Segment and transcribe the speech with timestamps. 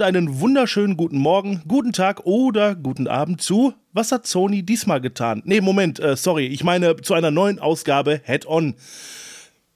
[0.00, 3.74] und einen wunderschönen guten Morgen, guten Tag oder guten Abend zu.
[3.92, 5.42] Was hat Sony diesmal getan?
[5.44, 8.76] Nee, Moment, äh, sorry, ich meine zu einer neuen Ausgabe Head-On.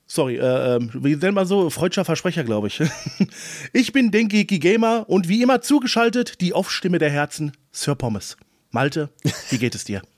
[0.07, 1.69] Sorry, äh, äh, wie nennt man so?
[1.69, 2.81] Freudscher Versprecher, glaube ich.
[3.75, 8.39] ich bin Denki Gamer und wie immer zugeschaltet die Off-Stimme der Herzen, Sir Pommes.
[8.71, 9.11] Malte,
[9.51, 10.01] wie geht es dir?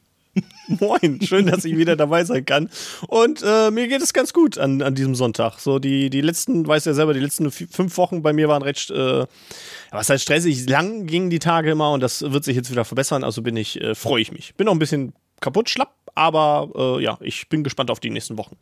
[0.81, 2.69] Moin, schön, dass ich wieder dabei sein kann.
[3.09, 5.59] Und äh, mir geht es ganz gut an, an diesem Sonntag.
[5.61, 8.91] So, die, die letzten, weiß ja selber, die letzten fünf Wochen bei mir waren recht,
[8.91, 9.27] äh,
[9.97, 13.25] was heißt stressig, lang gingen die Tage immer und das wird sich jetzt wieder verbessern.
[13.25, 14.55] Also bin ich, äh, freue ich mich.
[14.55, 18.39] Bin noch ein bisschen kaputt, schlapp, aber äh, ja, ich bin gespannt auf die nächsten
[18.39, 18.57] Wochen.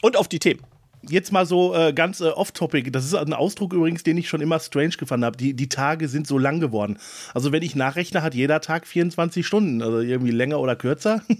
[0.00, 0.62] Und auf die Themen
[1.08, 2.90] jetzt mal so äh, ganz äh, off-topic.
[2.90, 5.36] Das ist ein Ausdruck übrigens, den ich schon immer strange gefunden habe.
[5.36, 6.98] Die, die Tage sind so lang geworden.
[7.34, 9.82] Also wenn ich nachrechne, hat jeder Tag 24 Stunden.
[9.82, 11.22] Also irgendwie länger oder kürzer.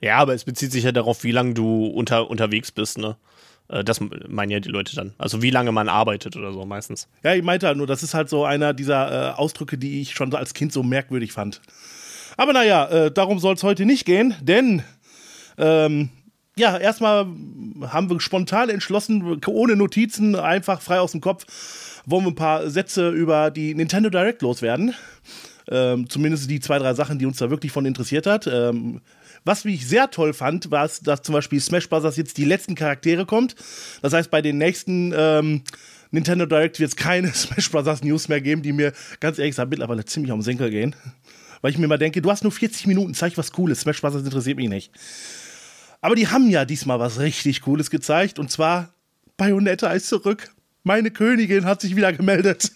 [0.00, 3.16] Ja, aber es bezieht sich ja darauf, wie lange du unter, unterwegs bist, ne?
[3.68, 5.14] Äh, das meinen ja die Leute dann.
[5.18, 7.08] Also wie lange man arbeitet oder so meistens.
[7.22, 10.14] Ja, ich meinte halt nur, das ist halt so einer dieser äh, Ausdrücke, die ich
[10.14, 11.60] schon als Kind so merkwürdig fand.
[12.36, 14.82] Aber naja, äh, darum soll es heute nicht gehen, denn
[15.56, 16.10] ähm,
[16.56, 17.26] ja, erstmal
[17.88, 21.44] haben wir spontan entschlossen, ohne Notizen, einfach frei aus dem Kopf,
[22.06, 24.94] wollen wir ein paar Sätze über die Nintendo Direct loswerden.
[25.68, 28.46] Ähm, zumindest die zwei, drei Sachen, die uns da wirklich von interessiert hat.
[28.46, 29.00] Ähm,
[29.44, 32.16] was ich sehr toll fand, war es, dass zum Beispiel Smash Bros.
[32.16, 33.54] jetzt die letzten Charaktere kommt.
[34.02, 35.62] Das heißt, bei den nächsten ähm,
[36.10, 38.02] Nintendo Direct wird es keine Smash Bros.
[38.02, 40.96] News mehr geben, die mir ganz ehrlich gesagt mittlerweile ziemlich am Senkel gehen.
[41.60, 43.80] Weil ich mir mal denke, du hast nur 40 Minuten, zeig was Cooles.
[43.80, 44.14] Smash Bros.
[44.14, 44.92] interessiert mich nicht.
[46.00, 48.94] Aber die haben ja diesmal was richtig Cooles gezeigt und zwar
[49.36, 50.50] Bayonetta ist zurück.
[50.86, 52.70] Meine Königin hat sich wieder gemeldet.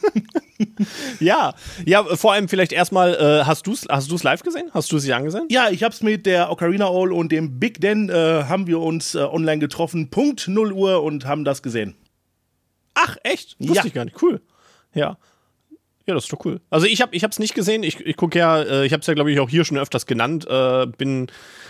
[1.20, 1.54] ja,
[1.86, 4.70] ja, vor allem vielleicht erstmal, äh, hast du es hast du's live gesehen?
[4.74, 5.46] Hast du es dir angesehen?
[5.50, 8.12] Ja, ich habe es mit der Ocarina All und dem Big Den äh,
[8.44, 11.94] haben wir uns äh, online getroffen, Punkt 0 Uhr und haben das gesehen.
[12.94, 13.54] Ach, echt?
[13.60, 13.84] Wusste ja.
[13.84, 14.20] ich gar nicht.
[14.20, 14.40] Cool.
[14.92, 15.16] Ja.
[16.06, 16.60] Ja, das ist doch cool.
[16.70, 17.84] Also ich habe ich nicht gesehen.
[17.84, 20.06] Ich, ich gucke ja, äh, ich habe es ja glaube ich auch hier schon öfters
[20.06, 20.44] genannt.
[20.50, 21.28] Äh, bin,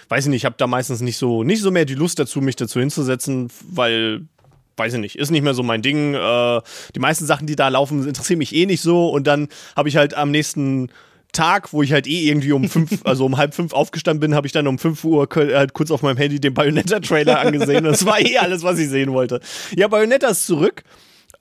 [0.09, 2.41] weiß ich nicht, ich habe da meistens nicht so nicht so mehr die Lust dazu,
[2.41, 4.23] mich dazu hinzusetzen, weil
[4.81, 6.15] weiß ich nicht, ist nicht mehr so mein Ding.
[6.15, 6.61] Äh,
[6.95, 9.09] die meisten Sachen, die da laufen, interessieren mich eh nicht so.
[9.09, 10.89] Und dann habe ich halt am nächsten
[11.33, 14.47] Tag, wo ich halt eh irgendwie um fünf, also um halb fünf aufgestanden bin, habe
[14.47, 17.85] ich dann um fünf Uhr halt kurz auf meinem Handy den Bayonetta-Trailer angesehen.
[17.85, 19.41] das war eh alles, was ich sehen wollte.
[19.77, 20.83] Ja, Bayonetta ist zurück.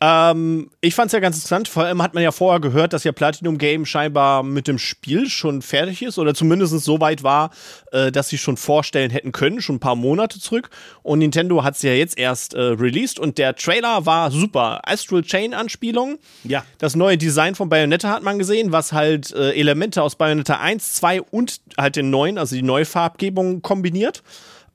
[0.02, 1.68] Ähm, ich fand es ja ganz interessant.
[1.68, 5.30] Vor allem hat man ja vorher gehört, dass ja Platinum Game scheinbar mit dem Spiel
[5.30, 7.52] schon fertig ist oder zumindest so weit war,
[7.92, 10.70] äh, dass sie schon vorstellen hätten können, schon ein paar Monate zurück.
[11.04, 14.82] Und Nintendo hat es ja jetzt erst äh, released und der Trailer war super.
[14.86, 16.18] Astral Chain Anspielung.
[16.44, 16.64] Ja.
[16.78, 20.96] Das neue Design von Bayonetta hat man gesehen, was halt äh, Elemente aus Bayonetta 1,
[20.96, 24.24] 2 und halt den neuen, also die neue Farbgebung kombiniert.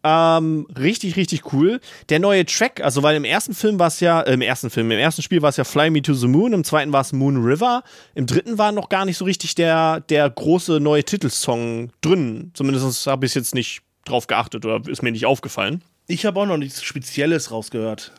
[0.07, 1.81] Ähm, richtig, richtig cool.
[2.11, 4.91] Der neue Track, also weil im ersten Film war es ja, äh, im ersten Film,
[4.91, 7.15] im ersten Spiel war es ja Fly Me to the Moon, im zweiten war es
[7.15, 7.83] Moon River,
[8.15, 12.51] im dritten war noch gar nicht so richtig der, der große neue Titelsong drin.
[12.53, 15.81] Zumindest habe ich jetzt nicht drauf geachtet oder ist mir nicht aufgefallen.
[16.07, 18.13] Ich habe auch noch nichts Spezielles rausgehört.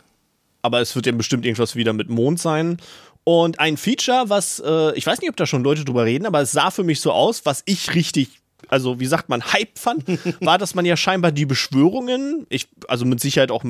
[0.63, 2.77] Aber es wird ja bestimmt irgendwas wieder mit Mond sein.
[3.23, 6.41] Und ein Feature, was, äh, ich weiß nicht, ob da schon Leute drüber reden, aber
[6.41, 8.39] es sah für mich so aus, was ich richtig
[8.69, 10.03] also wie sagt man, Hype fand,
[10.41, 13.63] war, dass man ja scheinbar die Beschwörungen, ich, also mit Sicherheit auch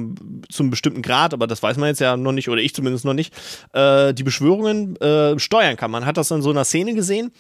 [0.50, 3.14] zum bestimmten Grad, aber das weiß man jetzt ja noch nicht, oder ich zumindest noch
[3.14, 3.34] nicht,
[3.74, 5.92] äh, die Beschwörungen äh, steuern kann.
[5.92, 7.32] Man hat das in so einer Szene gesehen,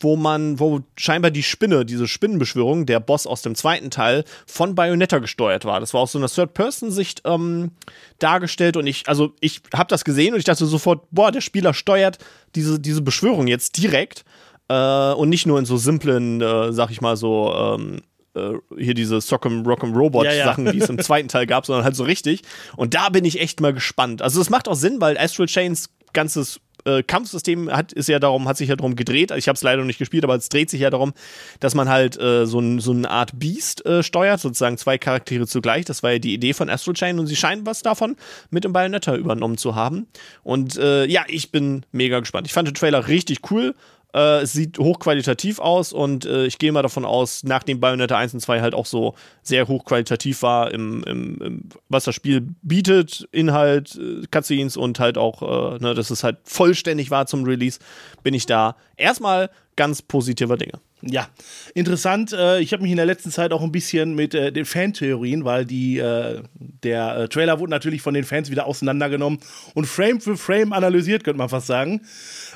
[0.00, 4.74] wo man, wo scheinbar die Spinne, diese Spinnenbeschwörung, der Boss aus dem zweiten Teil, von
[4.74, 5.78] Bayonetta gesteuert war.
[5.78, 7.72] Das war aus so einer Third-Person-Sicht ähm,
[8.18, 11.74] dargestellt und ich, also ich habe das gesehen und ich dachte sofort, boah, der Spieler
[11.74, 12.18] steuert
[12.54, 14.24] diese, diese Beschwörung jetzt direkt
[14.70, 18.02] äh, und nicht nur in so simplen, äh, sag ich mal so, ähm,
[18.34, 20.44] äh, hier diese Sock'em Rock'em Robot ja, ja.
[20.44, 22.42] Sachen, die es im zweiten Teil gab, sondern halt so richtig.
[22.76, 24.22] Und da bin ich echt mal gespannt.
[24.22, 28.46] Also es macht auch Sinn, weil Astral Chains ganzes äh, Kampfsystem hat, ist ja darum,
[28.46, 29.32] hat sich ja darum gedreht.
[29.32, 31.12] Ich habe es leider noch nicht gespielt, aber es dreht sich ja darum,
[31.58, 35.48] dass man halt äh, so, ein, so eine Art Beast äh, steuert, sozusagen zwei Charaktere
[35.48, 35.84] zugleich.
[35.84, 38.16] Das war ja die Idee von Astral Chain und sie scheinen was davon
[38.50, 40.06] mit dem Bayonetta übernommen zu haben.
[40.44, 42.46] Und äh, ja, ich bin mega gespannt.
[42.46, 43.74] Ich fand den Trailer richtig cool.
[44.14, 48.34] Äh, es sieht hochqualitativ aus und äh, ich gehe mal davon aus, nachdem Bayonetta 1
[48.34, 53.28] und 2 halt auch so sehr hochqualitativ war, im, im, im was das Spiel bietet,
[53.32, 57.78] Inhalt, äh, Cutscenes und halt auch, äh, ne, dass es halt vollständig war zum Release,
[58.22, 60.80] bin ich da erstmal ganz positiver Dinge.
[61.02, 61.28] Ja,
[61.74, 62.32] interessant.
[62.32, 65.44] Äh, ich habe mich in der letzten Zeit auch ein bisschen mit äh, den Fantheorien,
[65.44, 69.38] weil die, äh, der äh, Trailer wurde natürlich von den Fans wieder auseinandergenommen
[69.74, 72.02] und Frame für Frame analysiert, könnte man fast sagen.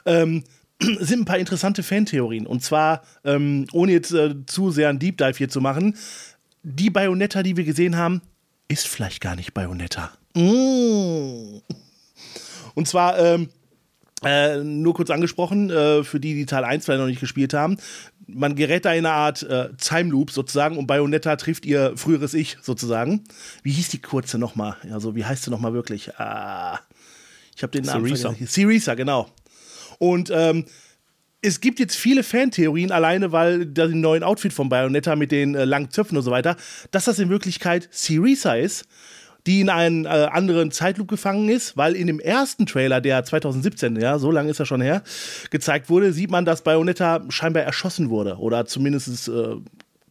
[0.05, 0.45] Ähm,
[1.01, 2.47] sind ein paar interessante Fantheorien.
[2.47, 5.97] Und zwar, ähm, ohne jetzt äh, zu sehr einen Deep Dive hier zu machen,
[6.63, 8.23] die Bayonetta, die wir gesehen haben,
[8.69, 10.13] ist vielleicht gar nicht Bayonetta.
[10.35, 11.61] Mm.
[12.75, 13.49] Und zwar, ähm,
[14.25, 17.77] Äh, nur kurz angesprochen, äh, für die, die Teil 1 vielleicht noch nicht gespielt haben.
[18.27, 22.33] Man gerät da in eine Art äh, Time Loop sozusagen und Bayonetta trifft ihr früheres
[22.33, 23.25] Ich sozusagen.
[23.63, 24.77] Wie hieß die kurze nochmal?
[24.91, 26.15] Also, wie heißt sie nochmal wirklich?
[26.19, 26.81] Ah,
[27.55, 28.31] ich habe den Namen Syriza.
[28.31, 28.47] vergessen.
[28.47, 29.29] Syriza, genau.
[29.99, 30.67] Und ähm,
[31.43, 35.65] es gibt jetzt viele Fantheorien, alleine weil der neuen Outfit von Bayonetta mit den äh,
[35.65, 36.57] langen Zöpfen und so weiter,
[36.91, 38.87] dass das in Wirklichkeit Syriza ist,
[39.47, 43.97] die in einen äh, anderen Zeitloop gefangen ist, weil in dem ersten Trailer, der 2017,
[43.97, 45.03] ja, so lange ist er schon her,
[45.51, 49.57] gezeigt wurde, sieht man, dass Bayonetta scheinbar erschossen wurde oder zumindest äh,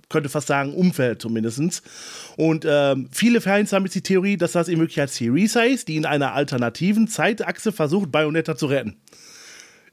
[0.09, 1.81] könnte fast sagen, Umfeld zumindest.
[2.37, 5.95] Und ähm, viele Fans haben jetzt die Theorie, dass das in Wirklichkeit Syriza ist, die
[5.95, 8.97] in einer alternativen Zeitachse versucht, Bayonetta zu retten.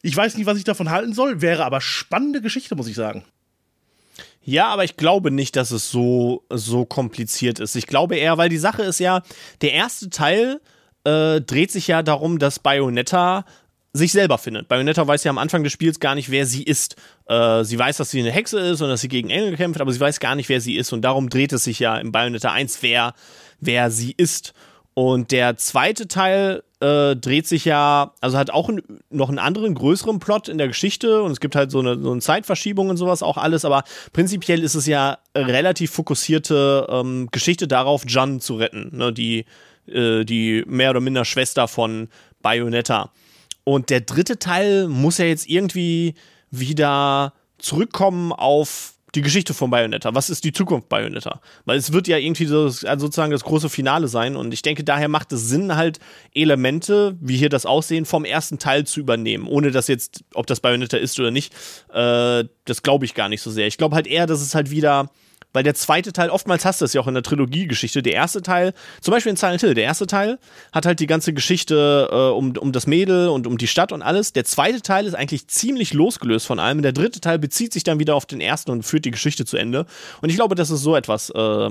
[0.02, 3.24] Ich weiß nicht, was ich davon halten soll, wäre aber spannende Geschichte, muss ich sagen.
[4.42, 7.76] Ja, aber ich glaube nicht, dass es so, so kompliziert ist.
[7.76, 9.22] Ich glaube eher, weil die Sache ist ja,
[9.60, 10.60] der erste Teil
[11.04, 13.44] äh, dreht sich ja darum, dass Bayonetta
[13.92, 14.68] sich selber findet.
[14.68, 16.96] Bayonetta weiß ja am Anfang des Spiels gar nicht, wer sie ist.
[17.26, 19.92] Äh, sie weiß, dass sie eine Hexe ist und dass sie gegen Engel kämpft, aber
[19.92, 20.92] sie weiß gar nicht, wer sie ist.
[20.92, 23.14] Und darum dreht es sich ja im Bayonetta 1, wer,
[23.58, 24.54] wer sie ist.
[24.94, 29.74] Und der zweite Teil äh, dreht sich ja, also hat auch ein, noch einen anderen,
[29.74, 32.96] größeren Plot in der Geschichte und es gibt halt so eine, so eine Zeitverschiebung und
[32.96, 38.56] sowas auch alles, aber prinzipiell ist es ja relativ fokussierte ähm, Geschichte darauf, Jan zu
[38.56, 39.44] retten, ne, die,
[39.86, 42.08] äh, die mehr oder minder Schwester von
[42.42, 43.12] Bayonetta.
[43.64, 46.14] Und der dritte Teil muss ja jetzt irgendwie
[46.50, 50.14] wieder zurückkommen auf die Geschichte von Bayonetta.
[50.14, 51.40] Was ist die Zukunft Bayonetta?
[51.64, 54.84] Weil es wird ja irgendwie so, also sozusagen das große Finale sein und ich denke,
[54.84, 55.98] daher macht es Sinn, halt
[56.34, 59.46] Elemente, wie hier das Aussehen, vom ersten Teil zu übernehmen.
[59.46, 61.52] Ohne dass jetzt, ob das Bayonetta ist oder nicht,
[61.92, 63.66] äh, das glaube ich gar nicht so sehr.
[63.66, 65.10] Ich glaube halt eher, dass es halt wieder
[65.52, 68.42] weil der zweite Teil, oftmals hast du es ja auch in der Trilogiegeschichte, der erste
[68.42, 70.38] Teil, zum Beispiel in Silent Hill, der erste Teil
[70.72, 74.02] hat halt die ganze Geschichte äh, um, um das Mädel und um die Stadt und
[74.02, 74.32] alles.
[74.32, 76.82] Der zweite Teil ist eigentlich ziemlich losgelöst von allem.
[76.82, 79.56] Der dritte Teil bezieht sich dann wieder auf den ersten und führt die Geschichte zu
[79.56, 79.86] Ende.
[80.20, 81.70] Und ich glaube, das ist so etwas, äh,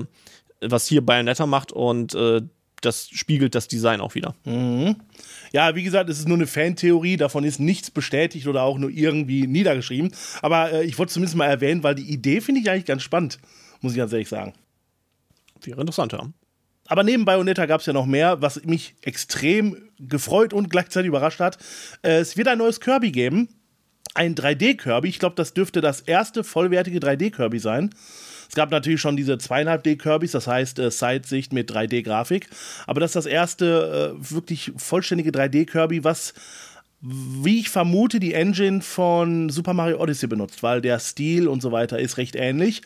[0.62, 2.42] was hier Bayonetta macht und äh,
[2.82, 4.36] das spiegelt das Design auch wieder.
[4.46, 4.96] Mhm.
[5.52, 8.90] Ja, wie gesagt, es ist nur eine Fantheorie, davon ist nichts bestätigt oder auch nur
[8.90, 10.14] irgendwie niedergeschrieben.
[10.42, 13.40] Aber äh, ich wollte zumindest mal erwähnen, weil die Idee finde ich eigentlich ganz spannend
[13.82, 14.54] muss ich ganz ehrlich sagen.
[15.62, 16.28] Wäre interessant, ja.
[16.88, 21.40] Aber neben Bayonetta gab es ja noch mehr, was mich extrem gefreut und gleichzeitig überrascht
[21.40, 21.58] hat.
[22.02, 23.50] Äh, es wird ein neues Kirby geben.
[24.16, 25.08] Ein 3D-Kirby.
[25.08, 27.92] Ich glaube, das dürfte das erste vollwertige 3D-Kirby sein.
[28.50, 32.50] Es gab natürlich schon diese 2,5D-Kirbys, das heißt äh, Sidesicht mit 3D-Grafik.
[32.88, 36.34] Aber das ist das erste äh, wirklich vollständige 3D-Kirby, was
[37.02, 41.72] wie ich vermute, die Engine von Super Mario Odyssey benutzt, weil der Stil und so
[41.72, 42.82] weiter ist recht ähnlich.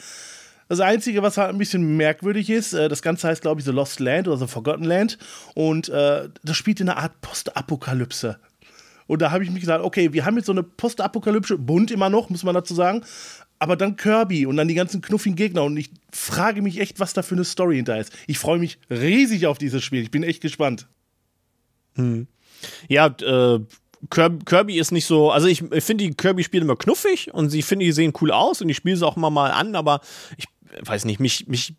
[0.70, 3.72] Das Einzige, was halt ein bisschen merkwürdig ist, äh, das Ganze heißt, glaube ich, The
[3.72, 5.18] Lost Land oder The Forgotten Land.
[5.56, 8.40] Und äh, das spielt in einer Art Postapokalypse.
[9.08, 12.10] Und da habe ich mich gesagt, okay, wir haben jetzt so eine Postapokalypse, bunt immer
[12.10, 13.04] noch, muss man dazu sagen.
[13.60, 15.64] Aber dann Kirby und dann die ganzen knuffigen Gegner.
[15.64, 18.12] Und ich frage mich echt, was da für eine Story hinter ist.
[18.28, 20.02] Ich freue mich riesig auf dieses Spiel.
[20.02, 20.88] Ich bin echt gespannt.
[21.96, 22.28] Hm.
[22.88, 23.60] Ja, äh,
[24.10, 27.86] Kirby ist nicht so, also ich, ich finde die Kirby-Spiele immer knuffig und ich finde,
[27.86, 30.02] die sehen cool aus und ich spiele sie auch immer mal an, aber
[30.38, 30.46] ich
[30.82, 31.76] weiß nicht, mich, mich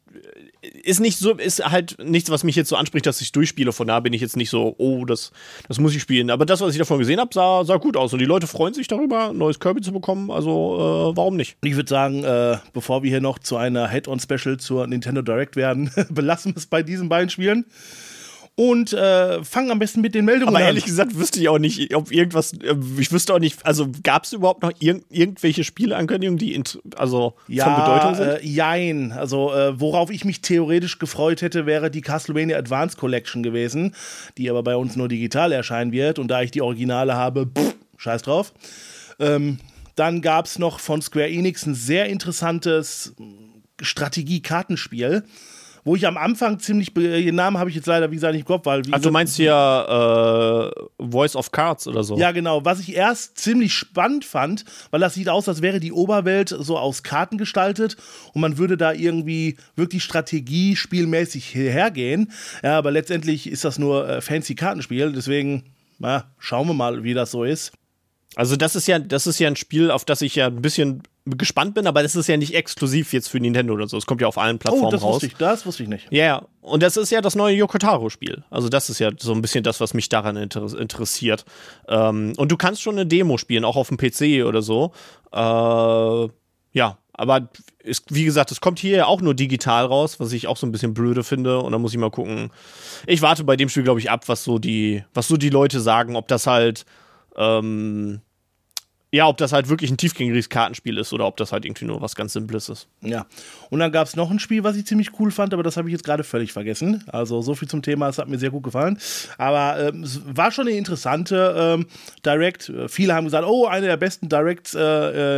[0.82, 3.72] ist nicht so, ist halt nichts, was mich jetzt so anspricht, dass ich durchspiele.
[3.72, 5.32] Von da bin ich jetzt nicht so, oh, das,
[5.68, 6.30] das muss ich spielen.
[6.30, 8.12] Aber das, was ich davon gesehen habe, sah, sah gut aus.
[8.12, 10.30] Und die Leute freuen sich darüber, ein neues Kirby zu bekommen.
[10.30, 11.56] Also, äh, warum nicht?
[11.62, 15.90] Ich würde sagen, äh, bevor wir hier noch zu einer Head-On-Special zur Nintendo Direct werden,
[16.10, 17.66] belassen wir es bei diesen beiden Spielen
[18.56, 20.64] und äh, fangen am besten mit den Meldungen Aber an.
[20.64, 24.24] ehrlich gesagt wüsste ich auch nicht, ob irgendwas, äh, ich wüsste auch nicht, also gab
[24.24, 26.62] es überhaupt noch irg irgendwelche Spieleankündigungen, die
[26.96, 28.28] also ja, von Bedeutung sind?
[28.28, 29.12] Äh, jein.
[29.12, 33.94] Also, äh, worauf ich mich theoretisch gefreut hätte, wäre die Castlevania Advance Collection gewesen,
[34.38, 36.20] die aber bei uns nur digital erscheinen wird.
[36.20, 38.52] Und da ich die Originale habe, pff, scheiß drauf.
[39.18, 39.58] Ähm,
[39.96, 43.14] dann gab es noch von Square Enix ein sehr interessantes
[43.80, 45.24] Strategie-Kartenspiel
[45.84, 48.46] wo ich am Anfang ziemlich, den Namen habe ich jetzt leider, wie gesagt, nicht im
[48.46, 48.82] Kopf, weil.
[48.90, 52.16] Ach, du meinst hier äh, Voice of Cards oder so?
[52.16, 52.64] Ja, genau.
[52.64, 56.78] Was ich erst ziemlich spannend fand, weil das sieht aus, als wäre die Oberwelt so
[56.78, 57.96] aus Karten gestaltet
[58.32, 62.32] und man würde da irgendwie wirklich Strategie spielmäßig hergehen.
[62.62, 65.64] Ja, aber letztendlich ist das nur äh, fancy Kartenspiel, deswegen,
[65.98, 67.72] na, schauen wir mal, wie das so ist.
[68.36, 71.02] Also das ist ja, das ist ja ein Spiel, auf das ich ja ein bisschen
[71.26, 73.96] gespannt bin, aber das ist ja nicht exklusiv jetzt für Nintendo oder so.
[73.96, 75.14] Es kommt ja auf allen Plattformen oh, das raus.
[75.14, 76.06] Wusste ich, das wusste ich nicht.
[76.10, 76.48] Ja, yeah.
[76.60, 78.44] und das ist ja das neue Yokotaro-Spiel.
[78.50, 81.44] Also das ist ja so ein bisschen das, was mich daran inter interessiert.
[81.88, 84.92] Ähm, und du kannst schon eine Demo spielen, auch auf dem PC oder so.
[85.32, 86.28] Äh,
[86.72, 90.46] ja, aber ist, wie gesagt, es kommt hier ja auch nur digital raus, was ich
[90.46, 91.60] auch so ein bisschen blöde finde.
[91.60, 92.50] Und da muss ich mal gucken.
[93.06, 95.80] Ich warte bei dem Spiel, glaube ich, ab, was so die, was so die Leute
[95.80, 96.84] sagen, ob das halt
[97.36, 98.20] ähm,
[99.14, 102.00] ja, ob das halt wirklich ein tiefgängiges Kartenspiel ist oder ob das halt irgendwie nur
[102.00, 102.88] was ganz Simples ist.
[103.00, 103.26] Ja.
[103.70, 105.88] Und dann gab es noch ein Spiel, was ich ziemlich cool fand, aber das habe
[105.88, 107.04] ich jetzt gerade völlig vergessen.
[107.06, 108.98] Also so viel zum Thema, es hat mir sehr gut gefallen.
[109.38, 111.86] Aber ähm, es war schon eine interessante ähm,
[112.26, 112.72] Direct.
[112.88, 114.80] Viele haben gesagt, oh, eine der besten Directs äh,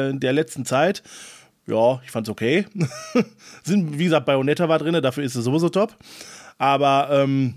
[0.08, 1.02] äh der letzten Zeit.
[1.66, 2.64] Ja, ich fand's okay.
[3.62, 5.94] Sind, wie gesagt, Bayonetta war drin, dafür ist es sowieso top.
[6.56, 7.56] Aber ähm,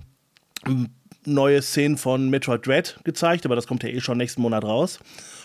[1.24, 5.00] neue Szenen von Metroid Dread gezeigt, aber das kommt ja eh schon nächsten Monat raus.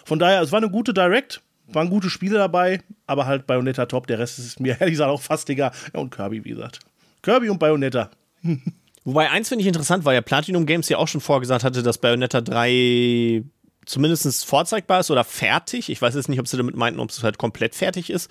[0.05, 4.07] Von daher, es war eine gute Direct, waren gute Spiele dabei, aber halt Bayonetta top.
[4.07, 5.73] Der Rest ist mir ehrlich gesagt auch fast egal.
[5.93, 6.81] Ja, und Kirby, wie gesagt.
[7.23, 8.11] Kirby und Bayonetta.
[9.05, 11.99] Wobei eins finde ich interessant, weil ja Platinum Games ja auch schon vorgesagt hatte, dass
[11.99, 13.45] Bayonetta 3
[13.87, 15.91] zumindest vorzeigbar ist oder fertig.
[15.91, 18.31] Ich weiß jetzt nicht, ob sie damit meinten, ob es halt komplett fertig ist.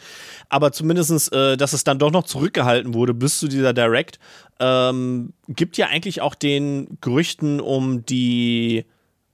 [0.50, 4.20] Aber zumindest, äh, dass es dann doch noch zurückgehalten wurde bis zu dieser Direct,
[4.60, 8.86] ähm, gibt ja eigentlich auch den Gerüchten um die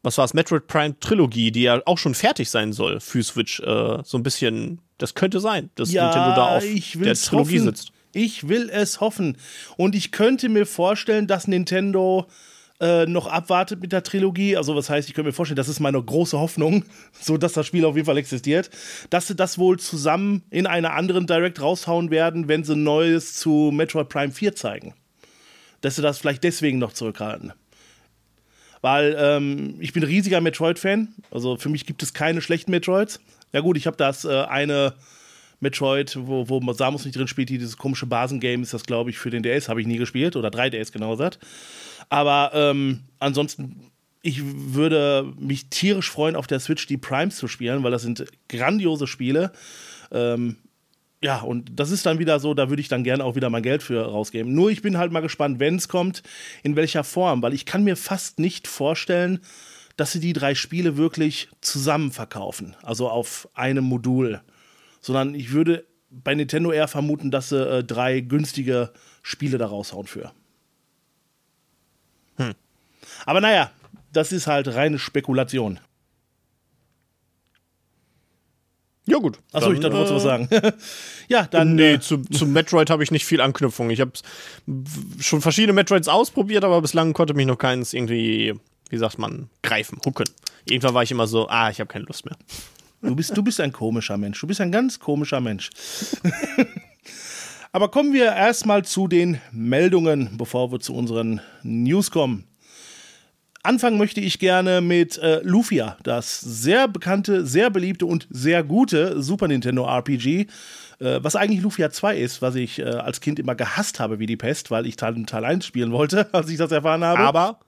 [0.03, 3.59] was war es, Metroid Prime Trilogie, die ja auch schon fertig sein soll für Switch,
[3.59, 7.65] äh, so ein bisschen, das könnte sein, dass ja, Nintendo da auf der Trilogie hoffen.
[7.65, 7.91] sitzt.
[8.11, 9.37] Ich will es hoffen.
[9.77, 12.27] Und ich könnte mir vorstellen, dass Nintendo
[12.79, 14.57] äh, noch abwartet mit der Trilogie.
[14.57, 16.85] Also, was heißt, ich könnte mir vorstellen, das ist meine große Hoffnung,
[17.21, 18.69] so dass das Spiel auf jeden Fall existiert,
[19.09, 23.71] dass sie das wohl zusammen in einer anderen Direct raushauen werden, wenn sie Neues zu
[23.71, 24.93] Metroid Prime 4 zeigen.
[25.81, 27.53] Dass sie das vielleicht deswegen noch zurückhalten
[28.81, 31.09] weil ähm, ich bin riesiger Metroid-Fan.
[31.31, 33.19] Also für mich gibt es keine schlechten Metroids.
[33.53, 34.93] Ja gut, ich habe das äh, eine
[35.59, 39.29] Metroid, wo, wo Samus nicht drin spielt, dieses komische Basengame ist das, glaube ich, für
[39.29, 40.35] den DS, habe ich nie gespielt.
[40.35, 41.39] Oder 3DS genau gesagt.
[42.07, 47.83] Aber ähm, ansonsten, ich würde mich tierisch freuen, auf der Switch die Primes zu spielen,
[47.83, 49.51] weil das sind grandiose Spiele.
[50.11, 50.57] Ähm,
[51.21, 53.63] ja, und das ist dann wieder so, da würde ich dann gerne auch wieder mein
[53.63, 54.53] Geld für rausgeben.
[54.53, 56.23] Nur ich bin halt mal gespannt, wenn es kommt,
[56.63, 59.41] in welcher Form, weil ich kann mir fast nicht vorstellen,
[59.97, 64.41] dass sie die drei Spiele wirklich zusammen verkaufen, also auf einem Modul,
[65.01, 70.07] sondern ich würde bei Nintendo eher vermuten, dass sie äh, drei günstige Spiele da raushauen
[70.07, 70.31] für.
[72.37, 72.55] Hm.
[73.25, 73.71] Aber naja,
[74.13, 75.79] das ist halt reine Spekulation.
[79.09, 79.39] Ja, gut.
[79.51, 80.47] Achso, ich dachte, du wolltest was sagen.
[81.27, 81.75] ja, dann.
[81.75, 83.89] Nee, äh, zu, zu Metroid habe ich nicht viel Anknüpfung.
[83.89, 84.11] Ich habe
[85.19, 88.53] schon verschiedene Metroids ausprobiert, aber bislang konnte mich noch keins irgendwie,
[88.89, 90.29] wie sagt man, greifen, hucken.
[90.65, 92.37] Irgendwann war ich immer so, ah, ich habe keine Lust mehr.
[93.01, 94.39] Du bist, du bist ein komischer Mensch.
[94.41, 95.69] Du bist ein ganz komischer Mensch.
[97.71, 102.48] aber kommen wir erstmal zu den Meldungen, bevor wir zu unseren News kommen.
[103.69, 109.21] Anfangen möchte ich gerne mit äh, Lufia, das sehr bekannte, sehr beliebte und sehr gute
[109.21, 110.47] Super Nintendo RPG,
[110.97, 114.25] äh, was eigentlich Lufia 2 ist, was ich äh, als Kind immer gehasst habe wie
[114.25, 117.19] die Pest, weil ich Teil, Teil 1 spielen wollte, als ich das erfahren habe.
[117.19, 117.59] Aber,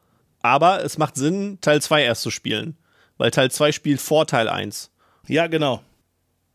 [0.42, 2.78] aber es macht Sinn, Teil 2 erst zu spielen,
[3.20, 4.90] weil Teil 2 spielt vor Teil 1.
[5.28, 5.84] Ja, genau.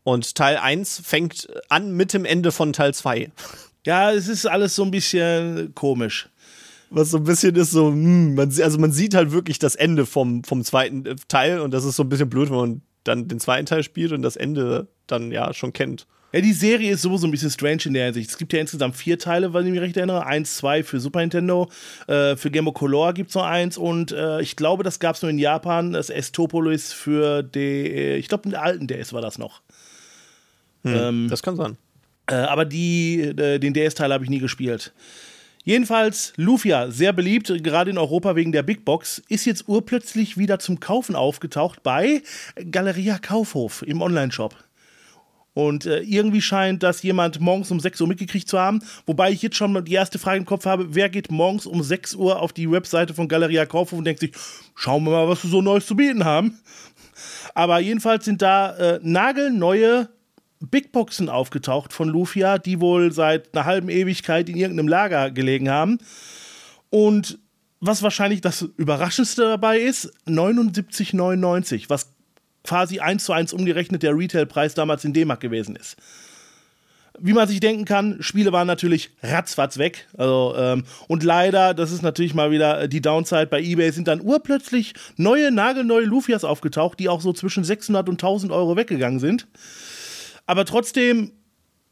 [0.03, 3.31] Und Teil 1 fängt an mit dem Ende von Teil 2.
[3.85, 6.27] Ja, es ist alles so ein bisschen komisch
[6.89, 10.05] was so ein bisschen ist so, hm, man, also man sieht halt wirklich das Ende
[10.05, 13.27] vom, vom zweiten äh, Teil und das ist so ein bisschen blöd, wenn man dann
[13.27, 16.07] den zweiten Teil spielt und das Ende dann ja schon kennt.
[16.33, 18.29] Ja, die Serie ist sowieso ein bisschen strange in der Hinsicht.
[18.29, 20.25] Es gibt ja insgesamt vier Teile, weil ich mich recht erinnere.
[20.25, 21.69] Eins, zwei für Super Nintendo.
[22.07, 23.77] Äh, für Game of Color gibt es noch eins.
[23.77, 25.93] Und äh, ich glaube, das gab es nur in Japan.
[25.93, 29.61] Das Estopolis für die, äh, ich glaube, den alten DS war das noch.
[30.83, 31.77] Hm, ähm, das kann sein.
[32.29, 34.93] Äh, aber die, äh, den DS-Teil habe ich nie gespielt.
[35.67, 40.59] Jedenfalls, Lufia, sehr beliebt, gerade in Europa wegen der Big Box, ist jetzt urplötzlich wieder
[40.59, 42.21] zum Kaufen aufgetaucht bei
[42.71, 44.55] Galeria Kaufhof im Onlineshop.
[45.53, 48.81] Und äh, irgendwie scheint das jemand morgens um 6 Uhr mitgekriegt zu haben.
[49.05, 52.15] Wobei ich jetzt schon die erste Frage im Kopf habe: Wer geht morgens um 6
[52.15, 54.31] Uhr auf die Webseite von Galeria Kaufhof und denkt sich,
[54.73, 56.57] schauen wir mal, was wir so Neues zu bieten haben?
[57.55, 60.07] Aber jedenfalls sind da äh, nagelneue
[60.59, 65.69] Big Boxen aufgetaucht von Lufia, die wohl seit einer halben Ewigkeit in irgendeinem Lager gelegen
[65.69, 65.99] haben.
[66.89, 67.39] Und
[67.79, 72.13] was wahrscheinlich das Überraschendste dabei ist, 79,99, was
[72.63, 75.95] quasi eins zu eins umgerechnet der Retailpreis damals in D-Mark gewesen ist.
[77.19, 80.07] Wie man sich denken kann, Spiele waren natürlich ratzfatz weg.
[80.17, 84.21] Also, ähm, und leider, das ist natürlich mal wieder die Downside bei eBay, sind dann
[84.21, 89.47] urplötzlich neue, nagelneue Lufias aufgetaucht, die auch so zwischen 600 und 1000 Euro weggegangen sind.
[90.47, 91.33] Aber trotzdem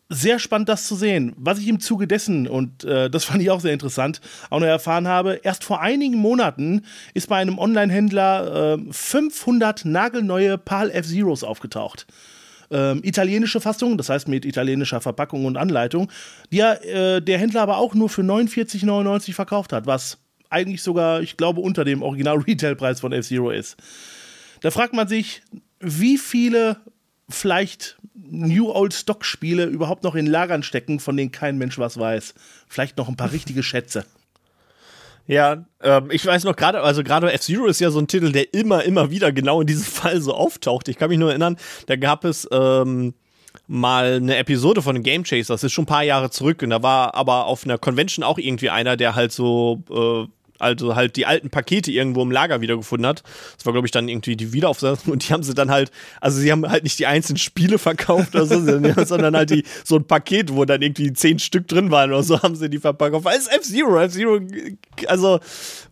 [0.09, 1.33] sehr spannend, das zu sehen.
[1.38, 4.67] Was ich im Zuge dessen, und äh, das fand ich auch sehr interessant, auch noch
[4.67, 6.83] erfahren habe, erst vor einigen Monaten
[7.13, 12.07] ist bei einem Online-Händler äh, 500 nagelneue PAL F-Zeros aufgetaucht.
[12.71, 16.12] Ähm, italienische Fassung, das heißt mit italienischer Verpackung und Anleitung,
[16.51, 20.17] die ja, äh, der Händler aber auch nur für 49,99 verkauft hat, was
[20.50, 23.77] eigentlich sogar, ich glaube, unter dem Original-Retail-Preis von F-Zero ist.
[24.62, 25.43] Da fragt man sich,
[25.79, 26.77] wie viele
[27.29, 31.98] vielleicht New Old Stock Spiele überhaupt noch in Lagern stecken, von denen kein Mensch was
[31.98, 32.34] weiß.
[32.67, 34.05] Vielleicht noch ein paar richtige Schätze.
[35.27, 38.53] Ja, ähm, ich weiß noch gerade, also gerade F-Zero ist ja so ein Titel, der
[38.53, 40.88] immer, immer wieder genau in diesem Fall so auftaucht.
[40.88, 43.15] Ich kann mich nur erinnern, da gab es ähm,
[43.67, 46.84] mal eine Episode von Game Chasers, das ist schon ein paar Jahre zurück und da
[46.84, 50.27] war aber auf einer Convention auch irgendwie einer, der halt so äh,
[50.59, 53.24] also halt die alten Pakete irgendwo im Lager wiedergefunden hat.
[53.57, 56.39] Das war, glaube ich, dann irgendwie die Wiederaufsetzung und die haben sie dann halt, also
[56.39, 58.59] sie haben halt nicht die einzelnen Spiele verkauft oder so,
[59.05, 62.41] sondern halt die, so ein Paket, wo dann irgendwie zehn Stück drin waren oder so,
[62.41, 63.15] haben sie die verpackt.
[63.25, 64.39] Als F-Zero, F-Zero,
[65.07, 65.39] also,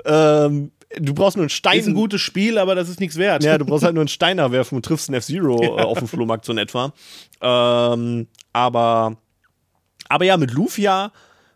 [0.06, 1.80] ähm, du brauchst nur einen Stein.
[1.80, 3.44] Ist ein gutes Spiel, aber das ist nichts wert.
[3.44, 5.70] Ja, du brauchst halt nur einen Steiner werfen und triffst einen F-Zero ja.
[5.70, 6.94] äh, auf dem Flohmarkt so in etwa.
[7.42, 9.18] Ähm, aber,
[10.10, 11.12] aber ja, mit Lufia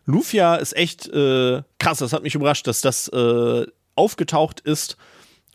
[0.08, 1.98] Lufia ist echt äh, krass.
[1.98, 4.96] Das hat mich überrascht, dass das äh, aufgetaucht ist.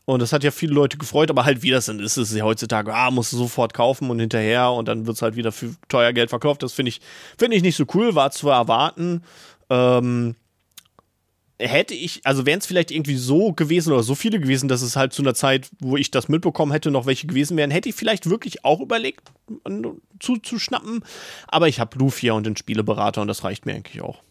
[0.06, 2.36] Und das hat ja viele Leute gefreut, aber halt wie das denn ist, ist es
[2.36, 5.54] ja heutzutage, ah, musst du sofort kaufen und hinterher und dann wird es halt wieder
[5.54, 6.62] für teuer Geld verkauft.
[6.62, 7.00] Das finde ich,
[7.38, 9.24] finde ich nicht so cool, war zu erwarten.
[9.70, 10.36] Ähm,
[11.58, 14.98] hätte ich, also wären es vielleicht irgendwie so gewesen oder so viele gewesen, dass es
[14.98, 17.96] halt zu einer Zeit, wo ich das mitbekommen hätte, noch welche gewesen wären, hätte ich
[17.96, 19.32] vielleicht wirklich auch überlegt,
[20.20, 21.04] zu, zu schnappen.
[21.48, 24.22] Aber ich habe Lufia und den Spieleberater und das reicht mir eigentlich auch.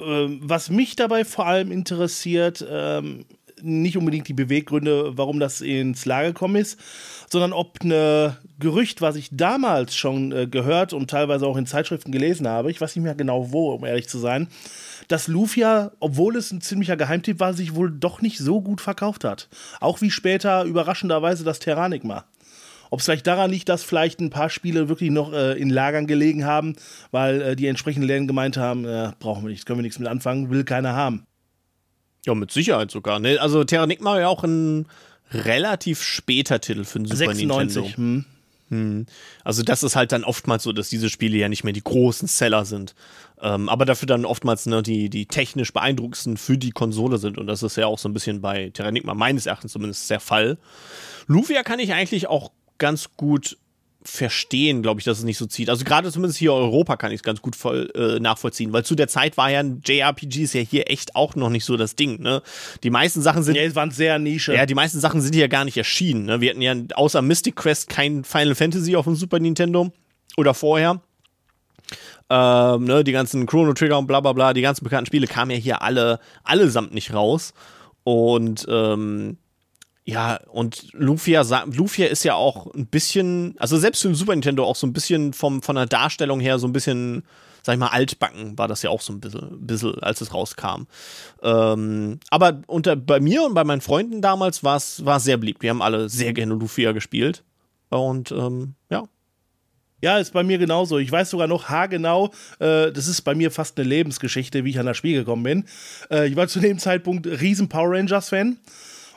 [0.00, 3.24] Ähm, was mich dabei vor allem interessiert, ähm,
[3.62, 6.78] nicht unbedingt die Beweggründe, warum das ins Lager gekommen ist,
[7.30, 12.12] sondern ob ein Gerücht, was ich damals schon äh, gehört und teilweise auch in Zeitschriften
[12.12, 14.48] gelesen habe, ich weiß nicht mehr genau wo, um ehrlich zu sein,
[15.08, 19.24] dass Lufia, obwohl es ein ziemlicher Geheimtipp war, sich wohl doch nicht so gut verkauft
[19.24, 19.48] hat.
[19.80, 22.24] Auch wie später überraschenderweise das Terranigma.
[22.96, 26.06] Ob es vielleicht daran liegt, dass vielleicht ein paar Spiele wirklich noch äh, in Lagern
[26.06, 26.76] gelegen haben,
[27.10, 30.08] weil äh, die entsprechenden Läden gemeint haben, äh, brauchen wir nicht, können wir nichts mit
[30.08, 31.26] anfangen, will keiner haben.
[32.24, 33.18] Ja, mit Sicherheit sogar.
[33.18, 33.38] Ne?
[33.38, 34.86] Also Terranigma war ja auch ein
[35.30, 37.96] relativ später Titel für den Super 96, Nintendo.
[37.98, 38.24] Hm.
[38.70, 39.06] Hm.
[39.44, 42.28] Also das ist halt dann oftmals so, dass diese Spiele ja nicht mehr die großen
[42.28, 42.94] Seller sind.
[43.42, 47.36] Ähm, aber dafür dann oftmals ne, die, die technisch beeindruckendsten für die Konsole sind.
[47.36, 50.56] Und das ist ja auch so ein bisschen bei Terranigma meines Erachtens zumindest der Fall.
[51.26, 53.56] Lufia kann ich eigentlich auch ganz gut
[54.08, 55.68] verstehen, glaube ich, dass es nicht so zieht.
[55.68, 58.84] Also gerade zumindest hier in Europa kann ich es ganz gut voll äh, nachvollziehen, weil
[58.84, 61.96] zu der Zeit war ja ein JRPGs ja hier echt auch noch nicht so das
[61.96, 62.20] Ding.
[62.20, 62.42] Ne?
[62.82, 64.54] Die meisten Sachen sind ja, es waren sehr Nische.
[64.54, 66.26] Ja, die meisten Sachen sind hier gar nicht erschienen.
[66.26, 66.40] Ne?
[66.40, 69.92] Wir hatten ja außer Mystic Quest kein Final Fantasy auf dem Super Nintendo
[70.36, 71.00] oder vorher.
[72.28, 75.52] Ähm, ne, die ganzen Chrono Trigger und bla bla bla, die ganzen bekannten Spiele kamen
[75.52, 77.54] ja hier alle allesamt nicht raus.
[78.02, 79.38] Und ähm,
[80.08, 84.64] ja, und Lufia, Lufia ist ja auch ein bisschen, also selbst für den Super Nintendo
[84.64, 87.24] auch so ein bisschen vom, von der Darstellung her so ein bisschen,
[87.64, 90.86] sag ich mal, altbacken war das ja auch so ein bisschen, bisschen als es rauskam.
[91.42, 95.62] Ähm, aber unter, bei mir und bei meinen Freunden damals war es sehr beliebt.
[95.62, 97.42] Wir haben alle sehr gerne Lufia gespielt.
[97.88, 99.08] Und ähm, ja,
[100.02, 100.98] ja, ist bei mir genauso.
[100.98, 102.26] Ich weiß sogar noch haargenau,
[102.60, 105.64] äh, das ist bei mir fast eine Lebensgeschichte, wie ich an das Spiel gekommen bin.
[106.12, 108.58] Äh, ich war zu dem Zeitpunkt riesen Power Rangers-Fan.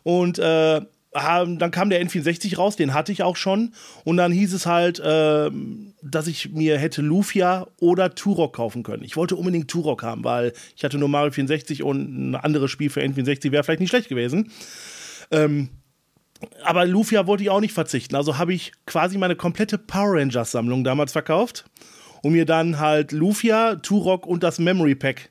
[0.09, 3.73] Und äh, dann kam der N64 raus, den hatte ich auch schon.
[4.05, 5.51] Und dann hieß es halt, äh,
[6.01, 9.03] dass ich mir hätte Lufia oder Turok kaufen können.
[9.03, 12.89] Ich wollte unbedingt Turok haben, weil ich hatte nur Mario 64 und ein anderes Spiel
[12.89, 14.51] für N64 wäre vielleicht nicht schlecht gewesen.
[15.29, 15.69] Ähm,
[16.63, 18.15] aber Lufia wollte ich auch nicht verzichten.
[18.15, 21.65] Also habe ich quasi meine komplette Power Rangers Sammlung damals verkauft
[22.23, 25.29] und mir dann halt Lufia, Turok und das Memory Pack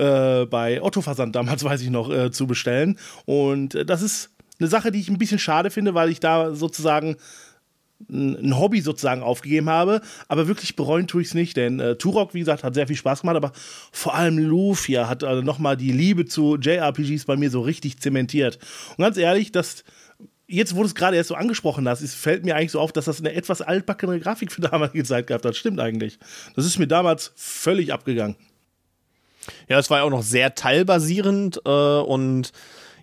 [0.00, 2.98] äh, bei Otto Versand damals, weiß ich noch, äh, zu bestellen.
[3.26, 6.54] Und äh, das ist eine Sache, die ich ein bisschen schade finde, weil ich da
[6.54, 7.16] sozusagen
[8.08, 12.32] ein Hobby sozusagen aufgegeben habe, aber wirklich bereuen tue ich es nicht, denn äh, Turok,
[12.32, 13.52] wie gesagt, hat sehr viel Spaß gemacht, aber
[13.92, 18.58] vor allem Lufia hat also nochmal die Liebe zu JRPGs bei mir so richtig zementiert.
[18.96, 19.84] Und ganz ehrlich, das
[20.46, 22.92] jetzt, wo du es gerade erst so angesprochen hast, es fällt mir eigentlich so auf,
[22.92, 25.56] dass das eine etwas altbackene Grafik für damalige Zeit gehabt hat.
[25.56, 26.18] Stimmt eigentlich.
[26.56, 28.36] Das ist mir damals völlig abgegangen.
[29.68, 32.52] Ja, es war ja auch noch sehr teilbasierend äh, und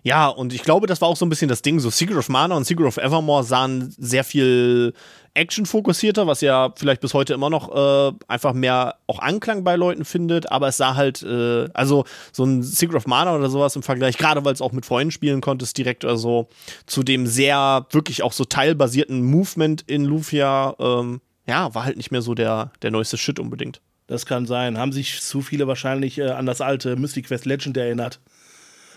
[0.02, 1.80] ja, und ich glaube, das war auch so ein bisschen das Ding.
[1.80, 4.94] So Secret of Mana und Secret of Evermore sahen sehr viel
[5.34, 10.04] Action-fokussierter, was ja vielleicht bis heute immer noch äh, einfach mehr auch Anklang bei Leuten
[10.04, 13.82] findet, aber es sah halt, äh, also so ein Secret of Mana oder sowas im
[13.82, 16.48] Vergleich, gerade weil es auch mit Freunden spielen konntest, direkt oder so,
[16.86, 22.10] zu dem sehr wirklich auch so teilbasierten Movement in Lufia, ähm, ja, war halt nicht
[22.10, 23.80] mehr so der, der neueste Shit unbedingt.
[24.08, 24.78] Das kann sein.
[24.78, 28.20] Haben sich zu viele wahrscheinlich äh, an das alte Mystic Quest Legend erinnert.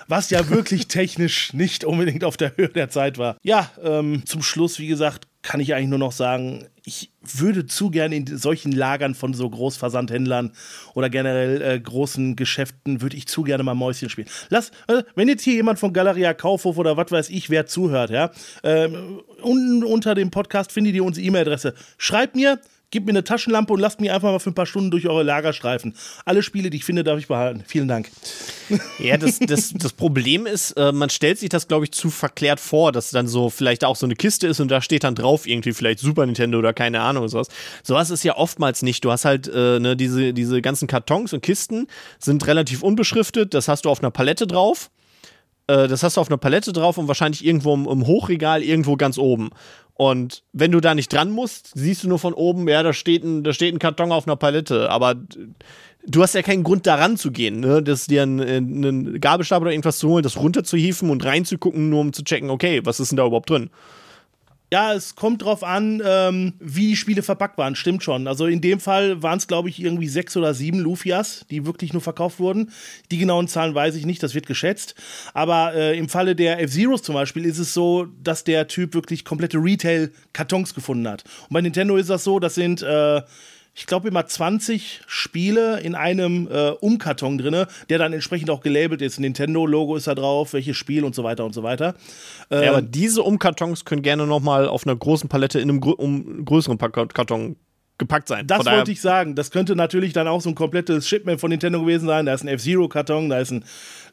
[0.08, 3.38] Was ja wirklich technisch nicht unbedingt auf der Höhe der Zeit war.
[3.44, 7.90] Ja, ähm, zum Schluss, wie gesagt, kann ich eigentlich nur noch sagen, ich würde zu
[7.90, 10.54] gerne in solchen Lagern von so Großversandhändlern
[10.94, 14.30] oder generell äh, großen Geschäften, würde ich zu gerne mal Mäuschen spielen.
[14.50, 18.12] Lass, äh, wenn jetzt hier jemand von Galeria Kaufhof oder was weiß ich, wer zuhört,
[18.12, 18.32] ja,
[18.64, 18.88] äh,
[19.42, 21.74] unten unter dem Podcast findet ihr unsere E-Mail-Adresse.
[21.98, 22.60] Schreibt mir,
[22.92, 25.24] Gebt mir eine Taschenlampe und lasst mich einfach mal für ein paar Stunden durch eure
[25.24, 25.96] Lager streifen.
[26.26, 27.64] Alle Spiele, die ich finde, darf ich behalten.
[27.66, 28.10] Vielen Dank.
[29.00, 32.60] Ja, das, das, das Problem ist, äh, man stellt sich das, glaube ich, zu verklärt
[32.60, 35.46] vor, dass dann so vielleicht auch so eine Kiste ist und da steht dann drauf
[35.46, 37.48] irgendwie vielleicht Super Nintendo oder keine Ahnung sowas.
[37.84, 39.04] Sowas ist ja oftmals nicht.
[39.04, 41.88] Du hast halt äh, ne, diese, diese ganzen Kartons und Kisten
[42.20, 43.54] sind relativ unbeschriftet.
[43.54, 44.90] Das hast du auf einer Palette drauf
[45.72, 48.98] äh, das hast du auf einer Palette drauf und wahrscheinlich irgendwo im, im, Hochregal, irgendwo
[48.98, 49.50] ganz oben.
[49.94, 53.24] Und wenn du da nicht dran musst, siehst du nur von oben, ja, da steht
[53.24, 54.90] ein, da steht ein Karton auf einer Palette.
[54.90, 55.16] Aber
[56.06, 57.84] du hast ja keinen Grund, daran zu gehen, ne?
[57.84, 62.14] Das dir einen, einen Gabelstab oder irgendwas zu holen, das runterzuhieven und reinzugucken, nur um
[62.14, 63.70] zu checken, okay, was ist denn da überhaupt drin?
[64.74, 67.76] Ja, es kommt drauf an, ähm, wie die Spiele verpackt waren.
[67.76, 68.26] Stimmt schon.
[68.26, 71.92] Also in dem Fall waren es, glaube ich, irgendwie sechs oder sieben Lufias, die wirklich
[71.92, 72.72] nur verkauft wurden.
[73.12, 74.96] Die genauen Zahlen weiß ich nicht, das wird geschätzt.
[75.34, 79.26] Aber äh, im Falle der F-Zeros zum Beispiel ist es so, dass der Typ wirklich
[79.26, 81.26] komplette Retail-Kartons gefunden hat.
[81.50, 83.22] Und bei Nintendo ist das so, das sind äh,
[83.74, 89.02] ich glaube, immer 20 Spiele in einem äh, Umkarton drin, der dann entsprechend auch gelabelt
[89.02, 89.20] ist.
[89.20, 91.96] Nintendo-Logo ist da drauf, welches Spiel und so weiter und so weiter.
[92.50, 95.92] Ähm, ja, aber diese Umkartons können gerne nochmal auf einer großen Palette in einem grö
[95.92, 97.56] um, größeren Karton
[97.98, 98.48] gepackt sein.
[98.48, 99.36] Das wollte ich sagen.
[99.36, 102.26] Das könnte natürlich dann auch so ein komplettes Shipment von Nintendo gewesen sein.
[102.26, 103.64] Da ist ein F-Zero-Karton, da ist ein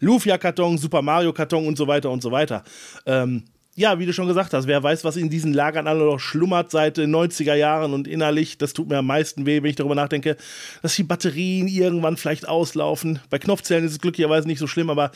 [0.01, 2.63] Lufia-Karton, Super Mario-Karton und so weiter und so weiter.
[3.07, 3.45] Ähm,
[3.79, 6.73] ja, wie du schon gesagt hast, wer weiß, was in diesen Lagern alle noch schlummert
[6.73, 9.95] seit den 90er Jahren und innerlich, das tut mir am meisten weh, wenn ich darüber
[9.95, 10.37] nachdenke,
[10.83, 13.21] dass die Batterien irgendwann vielleicht auslaufen.
[13.31, 15.13] Bei Knopfzellen ist es glücklicherweise nicht so schlimm, aber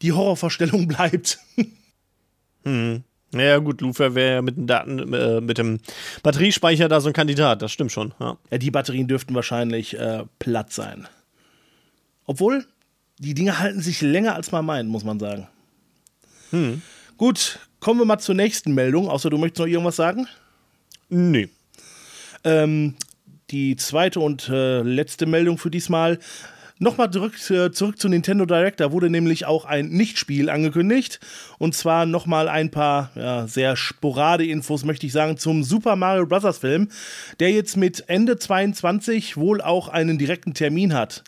[0.00, 1.38] die Horrorvorstellung bleibt.
[2.64, 3.04] hm.
[3.34, 5.80] Ja, gut, Lufer wäre mit dem Daten, äh, mit dem
[6.22, 8.14] Batteriespeicher da so ein Kandidat, das stimmt schon.
[8.18, 11.06] Ja, ja die Batterien dürften wahrscheinlich äh, platt sein.
[12.24, 12.64] Obwohl,
[13.18, 15.46] die Dinge halten sich länger als man meint, muss man sagen.
[16.52, 16.80] Hm.
[17.18, 20.28] Gut, kommen wir mal zur nächsten Meldung, außer du möchtest noch irgendwas sagen?
[21.08, 21.48] Nee.
[22.44, 22.96] Ähm,
[23.48, 26.18] die zweite und äh, letzte Meldung für diesmal.
[26.78, 28.80] Nochmal zurück, äh, zurück zu Nintendo Direct.
[28.80, 31.18] Da wurde nämlich auch ein Nichtspiel angekündigt.
[31.56, 36.26] Und zwar nochmal ein paar ja, sehr sporade Infos, möchte ich sagen, zum Super Mario
[36.26, 36.58] Bros.
[36.58, 36.90] Film,
[37.40, 41.24] der jetzt mit Ende 22 wohl auch einen direkten Termin hat.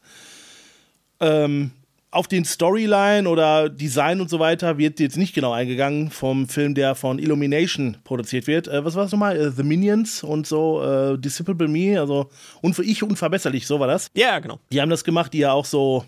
[1.21, 1.71] Ähm,
[2.13, 6.75] auf den Storyline oder Design und so weiter wird jetzt nicht genau eingegangen vom Film,
[6.75, 8.67] der von Illumination produziert wird.
[8.69, 9.37] Äh, was war das nochmal?
[9.37, 12.31] Äh, The Minions und so, äh, Disciple Me, also
[12.63, 14.09] und für ich unverbesserlich, so war das.
[14.15, 14.59] Ja, genau.
[14.73, 16.05] Die haben das gemacht, die ja auch so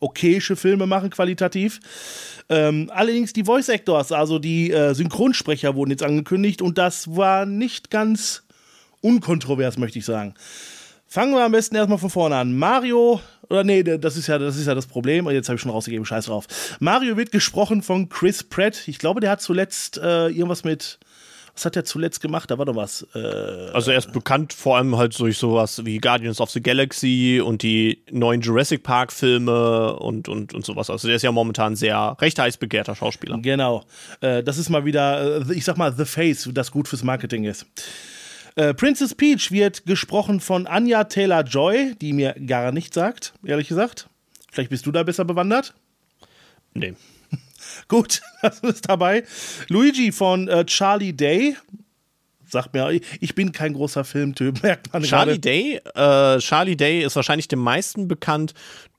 [0.00, 1.80] okayische Filme machen, qualitativ.
[2.48, 7.46] Ähm, allerdings die Voice Actors, also die äh, Synchronsprecher, wurden jetzt angekündigt und das war
[7.46, 8.42] nicht ganz
[9.00, 10.34] unkontrovers, möchte ich sagen.
[11.14, 12.58] Fangen wir am besten erstmal von vorne an.
[12.58, 15.30] Mario, oder nee, das ist ja das, ist ja das Problem.
[15.30, 16.48] Jetzt habe ich schon rausgegeben, scheiß drauf.
[16.80, 18.88] Mario wird gesprochen von Chris Pratt.
[18.88, 20.98] Ich glaube, der hat zuletzt äh, irgendwas mit.
[21.54, 22.50] Was hat er zuletzt gemacht?
[22.50, 23.06] Da war doch was.
[23.14, 27.40] Äh, also er ist bekannt vor allem halt durch sowas wie Guardians of the Galaxy
[27.40, 30.90] und die neuen Jurassic Park Filme und, und, und sowas.
[30.90, 33.38] Also der ist ja momentan sehr recht heiß begehrter Schauspieler.
[33.40, 33.84] Genau.
[34.20, 37.44] Äh, das ist mal wieder, äh, ich sag mal, The Face, das gut fürs Marketing
[37.44, 37.66] ist.
[38.56, 44.08] Äh, Princess Peach wird gesprochen von Anya Taylor-Joy, die mir gar nichts sagt, ehrlich gesagt.
[44.52, 45.74] Vielleicht bist du da besser bewandert?
[46.72, 46.94] Nee.
[47.88, 49.24] Gut, das ist dabei.
[49.68, 51.56] Luigi von äh, Charlie Day.
[52.46, 57.16] Sagt mir, ich bin kein großer Filmtyp, merkt man Charlie Day, äh, Charlie Day ist
[57.16, 58.54] wahrscheinlich den meisten bekannt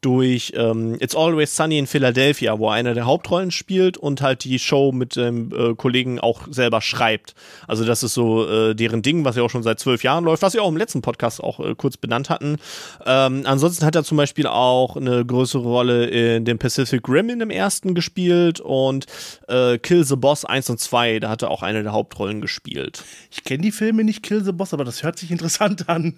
[0.05, 4.43] durch ähm, It's Always Sunny in Philadelphia, wo er eine der Hauptrollen spielt und halt
[4.43, 7.33] die Show mit dem äh, Kollegen auch selber schreibt.
[7.67, 10.43] Also das ist so äh, deren Ding, was ja auch schon seit zwölf Jahren läuft,
[10.43, 12.57] was wir auch im letzten Podcast auch äh, kurz benannt hatten.
[13.03, 17.39] Ähm, ansonsten hat er zum Beispiel auch eine größere Rolle in dem Pacific Rim in
[17.39, 19.07] dem ersten gespielt und
[19.47, 23.03] äh, Kill the Boss 1 und 2, da hat er auch eine der Hauptrollen gespielt.
[23.31, 26.13] Ich kenne die Filme nicht Kill the Boss, aber das hört sich interessant an.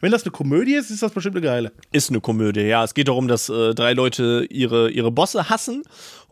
[0.00, 1.72] Wenn das eine Komödie ist, ist das bestimmt eine geile.
[1.92, 2.84] Ist eine Komödie, ja.
[2.84, 5.82] Es geht darum, dass äh, drei Leute ihre, ihre Bosse hassen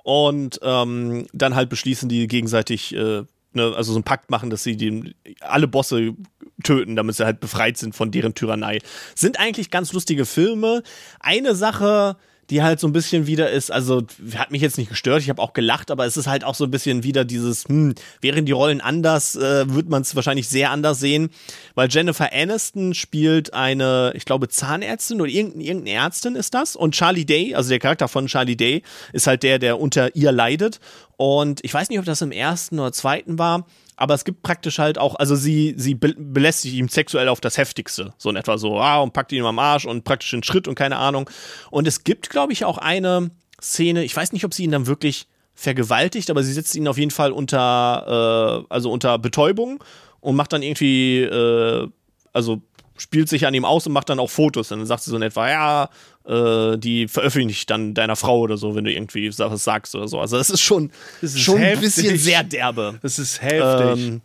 [0.03, 3.23] und ähm, dann halt beschließen, die gegenseitig, äh,
[3.53, 6.15] ne, also so einen Pakt machen, dass sie die, alle Bosse
[6.63, 8.79] töten, damit sie halt befreit sind von deren Tyrannei.
[9.15, 10.83] Sind eigentlich ganz lustige Filme.
[11.21, 12.17] Eine Sache,
[12.51, 14.03] die halt so ein bisschen wieder ist, also
[14.35, 16.65] hat mich jetzt nicht gestört, ich habe auch gelacht, aber es ist halt auch so
[16.65, 20.71] ein bisschen wieder dieses, hm, wären die Rollen anders, äh, wird man es wahrscheinlich sehr
[20.71, 21.31] anders sehen,
[21.75, 26.95] weil Jennifer Aniston spielt eine, ich glaube, Zahnärztin oder irgendeine, irgendeine Ärztin ist das und
[26.95, 28.83] Charlie Day, also der Charakter von Charlie Day,
[29.13, 30.81] ist halt der, der unter ihr leidet
[31.17, 33.67] und ich weiß nicht, ob das im ersten oder zweiten war,
[34.01, 37.59] aber es gibt praktisch halt auch, also sie, sie be belästigt ihm sexuell auf das
[37.59, 38.15] Heftigste.
[38.17, 40.75] So in etwa so, ah, und packt ihn am Arsch und praktisch einen Schritt und
[40.75, 41.29] keine Ahnung.
[41.71, 44.87] Und es gibt, glaube ich, auch eine Szene, ich weiß nicht, ob sie ihn dann
[44.87, 49.85] wirklich vergewaltigt, aber sie setzt ihn auf jeden Fall unter, äh, also unter Betäubung
[50.21, 51.87] und macht dann irgendwie, äh,
[52.33, 52.63] also
[52.97, 54.73] spielt sich an ihm aus und macht dann auch Fotos.
[54.73, 55.91] Und dann sagt sie so in etwa, ja,
[56.27, 60.09] äh, die veröffentliche ich dann deiner Frau oder so, wenn du irgendwie was sagst oder
[60.09, 60.21] so.
[60.21, 62.99] Also das ist schon, Das ist schon ein bisschen sehr derbe.
[63.03, 64.05] Das ist heftig.
[64.05, 64.21] Ähm,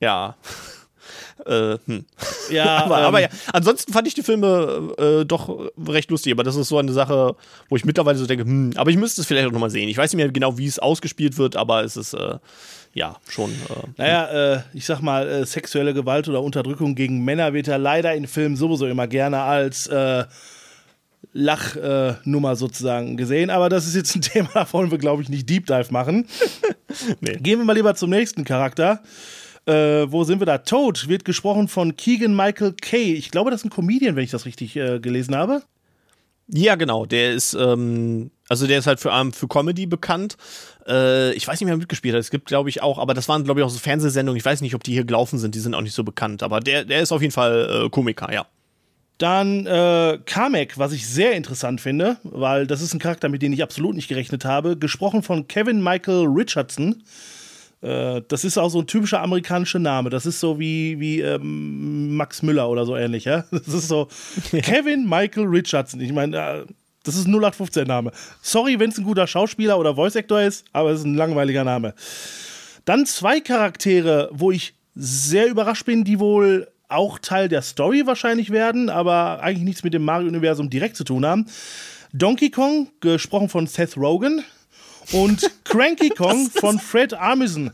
[0.00, 0.36] ja.
[1.46, 2.04] äh, hm.
[2.50, 6.44] ja, aber, ähm, aber ja, ansonsten fand ich die Filme äh, doch recht lustig, aber
[6.44, 7.36] das ist so eine Sache,
[7.68, 9.88] wo ich mittlerweile so denke, hm, aber ich müsste es vielleicht auch nochmal sehen.
[9.88, 12.38] Ich weiß nicht mehr genau, wie es ausgespielt wird, aber es ist äh,
[12.94, 13.50] ja schon.
[13.50, 18.14] Äh, Naja, äh, ich sag mal, sexuelle Gewalt oder Unterdrückung gegen Männer wird ja leider
[18.14, 19.88] in Filmen sowieso immer gerne als
[21.22, 23.50] äh, Lachnummer sozusagen gesehen.
[23.50, 26.26] Aber das ist jetzt ein Thema, da wollen wir, glaube ich, nicht Deep Dive machen.
[27.20, 27.36] Nee.
[27.36, 29.00] Gehen wir mal lieber zum nächsten Charakter.
[29.64, 30.58] Äh, wo sind wir da?
[30.58, 33.14] Toad wird gesprochen von Keegan Michael Kay.
[33.14, 35.62] Ich glaube, das ist ein Comedian, wenn ich das richtig äh, gelesen habe.
[36.48, 37.06] Ja, genau.
[37.06, 40.36] Der ist, ähm, also der ist halt für, ähm, für Comedy bekannt.
[40.86, 42.20] Äh, ich weiß nicht, wer mitgespielt hat.
[42.20, 44.36] Es gibt, glaube ich, auch, aber das waren, glaube ich, auch so Fernsehsendungen.
[44.36, 45.54] Ich weiß nicht, ob die hier gelaufen sind.
[45.54, 46.42] Die sind auch nicht so bekannt.
[46.42, 48.46] Aber der, der ist auf jeden Fall äh, Komiker, ja.
[49.22, 53.52] Dann äh, Kamek, was ich sehr interessant finde, weil das ist ein Charakter, mit dem
[53.52, 54.76] ich absolut nicht gerechnet habe.
[54.76, 57.04] Gesprochen von Kevin Michael Richardson.
[57.82, 60.10] Äh, das ist auch so ein typischer amerikanischer Name.
[60.10, 63.24] Das ist so wie, wie ähm, Max Müller oder so ähnlich.
[63.24, 63.44] Ja?
[63.52, 64.08] Das ist so
[64.50, 66.00] Kevin Michael Richardson.
[66.00, 66.64] Ich meine, äh,
[67.04, 68.10] das ist ein 0815-Name.
[68.40, 71.94] Sorry, wenn es ein guter Schauspieler oder Voice-Actor ist, aber es ist ein langweiliger Name.
[72.86, 78.50] Dann zwei Charaktere, wo ich sehr überrascht bin, die wohl auch Teil der Story wahrscheinlich
[78.50, 81.46] werden, aber eigentlich nichts mit dem Mario-Universum direkt zu tun haben.
[82.12, 84.44] Donkey Kong, gesprochen von Seth Rogen,
[85.12, 87.72] und Cranky Kong von Fred Armisen.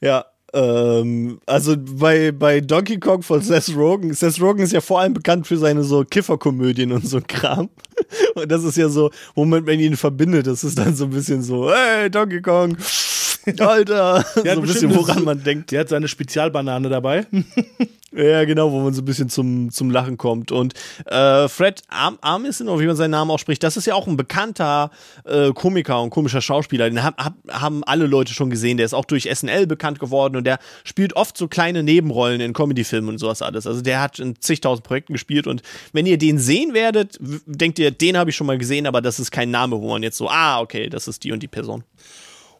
[0.00, 5.00] Ja, ähm, also bei, bei Donkey Kong von Seth Rogen, Seth Rogen ist ja vor
[5.00, 7.68] allem bekannt für seine so Kifferkomödien und so Kram.
[8.34, 10.46] Und das ist ja so, womit man ihn verbindet.
[10.46, 12.76] Das ist dann so ein bisschen so, hey, Donkey Kong,
[13.60, 15.70] Alter, so ein bisschen, woran man denkt.
[15.70, 17.26] Der hat seine Spezialbanane dabei.
[18.16, 20.50] Ja, genau, wo man so ein bisschen zum, zum Lachen kommt.
[20.50, 20.72] Und
[21.04, 24.16] äh, Fred Arm Armisen, oder wie man seinen Namen ausspricht, das ist ja auch ein
[24.16, 24.90] bekannter
[25.24, 26.88] äh, Komiker und komischer Schauspieler.
[26.88, 28.78] Den hab, hab, haben alle Leute schon gesehen.
[28.78, 32.54] Der ist auch durch SNL bekannt geworden und der spielt oft so kleine Nebenrollen in
[32.54, 33.66] Comedy-Filmen und sowas alles.
[33.66, 35.60] Also der hat in zigtausend Projekten gespielt und
[35.92, 39.20] wenn ihr den sehen werdet, denkt ihr, den habe ich schon mal gesehen, aber das
[39.20, 41.84] ist kein Name, wo man jetzt so, ah, okay, das ist die und die Person.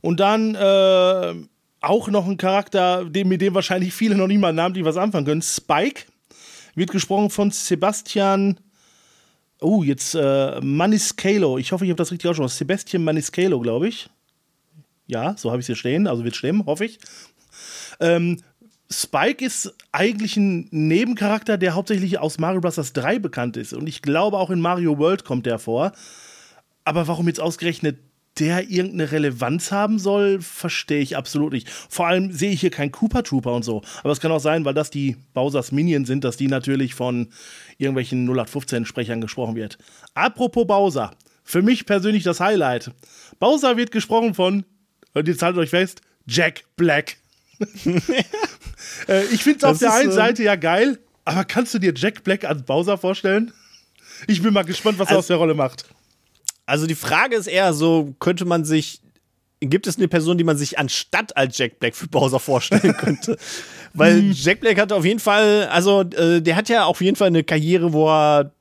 [0.07, 1.35] Und dann äh,
[1.81, 5.27] auch noch ein Charakter, dem, mit dem wahrscheinlich viele noch nicht mal namentlich was anfangen
[5.27, 5.43] können.
[5.43, 6.03] Spike
[6.77, 8.61] wird gesprochen von Sebastian.
[9.61, 11.59] Oh, jetzt äh, Maniscalo.
[11.59, 12.57] Ich hoffe, ich habe das richtig ausgesprochen.
[12.57, 14.09] Sebastian Maniscalo, glaube ich.
[15.09, 16.07] Ja, so habe ich es hier stehen.
[16.07, 17.01] Also wird stimmen, hoffe ich.
[17.99, 18.41] Ähm,
[18.89, 22.93] Spike ist eigentlich ein Nebencharakter, der hauptsächlich aus Mario Bros.
[22.93, 23.73] 3 bekannt ist.
[23.73, 25.91] Und ich glaube, auch in Mario World kommt der vor.
[26.85, 27.99] Aber warum jetzt ausgerechnet
[28.39, 31.69] der irgendeine Relevanz haben soll, verstehe ich absolut nicht.
[31.71, 33.83] Vor allem sehe ich hier keinen Cooper Trooper und so.
[34.03, 37.29] Aber es kann auch sein, weil das die Bowsers Minions sind, dass die natürlich von
[37.79, 39.79] irgendwelchen 0815-Sprechern gesprochen wird.
[40.15, 41.13] Apropos Bowser.
[41.45, 42.91] Für mich persönlich das Highlight.
[43.39, 44.65] Bowser wird gesprochen von,
[45.15, 47.17] und jetzt haltet euch fest, Jack Black.
[49.09, 51.93] äh, ich finde es auf der einen äh, Seite ja geil, aber kannst du dir
[51.95, 53.53] Jack Black als Bowser vorstellen?
[54.27, 55.87] Ich bin mal gespannt, was er Also- aus der Rolle macht.
[56.67, 59.01] Also die Frage ist eher so, könnte man sich,
[59.61, 63.39] gibt es eine Person, die man sich anstatt als Jack Black für Bowser vorstellen könnte?
[63.95, 67.29] Weil Jack Black hat auf jeden Fall, also äh, der hat ja auf jeden Fall
[67.29, 68.53] eine Karriere, wo er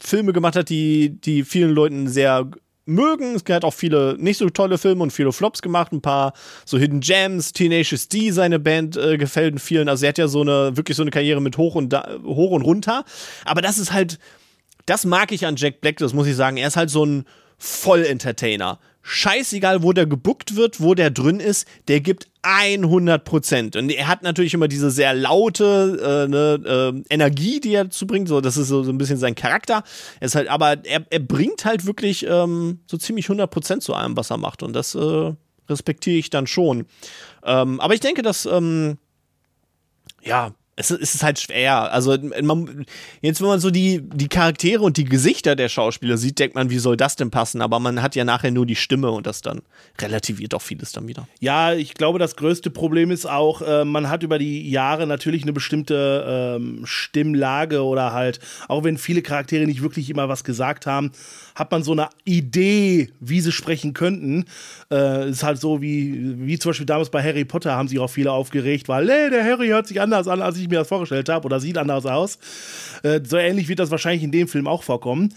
[0.00, 2.50] Filme gemacht hat, die, die vielen Leuten sehr
[2.86, 3.34] mögen.
[3.34, 6.32] Es hat auch viele nicht so tolle Filme und viele Flops gemacht, ein paar
[6.64, 9.88] so Hidden Gems, Tenacious D, seine Band äh, gefällt vielen.
[9.88, 12.50] Also er hat ja so eine wirklich so eine Karriere mit hoch und da, hoch
[12.50, 13.04] und runter.
[13.44, 14.18] Aber das ist halt
[14.86, 16.56] das mag ich an Jack Black, das muss ich sagen.
[16.56, 17.24] Er ist halt so ein
[17.58, 18.78] Voll-Entertainer.
[19.02, 23.76] Scheißegal, wo der gebuckt wird, wo der drin ist, der gibt 100 Prozent.
[23.76, 28.28] Und er hat natürlich immer diese sehr laute äh, ne, äh, Energie, die er zubringt.
[28.28, 29.82] So, das ist so, so ein bisschen sein Charakter.
[30.20, 33.94] Er ist halt, aber er, er bringt halt wirklich ähm, so ziemlich 100 Prozent zu
[33.94, 34.62] allem, was er macht.
[34.62, 35.32] Und das äh,
[35.68, 36.86] respektiere ich dann schon.
[37.44, 38.98] Ähm, aber ich denke, dass ähm,
[40.22, 41.92] ja, es ist halt schwer.
[41.92, 42.86] Also man,
[43.20, 46.70] jetzt, wenn man so die, die Charaktere und die Gesichter der Schauspieler sieht, denkt man,
[46.70, 47.60] wie soll das denn passen?
[47.60, 49.62] Aber man hat ja nachher nur die Stimme und das dann
[50.00, 51.28] relativiert auch vieles dann wieder.
[51.40, 55.42] Ja, ich glaube, das größte Problem ist auch, äh, man hat über die Jahre natürlich
[55.42, 60.86] eine bestimmte ähm, Stimmlage oder halt, auch wenn viele Charaktere nicht wirklich immer was gesagt
[60.86, 61.12] haben,
[61.54, 64.44] hat man so eine Idee, wie sie sprechen könnten.
[64.90, 68.08] Äh, ist halt so wie, wie zum Beispiel damals bei Harry Potter haben sich auch
[68.10, 71.28] viele aufgeregt, weil, nee, der Harry hört sich anders an, als ich mir das vorgestellt
[71.28, 72.38] habe oder sieht anders aus.
[73.02, 75.34] Äh, so ähnlich wird das wahrscheinlich in dem Film auch vorkommen.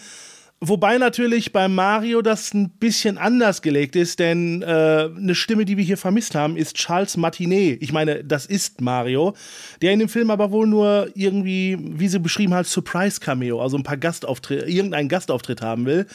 [0.65, 5.75] Wobei natürlich bei Mario das ein bisschen anders gelegt ist, denn äh, eine Stimme, die
[5.75, 7.83] wir hier vermisst haben, ist Charles Martinet.
[7.83, 9.35] Ich meine, das ist Mario,
[9.81, 13.83] der in dem Film aber wohl nur irgendwie, wie sie beschrieben hat, Surprise-Cameo, also ein
[13.83, 16.05] paar Gastauftritte, irgendeinen Gastauftritt haben will.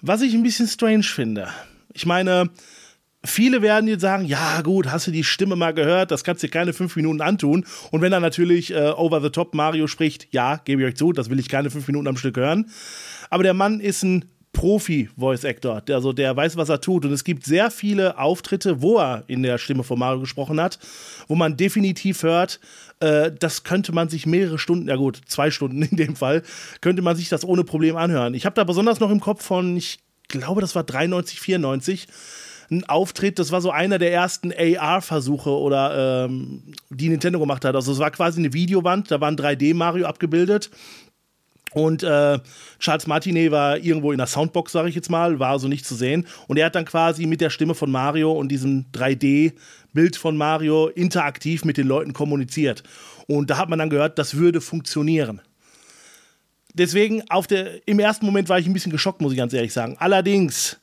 [0.00, 1.48] Was ich ein bisschen strange finde.
[1.92, 2.48] Ich meine,
[3.24, 6.46] Viele werden jetzt sagen, ja gut, hast du die Stimme mal gehört, das kannst du
[6.46, 7.64] dir keine fünf Minuten antun.
[7.90, 11.12] Und wenn er natürlich äh, over the top Mario spricht, ja, gebe ich euch zu,
[11.12, 12.70] das will ich keine fünf Minuten am Stück hören.
[13.30, 14.26] Aber der Mann ist ein
[14.56, 17.04] Profi-Voice-Actor, also der weiß, was er tut.
[17.04, 20.78] Und es gibt sehr viele Auftritte, wo er in der Stimme von Mario gesprochen hat,
[21.28, 22.58] wo man definitiv hört,
[23.00, 26.42] äh, das könnte man sich mehrere Stunden, ja gut, zwei Stunden in dem Fall,
[26.80, 28.32] könnte man sich das ohne Problem anhören.
[28.32, 29.98] Ich habe da besonders noch im Kopf von, ich
[30.28, 32.08] glaube, das war 93, 94
[32.70, 37.74] ein Auftritt, das war so einer der ersten AR-Versuche oder ähm, die Nintendo gemacht hat.
[37.74, 40.70] Also es war quasi eine Videowand, da war ein 3D-Mario abgebildet.
[41.72, 42.38] Und äh,
[42.78, 45.94] Charles Martinet war irgendwo in der Soundbox, sage ich jetzt mal, war also nicht zu
[45.94, 46.26] sehen.
[46.46, 50.88] Und er hat dann quasi mit der Stimme von Mario und diesem 3D-Bild von Mario
[50.88, 52.82] interaktiv mit den Leuten kommuniziert.
[53.26, 55.42] Und da hat man dann gehört, das würde funktionieren.
[56.72, 59.72] Deswegen, auf der, im ersten Moment war ich ein bisschen geschockt, muss ich ganz ehrlich
[59.72, 59.96] sagen.
[59.98, 60.78] Allerdings,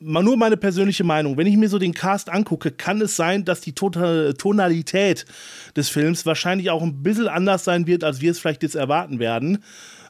[0.00, 1.36] mal nur meine persönliche Meinung.
[1.36, 5.26] Wenn ich mir so den Cast angucke, kann es sein, dass die Total Tonalität
[5.76, 9.18] des Films wahrscheinlich auch ein bisschen anders sein wird, als wir es vielleicht jetzt erwarten
[9.18, 9.62] werden.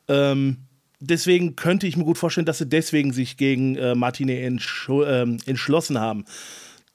[0.08, 0.58] Ähm,
[1.00, 5.22] deswegen könnte ich mir gut vorstellen, dass sie deswegen sich gegen äh, Martine entsch äh,
[5.46, 6.24] entschlossen haben.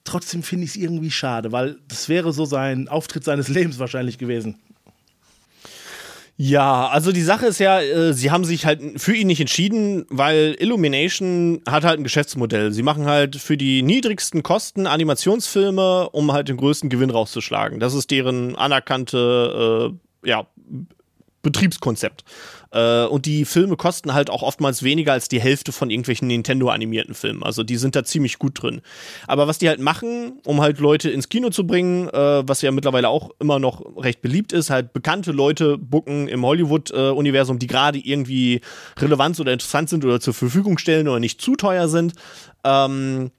[0.05, 4.17] Trotzdem finde ich es irgendwie schade, weil das wäre so sein Auftritt seines Lebens wahrscheinlich
[4.17, 4.59] gewesen.
[6.37, 10.05] Ja, also die Sache ist ja, äh, sie haben sich halt für ihn nicht entschieden,
[10.09, 12.73] weil Illumination hat halt ein Geschäftsmodell.
[12.73, 17.79] Sie machen halt für die niedrigsten Kosten Animationsfilme, um halt den größten Gewinn rauszuschlagen.
[17.79, 19.93] Das ist deren anerkannte
[20.23, 20.45] äh, ja,
[21.41, 22.25] Betriebskonzept.
[22.75, 27.15] Äh, und die Filme kosten halt auch oftmals weniger als die Hälfte von irgendwelchen Nintendo-animierten
[27.15, 27.41] Filmen.
[27.41, 28.81] Also die sind da ziemlich gut drin.
[29.27, 32.71] Aber was die halt machen, um halt Leute ins Kino zu bringen, äh, was ja
[32.71, 37.97] mittlerweile auch immer noch recht beliebt ist, halt bekannte Leute bucken im Hollywood-Universum, die gerade
[37.97, 38.59] irgendwie
[38.97, 42.13] relevant oder interessant sind oder zur Verfügung stellen oder nicht zu teuer sind.
[42.65, 43.31] Ähm,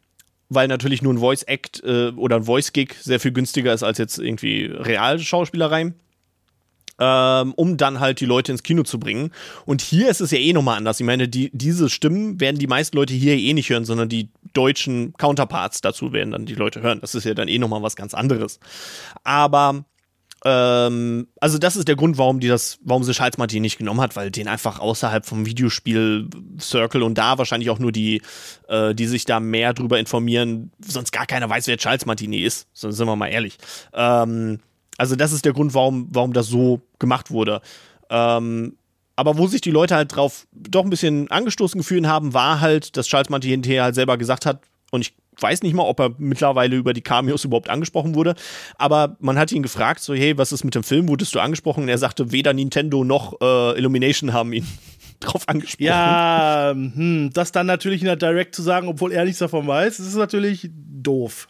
[0.49, 4.18] weil natürlich nur ein Voice-Act äh, oder ein Voice-Gig sehr viel günstiger ist als jetzt
[4.18, 5.92] irgendwie Realschauspielerei
[6.99, 9.31] ähm, um dann halt die Leute ins Kino zu bringen.
[9.65, 11.01] Und hier ist es ja eh nochmal anders.
[11.01, 14.31] Ich meine, die, diese Stimmen werden die meisten Leute hier eh nicht hören, sondern die
[14.53, 17.01] deutschen Counterparts dazu werden dann die Leute hören.
[17.01, 18.59] Das ist ja dann eh nochmal was ganz anderes.
[19.25, 19.85] Aber
[20.45, 24.01] ähm, also das ist der Grund, warum die das, warum sie Charles Martin nicht genommen
[24.01, 26.29] hat, weil den einfach außerhalb vom Videospiel
[26.61, 28.23] Circle und da wahrscheinlich auch nur die,
[28.69, 32.69] äh, die sich da mehr drüber informieren, sonst gar keiner weiß, wer Charles Martini ist.
[32.73, 33.59] Sonst sind wir mal ehrlich.
[33.93, 34.61] Ähm,
[34.99, 37.61] also das ist der Grund, warum, warum das so gemacht wurde.
[38.11, 38.77] Ähm,
[39.17, 42.97] aber wo sich die Leute halt drauf doch ein bisschen angestoßen gefühlt haben, war halt,
[42.97, 46.15] dass Charles Martin hinterher halt selber gesagt hat, und ich weiß nicht mal, ob er
[46.19, 48.35] mittlerweile über die Cameos überhaupt angesprochen wurde,
[48.77, 51.85] aber man hat ihn gefragt, so, hey, was ist mit dem Film, wurdest du angesprochen?
[51.85, 54.67] Und er sagte, weder Nintendo noch äh, Illumination haben ihn
[55.21, 55.87] drauf angesprochen.
[55.87, 59.99] Ja, hm, das dann natürlich in der Direct zu sagen, obwohl er nichts davon weiß,
[59.99, 61.49] ist natürlich doof.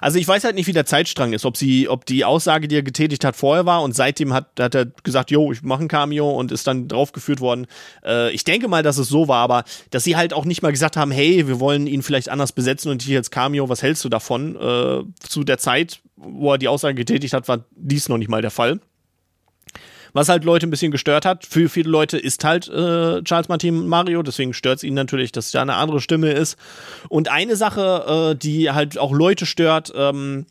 [0.00, 2.76] Also ich weiß halt nicht, wie der Zeitstrang ist, ob sie, ob die Aussage, die
[2.76, 5.88] er getätigt hat, vorher war und seitdem hat, hat er gesagt, jo, ich mache ein
[5.88, 7.66] Cameo und ist dann draufgeführt worden.
[8.04, 10.72] Äh, ich denke mal, dass es so war, aber dass sie halt auch nicht mal
[10.72, 14.04] gesagt haben, hey, wir wollen ihn vielleicht anders besetzen und hier als Cameo, was hältst
[14.04, 14.56] du davon?
[14.56, 18.42] Äh, zu der Zeit, wo er die Aussage getätigt hat, war dies noch nicht mal
[18.42, 18.80] der Fall.
[20.12, 21.46] Was halt Leute ein bisschen gestört hat.
[21.46, 25.50] Für viele Leute ist halt äh, Charles Martin Mario, deswegen stört es ihn natürlich, dass
[25.50, 26.56] da eine andere Stimme ist.
[27.08, 30.46] Und eine Sache, äh, die halt auch Leute stört, ähm,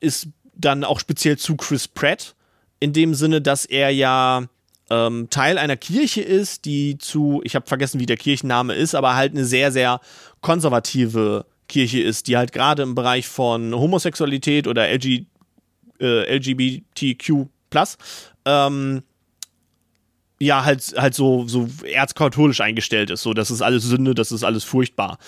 [0.00, 2.34] ist dann auch speziell zu Chris Pratt.
[2.80, 4.44] In dem Sinne, dass er ja
[4.90, 9.16] ähm, Teil einer Kirche ist, die zu, ich habe vergessen, wie der Kirchenname ist, aber
[9.16, 10.00] halt eine sehr, sehr
[10.40, 15.26] konservative Kirche ist, die halt gerade im Bereich von Homosexualität oder LG,
[16.00, 17.98] äh, LGBTQ plus
[18.44, 19.02] ähm,
[20.40, 23.22] ja, halt, halt so, so erzkatholisch eingestellt ist.
[23.22, 25.18] So, das ist alles Sünde, das ist alles furchtbar.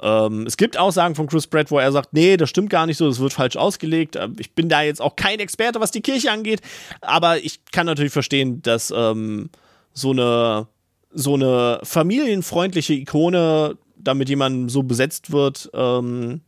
[0.00, 2.98] Ähm, es gibt Aussagen von Chris Pratt, wo er sagt, nee, das stimmt gar nicht
[2.98, 4.16] so, das wird falsch ausgelegt.
[4.16, 6.60] Ähm, ich bin da jetzt auch kein Experte, was die Kirche angeht,
[7.00, 9.48] aber ich kann natürlich verstehen, dass ähm,
[9.94, 10.68] so eine
[11.10, 16.42] so eine familienfreundliche Ikone, damit jemand so besetzt wird, ähm,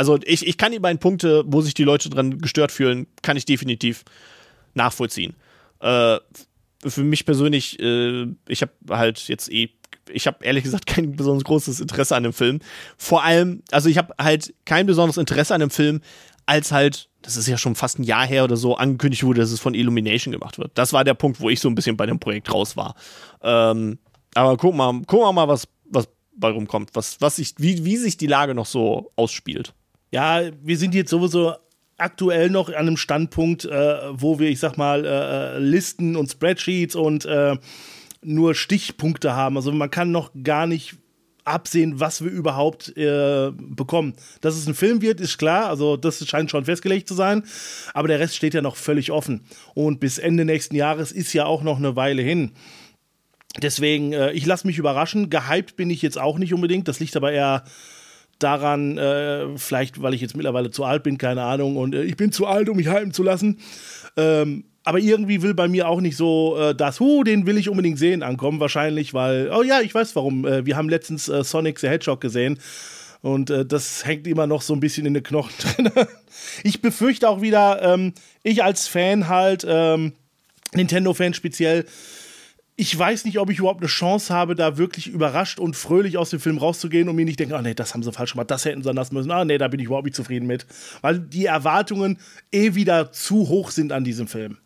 [0.00, 3.36] also ich, ich kann die beiden Punkte, wo sich die Leute dran gestört fühlen, kann
[3.36, 4.04] ich definitiv
[4.72, 5.34] nachvollziehen.
[5.80, 6.18] Äh,
[6.86, 9.70] für mich persönlich, äh, ich habe halt jetzt eh,
[10.12, 12.60] ich habe ehrlich gesagt kein besonders großes Interesse an dem Film.
[12.96, 16.00] Vor allem, also ich habe halt kein besonderes Interesse an dem Film,
[16.46, 19.52] als halt, das ist ja schon fast ein Jahr her oder so, angekündigt wurde, dass
[19.52, 20.72] es von Illumination gemacht wird.
[20.74, 22.94] Das war der Punkt, wo ich so ein bisschen bei dem Projekt raus war.
[23.42, 23.98] Ähm,
[24.34, 27.84] aber gucken wir mal, gucken wir mal, was, was bei rumkommt, was, was sich, wie,
[27.84, 29.74] wie sich die Lage noch so ausspielt.
[30.10, 31.54] Ja, wir sind jetzt sowieso
[32.00, 36.94] aktuell noch an einem Standpunkt, äh, wo wir, ich sag mal, äh, Listen und Spreadsheets
[36.94, 37.56] und äh,
[38.22, 39.56] nur Stichpunkte haben.
[39.56, 40.96] Also man kann noch gar nicht
[41.44, 44.14] absehen, was wir überhaupt äh, bekommen.
[44.40, 45.68] Dass es ein Film wird, ist klar.
[45.68, 47.44] Also das scheint schon festgelegt zu sein.
[47.94, 49.44] Aber der Rest steht ja noch völlig offen.
[49.74, 52.52] Und bis Ende nächsten Jahres ist ja auch noch eine Weile hin.
[53.62, 55.30] Deswegen, äh, ich lasse mich überraschen.
[55.30, 56.88] Gehypt bin ich jetzt auch nicht unbedingt.
[56.88, 57.64] Das liegt aber eher
[58.42, 62.16] daran, äh, vielleicht weil ich jetzt mittlerweile zu alt bin, keine Ahnung, und äh, ich
[62.16, 63.58] bin zu alt, um mich hypen zu lassen.
[64.16, 67.68] Ähm, aber irgendwie will bei mir auch nicht so äh, das, huh, den will ich
[67.68, 70.46] unbedingt sehen, ankommen, wahrscheinlich, weil, oh ja, ich weiß warum.
[70.46, 72.58] Äh, wir haben letztens äh, Sonic the Hedgehog gesehen
[73.22, 75.52] und äh, das hängt immer noch so ein bisschen in den Knochen
[75.92, 76.06] drin.
[76.64, 80.12] ich befürchte auch wieder, ähm, ich als Fan halt, ähm,
[80.74, 81.84] Nintendo-Fan speziell,
[82.80, 86.30] ich weiß nicht, ob ich überhaupt eine Chance habe, da wirklich überrascht und fröhlich aus
[86.30, 88.64] dem Film rauszugehen und mir nicht denken, ah nee, das haben sie falsch gemacht, das
[88.64, 90.64] hätten sie lassen müssen, ah nee, da bin ich überhaupt nicht zufrieden mit.
[91.02, 92.18] Weil die Erwartungen
[92.50, 94.56] eh wieder zu hoch sind an diesem Film.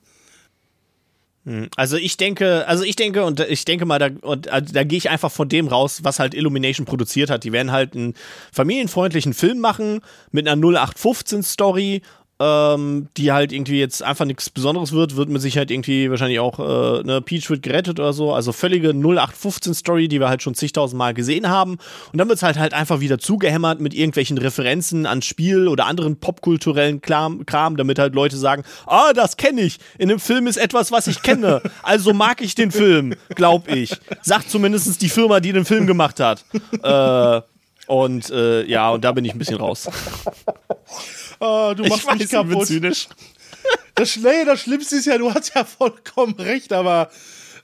[1.44, 4.84] Hm, also ich denke, also ich denke und ich denke mal, da, und, also da
[4.84, 7.42] gehe ich einfach von dem raus, was halt Illumination produziert hat.
[7.42, 8.14] Die werden halt einen
[8.52, 12.02] familienfreundlichen Film machen mit einer 0815 Story
[12.40, 16.58] ähm, die halt irgendwie jetzt einfach nichts Besonderes wird, wird mit Sicherheit irgendwie wahrscheinlich auch
[16.58, 18.32] äh, ne, Peach wird gerettet oder so.
[18.32, 21.78] Also völlige 0815-Story, die wir halt schon zigtausend Mal gesehen haben.
[22.12, 25.86] Und dann wird es halt halt einfach wieder zugehämmert mit irgendwelchen Referenzen ans Spiel oder
[25.86, 29.78] anderen popkulturellen Kram, Kram damit halt Leute sagen, ah, das kenne ich.
[29.98, 31.62] In dem Film ist etwas, was ich kenne.
[31.82, 33.96] Also mag ich den Film, glaub ich.
[34.22, 36.44] Sagt zumindest die Firma, die den Film gemacht hat.
[36.82, 37.40] Äh,
[37.86, 39.88] und äh, ja, und da bin ich ein bisschen raus.
[41.40, 42.66] Oh, du machst ich mich weiß, kaputt.
[42.66, 43.08] Zynisch.
[43.94, 47.10] Das, nee, das Schlimmste ist ja, du hast ja vollkommen recht, aber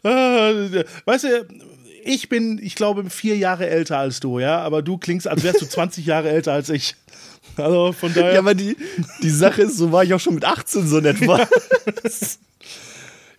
[0.05, 1.47] äh, weißt du,
[2.05, 5.61] ich bin, ich glaube, vier Jahre älter als du, ja, aber du klingst, als wärst
[5.61, 6.95] du 20 Jahre älter als ich.
[7.57, 8.35] Also von daher.
[8.35, 8.77] Ja, aber die,
[9.23, 11.47] die Sache ist, so war ich auch schon mit 18 so etwa.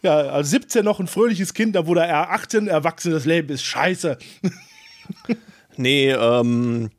[0.01, 4.17] ja, als 17 noch ein fröhliches Kind, da wurde er 18, erwachsenes Leben ist scheiße.
[5.77, 6.89] nee, ähm,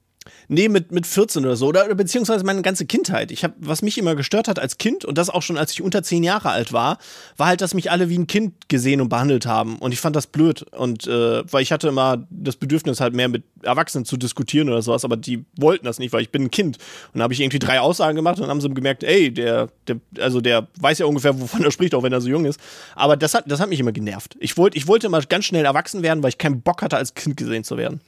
[0.52, 1.68] Nee, mit, mit 14 oder so.
[1.68, 3.30] Oder, beziehungsweise meine ganze Kindheit.
[3.30, 5.80] Ich habe, was mich immer gestört hat als Kind, und das auch schon als ich
[5.80, 6.98] unter 10 Jahre alt war,
[7.38, 9.78] war halt, dass mich alle wie ein Kind gesehen und behandelt haben.
[9.78, 10.62] Und ich fand das blöd.
[10.72, 14.82] Und äh, weil ich hatte immer das Bedürfnis, halt mehr mit Erwachsenen zu diskutieren oder
[14.82, 16.76] sowas, aber die wollten das nicht, weil ich bin ein Kind.
[16.76, 20.00] Und dann habe ich irgendwie drei Aussagen gemacht und haben sie gemerkt, ey, der, der,
[20.18, 22.60] also der weiß ja ungefähr, wovon er spricht, auch wenn er so jung ist.
[22.94, 24.36] Aber das hat, das hat mich immer genervt.
[24.38, 27.14] Ich wollte, ich wollte immer ganz schnell erwachsen werden, weil ich keinen Bock hatte, als
[27.14, 28.02] Kind gesehen zu werden.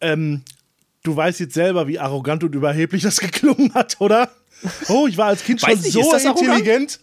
[0.00, 0.44] Ähm,
[1.04, 4.30] du weißt jetzt selber, wie arrogant und überheblich das geklungen hat, oder?
[4.88, 6.98] Oh, ich war als Kind schon nicht, so intelligent.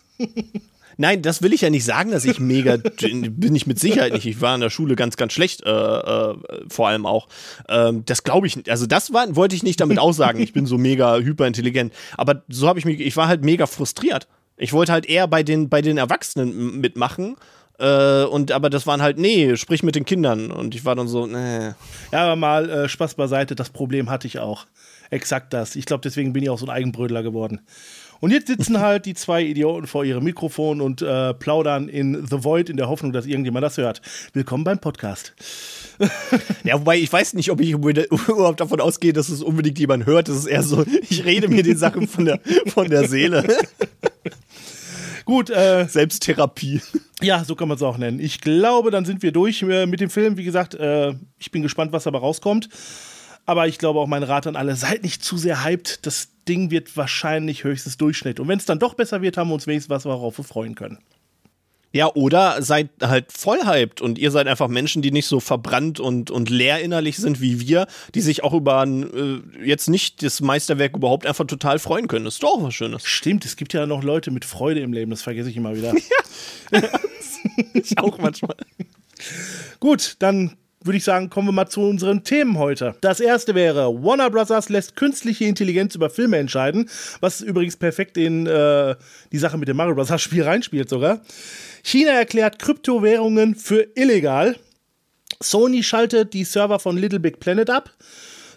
[0.98, 4.26] Nein, das will ich ja nicht sagen, dass ich mega bin ich mit Sicherheit nicht.
[4.26, 6.36] Ich war in der Schule ganz, ganz schlecht, äh, äh,
[6.70, 7.28] vor allem auch.
[7.70, 8.70] Ähm, das glaube ich nicht.
[8.70, 10.40] Also das war, wollte ich nicht damit aussagen.
[10.40, 11.94] Ich bin so mega hyperintelligent.
[12.18, 13.00] Aber so habe ich mich.
[13.00, 14.28] Ich war halt mega frustriert.
[14.58, 17.36] Ich wollte halt eher bei den bei den Erwachsenen mitmachen
[17.82, 20.52] äh, und aber das waren halt, nee, sprich mit den Kindern.
[20.52, 21.72] Und ich war dann so, nee.
[22.12, 24.68] Ja, aber mal äh, Spaß beiseite, das Problem hatte ich auch.
[25.10, 25.76] Exakt das.
[25.76, 27.62] Ich glaube, deswegen bin ich auch so ein Eigenbrödler geworden.
[28.20, 32.44] Und jetzt sitzen halt die zwei Idioten vor ihrem Mikrofon und äh, plaudern in The
[32.44, 34.02] Void in der Hoffnung, dass irgendjemand das hört.
[34.34, 35.34] Willkommen beim Podcast.
[36.64, 40.30] ja, wobei ich weiß nicht, ob ich überhaupt davon ausgehe, dass es unbedingt jemand hört.
[40.30, 43.44] Das ist eher so, ich rede mir die Sachen von der, von der Seele.
[45.26, 46.82] Gut, äh, Selbsttherapie.
[47.22, 48.20] Ja, so kann man es auch nennen.
[48.20, 50.38] Ich glaube, dann sind wir durch äh, mit dem Film.
[50.38, 52.70] Wie gesagt, äh, ich bin gespannt, was dabei rauskommt.
[53.46, 56.06] Aber ich glaube auch mein Rat an alle, seid nicht zu sehr hyped.
[56.06, 58.40] Das Ding wird wahrscheinlich höchstens Durchschnitt.
[58.40, 60.76] Und wenn es dann doch besser wird, haben wir uns wenigstens was, worauf wir freuen
[60.76, 61.00] können.
[61.94, 66.00] Ja, oder seid halt voll hyped und ihr seid einfach Menschen, die nicht so verbrannt
[66.00, 69.04] und, und leer innerlich sind wie wir, die sich auch über ein,
[69.62, 72.26] äh, jetzt nicht das Meisterwerk überhaupt einfach total freuen können.
[72.26, 73.06] Das ist doch auch was Schönes.
[73.06, 75.94] Stimmt, es gibt ja noch Leute mit Freude im Leben, das vergesse ich immer wieder.
[77.74, 78.56] ich auch manchmal.
[79.80, 82.96] Gut, dann würde ich sagen, kommen wir mal zu unseren Themen heute.
[83.02, 84.70] Das erste wäre, Warner Bros.
[84.70, 88.96] lässt künstliche Intelligenz über Filme entscheiden, was übrigens perfekt in äh,
[89.32, 90.22] die Sache mit dem Mario Bros.
[90.22, 91.22] Spiel reinspielt sogar.
[91.84, 94.56] China erklärt Kryptowährungen für illegal.
[95.42, 97.92] Sony schaltet die Server von Little Big Planet ab.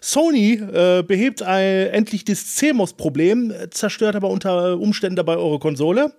[0.01, 6.13] Sony äh, behebt ein, endlich das CMOS-Problem, zerstört aber unter Umständen dabei eure Konsole.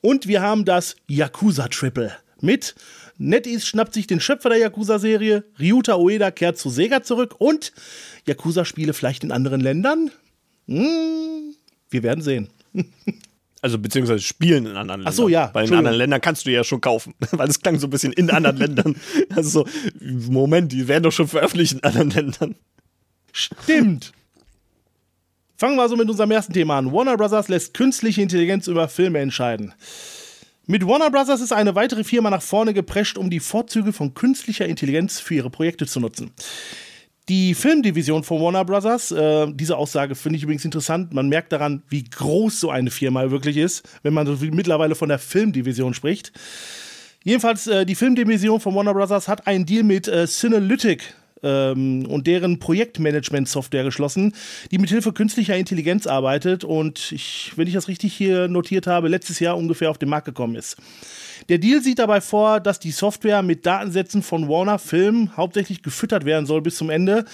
[0.00, 2.74] Und wir haben das Yakuza-Triple mit
[3.20, 7.72] NetEase schnappt sich den Schöpfer der Yakuza-Serie, Ryuta Ueda kehrt zu Sega zurück und
[8.26, 10.10] Yakuza-Spiele vielleicht in anderen Ländern?
[10.66, 11.54] Hm,
[11.90, 12.48] wir werden sehen.
[13.62, 15.06] Also beziehungsweise spielen in anderen Ländern.
[15.06, 15.50] Ach so, ja.
[15.52, 17.12] Weil in anderen Ländern kannst du ja schon kaufen.
[17.32, 18.96] Weil es klang so ein bisschen in anderen Ländern.
[19.36, 22.54] Also so, Moment, die werden doch schon veröffentlicht in anderen Ländern.
[23.32, 24.14] Stimmt.
[25.58, 26.90] Fangen wir also mit unserem ersten Thema an.
[26.90, 27.48] Warner Bros.
[27.48, 29.74] lässt künstliche Intelligenz über Filme entscheiden.
[30.70, 31.28] Mit Warner Bros.
[31.28, 35.50] ist eine weitere Firma nach vorne geprescht, um die Vorzüge von künstlicher Intelligenz für ihre
[35.50, 36.30] Projekte zu nutzen.
[37.28, 41.12] Die Filmdivision von Warner Bros., äh, diese Aussage finde ich übrigens interessant.
[41.12, 45.08] Man merkt daran, wie groß so eine Firma wirklich ist, wenn man so mittlerweile von
[45.08, 46.30] der Filmdivision spricht.
[47.24, 49.26] Jedenfalls, äh, die Filmdivision von Warner Bros.
[49.26, 54.34] hat einen Deal mit äh, Synalytic ähm, und deren Projektmanagement-Software geschlossen,
[54.70, 59.08] die mit Hilfe künstlicher Intelligenz arbeitet und ich, wenn ich das richtig hier notiert habe,
[59.08, 60.76] letztes Jahr ungefähr auf den Markt gekommen ist.
[61.48, 66.24] Der Deal sieht dabei vor, dass die Software mit Datensätzen von Warner Film hauptsächlich gefüttert
[66.24, 67.24] werden soll bis zum Ende,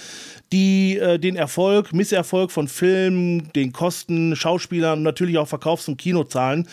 [0.51, 5.97] die äh, den Erfolg, Misserfolg von Filmen, den Kosten, Schauspielern und natürlich auch Verkaufs- und
[5.97, 6.67] Kinozahlen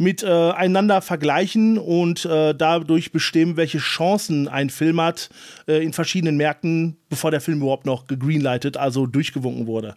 [0.00, 5.28] miteinander äh, vergleichen und äh, dadurch bestimmen, welche Chancen ein Film hat
[5.68, 9.94] äh, in verschiedenen Märkten, bevor der Film überhaupt noch gegreenlightet, also durchgewunken wurde.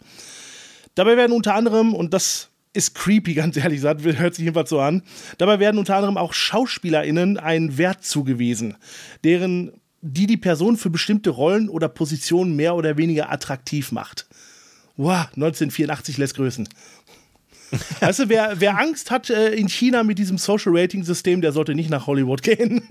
[0.96, 4.82] Dabei werden unter anderem, und das ist creepy, ganz ehrlich gesagt, hört sich jedenfalls so
[4.82, 5.04] an,
[5.38, 8.76] dabei werden unter anderem auch SchauspielerInnen einen Wert zugewiesen,
[9.24, 14.28] deren die die Person für bestimmte Rollen oder Positionen mehr oder weniger attraktiv macht.
[14.98, 16.68] Wow, 1984 lässt grüßen.
[18.18, 21.76] Du, wer, wer Angst hat äh, in China mit diesem Social Rating System, der sollte
[21.76, 22.84] nicht nach Hollywood gehen.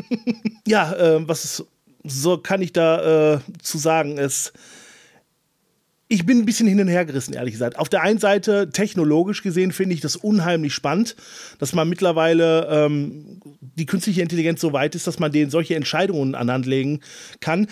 [0.67, 1.65] ja, äh, was ist,
[2.05, 4.19] so kann ich da äh, zu sagen?
[4.19, 4.53] Es,
[6.09, 7.79] ich bin ein bisschen hin und her gerissen, ehrlich gesagt.
[7.79, 11.17] Auf der einen Seite, technologisch gesehen, finde ich das unheimlich spannend,
[11.59, 16.35] dass man mittlerweile ähm, die künstliche Intelligenz so weit ist, dass man denen solche Entscheidungen
[16.35, 17.01] anhand legen
[17.41, 17.67] kann.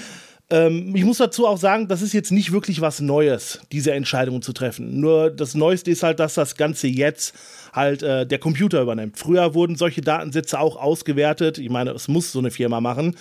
[0.51, 4.43] Ähm, ich muss dazu auch sagen, das ist jetzt nicht wirklich was Neues, diese Entscheidung
[4.43, 5.01] zu treffen.
[5.01, 7.35] Nur das Neueste ist halt, dass das Ganze jetzt
[7.73, 9.17] halt äh, der Computer übernimmt.
[9.17, 11.59] Früher wurden solche Datensätze auch ausgewertet.
[11.59, 13.17] Ich meine, es muss so eine Firma machen.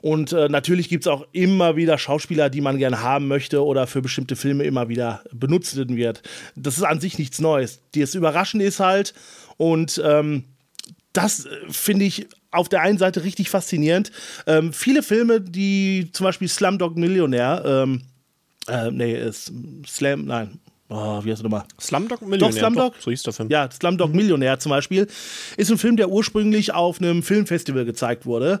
[0.00, 3.86] Und äh, natürlich gibt es auch immer wieder Schauspieler, die man gerne haben möchte oder
[3.86, 6.22] für bestimmte Filme immer wieder benutzt wird.
[6.54, 7.80] Das ist an sich nichts Neues.
[7.94, 9.14] Das Überraschende ist halt,
[9.56, 10.44] und ähm,
[11.12, 14.10] das äh, finde ich auf der einen Seite richtig faszinierend.
[14.46, 18.02] Ähm, viele Filme, die zum Beispiel Slumdog Millionär, ähm,
[18.68, 19.52] äh, nee, ist
[19.86, 21.64] Slam, nein, Oh, wie heißt der nochmal?
[21.78, 22.50] Slumdog Millionär.
[22.50, 22.94] Doch, Slumdog.
[22.94, 23.50] Doch, so hieß der Film.
[23.50, 24.16] Ja, Slumdog mhm.
[24.16, 25.06] Millionär zum Beispiel.
[25.58, 28.60] Ist ein Film, der ursprünglich auf einem Filmfestival gezeigt wurde.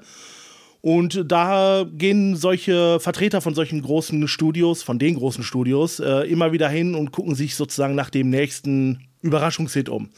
[0.80, 6.52] Und da gehen solche Vertreter von solchen großen Studios, von den großen Studios, äh, immer
[6.52, 10.10] wieder hin und gucken sich sozusagen nach dem nächsten Überraschungshit um.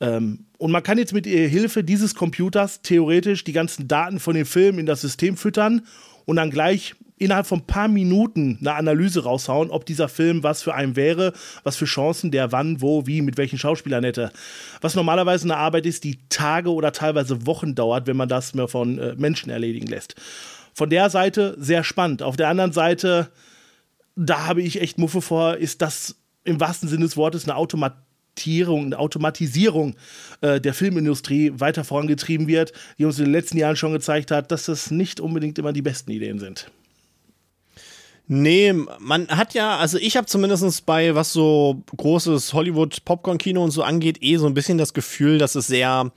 [0.00, 4.44] Ähm, und man kann jetzt mit Hilfe dieses Computers theoretisch die ganzen Daten von den
[4.44, 5.82] Filmen in das System füttern
[6.24, 10.62] und dann gleich innerhalb von ein paar Minuten eine Analyse raushauen, ob dieser Film was
[10.62, 11.32] für einen wäre,
[11.64, 14.30] was für Chancen der wann, wo, wie, mit welchen Schauspielern hätte.
[14.80, 18.68] Was normalerweise eine Arbeit ist, die Tage oder teilweise Wochen dauert, wenn man das mehr
[18.68, 20.14] von äh, Menschen erledigen lässt.
[20.74, 22.22] Von der Seite sehr spannend.
[22.22, 23.32] Auf der anderen Seite,
[24.14, 28.11] da habe ich echt Muffe vor, ist das im wahrsten Sinne des Wortes eine Automatisierung
[28.32, 29.94] Automatisierung, Automatisierung
[30.40, 34.50] äh, der Filmindustrie weiter vorangetrieben wird, die uns in den letzten Jahren schon gezeigt hat,
[34.50, 36.70] dass das nicht unbedingt immer die besten Ideen sind.
[38.28, 43.82] Nee, man hat ja, also ich habe zumindest bei was so großes Hollywood-Popcorn-Kino und so
[43.82, 46.10] angeht, eh so ein bisschen das Gefühl, dass es sehr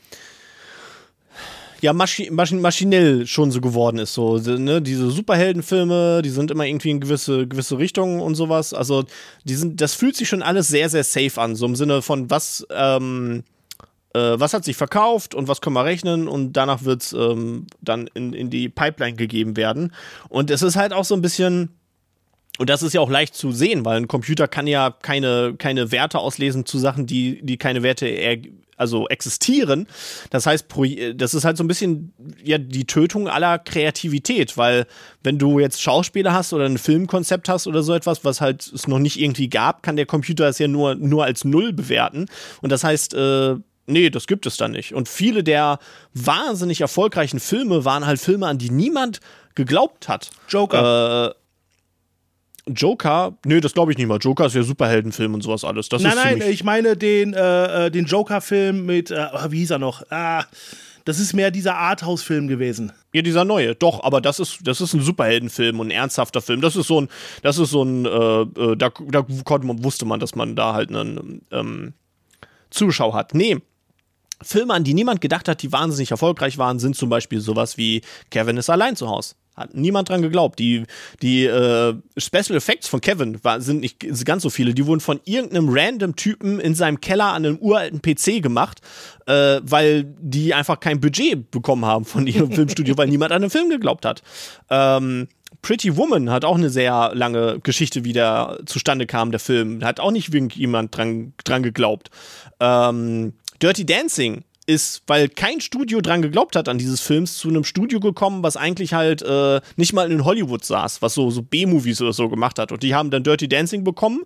[1.86, 4.14] ja maschi maschin maschinell schon so geworden ist.
[4.14, 4.82] So, ne?
[4.82, 8.74] Diese Superheldenfilme, die sind immer irgendwie in gewisse, gewisse Richtungen und sowas.
[8.74, 9.06] Also,
[9.44, 11.56] die sind, das fühlt sich schon alles sehr, sehr safe an.
[11.56, 13.44] So im Sinne von, was, ähm,
[14.14, 17.68] äh, was hat sich verkauft und was können wir rechnen und danach wird es ähm,
[17.82, 19.94] dann in, in die Pipeline gegeben werden.
[20.28, 21.70] Und es ist halt auch so ein bisschen.
[22.58, 25.92] Und das ist ja auch leicht zu sehen, weil ein Computer kann ja keine, keine
[25.92, 28.38] Werte auslesen zu Sachen, die, die keine Werte er
[28.78, 29.88] also existieren.
[30.30, 30.66] Das heißt,
[31.16, 32.14] das ist halt so ein bisschen
[32.44, 34.86] ja die Tötung aller Kreativität, weil
[35.24, 38.88] wenn du jetzt Schauspieler hast oder ein Filmkonzept hast oder so etwas, was halt es
[38.88, 42.26] noch nicht irgendwie gab, kann der Computer es ja nur nur als null bewerten
[42.62, 43.56] und das heißt, äh,
[43.88, 44.94] Nee, das gibt es da nicht.
[44.94, 45.78] Und viele der
[46.14, 49.20] wahnsinnig erfolgreichen Filme waren halt Filme, an die niemand
[49.54, 50.32] geglaubt hat.
[50.50, 51.36] Joker.
[51.36, 51.45] Äh,
[52.68, 54.18] Joker, nee, das glaube ich nicht mal.
[54.18, 55.88] Joker ist ja Superheldenfilm und sowas alles.
[55.90, 59.72] Das nein, ist nein, ich meine den, äh, äh, den Joker-Film mit, äh, wie hieß
[59.72, 60.04] er noch?
[60.10, 60.46] Ah,
[61.06, 62.92] das ist mehr dieser Arthouse-Film gewesen.
[63.14, 66.62] Ja, dieser neue, doch, aber das ist, das ist ein Superheldenfilm und ein ernsthafter Film.
[66.62, 67.10] Das ist so ein,
[67.44, 70.74] das ist so ein, äh, äh, da, da konnte man, wusste man, dass man da
[70.74, 71.94] halt einen ähm,
[72.72, 73.36] Zuschauer hat.
[73.36, 73.58] Nee.
[74.42, 78.02] Filme, an die niemand gedacht hat, die wahnsinnig erfolgreich waren, sind zum Beispiel sowas wie
[78.32, 79.36] Kevin ist allein zu Hause.
[79.56, 80.60] Hat niemand dran geglaubt.
[80.60, 80.84] Die,
[81.22, 84.74] die äh, Special Effects von Kevin war, sind nicht ganz so viele.
[84.74, 88.82] Die wurden von irgendeinem random Typen in seinem Keller an einem uralten PC gemacht,
[89.28, 93.50] äh, weil die einfach kein Budget bekommen haben von ihrem Filmstudio, weil niemand an den
[93.50, 94.24] Film geglaubt hat.
[94.70, 95.28] Ähm,
[95.62, 99.84] Pretty Woman hat auch eine sehr lange Geschichte, wie der zustande kam, der Film.
[99.84, 102.12] Hat auch nicht irgendjemand dran, dran geglaubt.
[102.60, 107.64] Ähm, Dirty Dancing ist, weil kein Studio dran geglaubt hat an dieses Films, zu einem
[107.64, 112.02] Studio gekommen, was eigentlich halt äh, nicht mal in Hollywood saß, was so, so B-Movies
[112.02, 112.72] oder so gemacht hat.
[112.72, 114.24] Und die haben dann Dirty Dancing bekommen,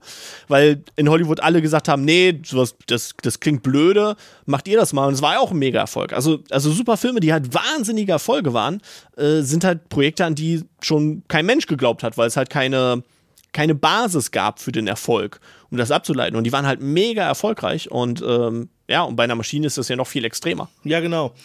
[0.48, 4.16] weil in Hollywood alle gesagt haben, nee, sowas, das, das klingt blöde,
[4.46, 5.08] macht ihr das mal.
[5.08, 6.14] Und es war ja auch ein Mega-Erfolg.
[6.14, 8.82] Also, also super Filme, die halt wahnsinnige Erfolge waren,
[9.18, 13.04] äh, sind halt Projekte, an die schon kein Mensch geglaubt hat, weil es halt keine
[13.52, 15.40] keine Basis gab für den Erfolg,
[15.72, 16.38] um das abzuleiten.
[16.38, 19.88] Und die waren halt mega erfolgreich und ähm, ja, und bei einer Maschine ist das
[19.88, 20.68] ja noch viel extremer.
[20.84, 21.36] Ja, genau.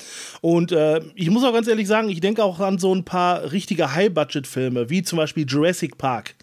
[0.41, 3.53] Und äh, ich muss auch ganz ehrlich sagen, ich denke auch an so ein paar
[3.53, 6.37] richtige High-Budget-Filme, wie zum Beispiel Jurassic Park,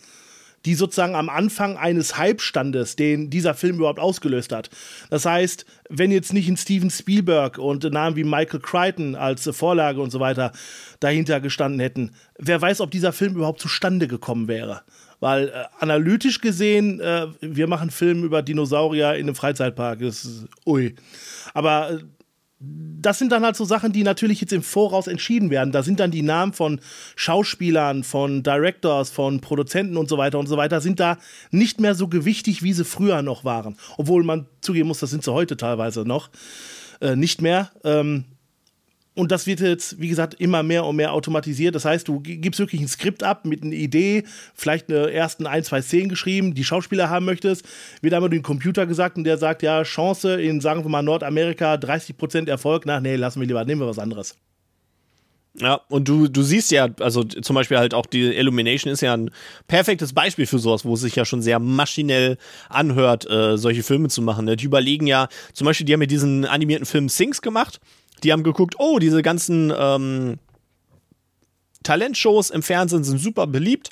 [0.66, 4.70] die sozusagen am Anfang eines Hype-Standes, den dieser Film überhaupt ausgelöst hat.
[5.10, 10.02] Das heißt, wenn jetzt nicht ein Steven Spielberg und Namen wie Michael Crichton als Vorlage
[10.02, 10.52] und so weiter
[11.00, 14.84] dahinter gestanden hätten, wer weiß, ob dieser Film überhaupt zustande gekommen wäre.
[15.22, 20.00] Weil äh, analytisch gesehen, äh, wir machen einen Film über Dinosaurier in einem Freizeitpark.
[20.00, 20.96] Das ist, ui.
[21.54, 22.00] Aber äh,
[22.60, 25.72] das sind dann halt so Sachen, die natürlich jetzt im Voraus entschieden werden.
[25.72, 26.80] Da sind dann die Namen von
[27.16, 31.18] Schauspielern, von Directors, von Produzenten und so weiter und so weiter, sind da
[31.52, 33.78] nicht mehr so gewichtig, wie sie früher noch waren.
[33.98, 36.30] Obwohl man zugeben muss, das sind sie heute teilweise noch
[37.00, 37.72] äh, nicht mehr.
[37.84, 38.26] Ähm,
[39.22, 41.76] und das wird jetzt, wie gesagt, immer mehr und mehr automatisiert.
[41.76, 44.24] Das heißt, du gibst wirklich ein Skript ab mit einer Idee,
[44.56, 47.64] vielleicht eine ersten ein, zwei Szenen geschrieben, die Schauspieler haben möchtest,
[48.02, 51.04] wird einmal durch den Computer gesagt und der sagt, ja, Chance in, sagen wir mal,
[51.04, 52.88] Nordamerika, 30% Erfolg.
[52.88, 54.36] Na, nee, lassen wir lieber, nehmen wir was anderes.
[55.54, 59.16] Ja, und du, du siehst ja, also zum Beispiel halt auch die Illumination ist ja
[59.16, 59.30] ein
[59.68, 64.08] perfektes Beispiel für sowas, wo es sich ja schon sehr maschinell anhört, äh, solche Filme
[64.08, 64.46] zu machen.
[64.46, 64.56] Ne?
[64.56, 67.80] Die überlegen ja, zum Beispiel, die haben ja diesen animierten Film Sings gemacht.
[68.24, 70.38] Die haben geguckt, oh, diese ganzen ähm,
[71.84, 73.90] Talentshows im Fernsehen sind super beliebt.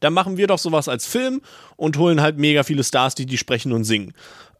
[0.00, 1.40] Dann machen wir doch sowas als Film
[1.76, 4.12] und holen halt mega viele Stars, die die sprechen und singen.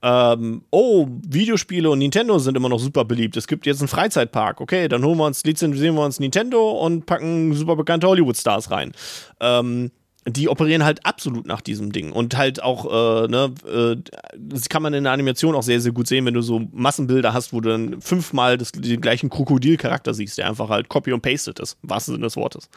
[0.02, 3.36] Ähm, oh, Videospiele und Nintendo sind immer noch super beliebt.
[3.36, 4.60] Es gibt jetzt einen Freizeitpark.
[4.60, 8.92] Okay, dann holen wir uns, lizenzieren wir uns Nintendo und packen super bekannte Hollywood-Stars rein.
[9.40, 9.90] Ähm,
[10.26, 12.12] die operieren halt absolut nach diesem Ding.
[12.12, 13.96] Und halt auch, äh, ne, äh,
[14.36, 17.34] das kann man in der Animation auch sehr, sehr gut sehen, wenn du so Massenbilder
[17.34, 21.20] hast, wo du dann fünfmal das, den gleichen Krokodilcharakter siehst, der einfach halt copy und
[21.20, 22.70] pasted ist, im wahrsten Sinne des Wortes.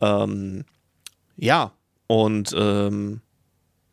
[0.00, 0.64] Ähm,
[1.36, 1.72] ja,
[2.08, 3.20] und ähm,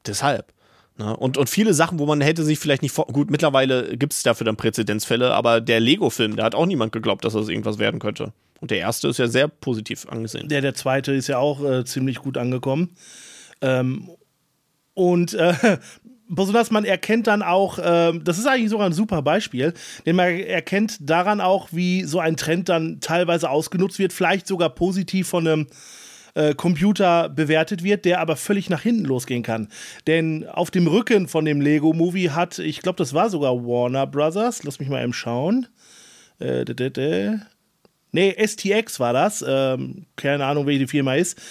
[0.05, 0.51] deshalb.
[0.97, 1.15] Ne?
[1.15, 3.05] Und, und viele Sachen, wo man hätte sich vielleicht nicht vor.
[3.07, 7.23] Gut, mittlerweile gibt es dafür dann Präzedenzfälle, aber der Lego-Film, da hat auch niemand geglaubt,
[7.25, 8.33] dass das irgendwas werden könnte.
[8.63, 10.47] Und der erste ist ja sehr positiv angesehen.
[10.47, 12.95] Der, der zweite ist ja auch äh, ziemlich gut angekommen.
[13.59, 14.09] Ähm,
[14.93, 15.53] und äh,
[16.29, 19.73] besonders man erkennt dann auch, äh, das ist eigentlich sogar ein super Beispiel,
[20.05, 24.69] denn man erkennt daran auch, wie so ein Trend dann teilweise ausgenutzt wird, vielleicht sogar
[24.69, 25.67] positiv von einem
[26.33, 29.67] äh, Computer bewertet wird, der aber völlig nach hinten losgehen kann.
[30.07, 34.63] Denn auf dem Rücken von dem Lego-Movie hat, ich glaube, das war sogar Warner Brothers,
[34.63, 35.67] lass mich mal eben schauen.
[36.39, 37.52] Äh, d -d -d
[38.13, 39.43] Nee, STX war das.
[39.45, 41.41] Ähm, keine Ahnung, welche die Firma ist.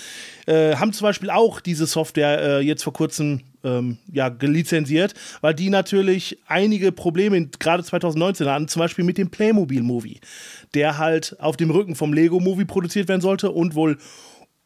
[0.46, 5.54] Äh, haben zum Beispiel auch diese Software äh, jetzt vor kurzem ähm, ja, gelizenziert, weil
[5.54, 10.20] die natürlich einige Probleme gerade 2019 hatten, zum Beispiel mit dem Playmobil-Movie,
[10.74, 13.98] der halt auf dem Rücken vom Lego-Movie produziert werden sollte und wohl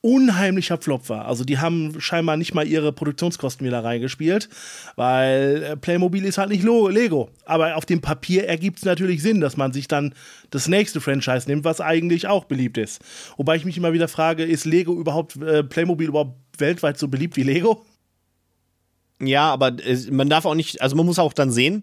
[0.00, 1.26] unheimlicher Flop war.
[1.26, 4.48] Also die haben scheinbar nicht mal ihre Produktionskosten wieder reingespielt,
[4.94, 7.30] weil äh, Playmobil ist halt nicht Lego.
[7.44, 10.14] Aber auf dem Papier ergibt es natürlich Sinn, dass man sich dann
[10.50, 13.00] das nächste Franchise nimmt, was eigentlich auch beliebt ist.
[13.36, 17.36] Wobei ich mich immer wieder frage, ist Lego überhaupt, äh, Playmobil überhaupt weltweit so beliebt
[17.36, 17.84] wie Lego?
[19.20, 21.82] Ja, aber äh, man darf auch nicht, also man muss auch dann sehen,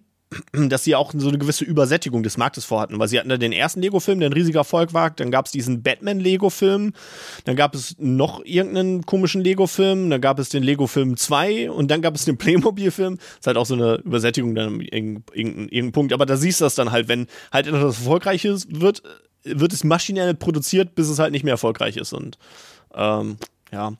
[0.54, 3.52] dass sie auch so eine gewisse Übersättigung des Marktes vorhatten, weil sie hatten da den
[3.52, 6.94] ersten Lego-Film, der ein riesiger Erfolg war, dann gab es diesen Batman-Lego-Film,
[7.46, 12.02] dann gab es noch irgendeinen komischen Lego-Film, dann gab es den Lego-Film 2 und dann
[12.02, 13.18] gab es den Playmobil-Film.
[13.18, 16.66] Das ist halt auch so eine Übersättigung dann irgendein, irgendein Punkt, aber da siehst du
[16.66, 19.04] das dann halt, wenn halt etwas erfolgreiches wird,
[19.44, 22.38] wird es maschinell produziert, bis es halt nicht mehr erfolgreich ist und
[22.96, 23.38] ähm,
[23.72, 23.94] ja,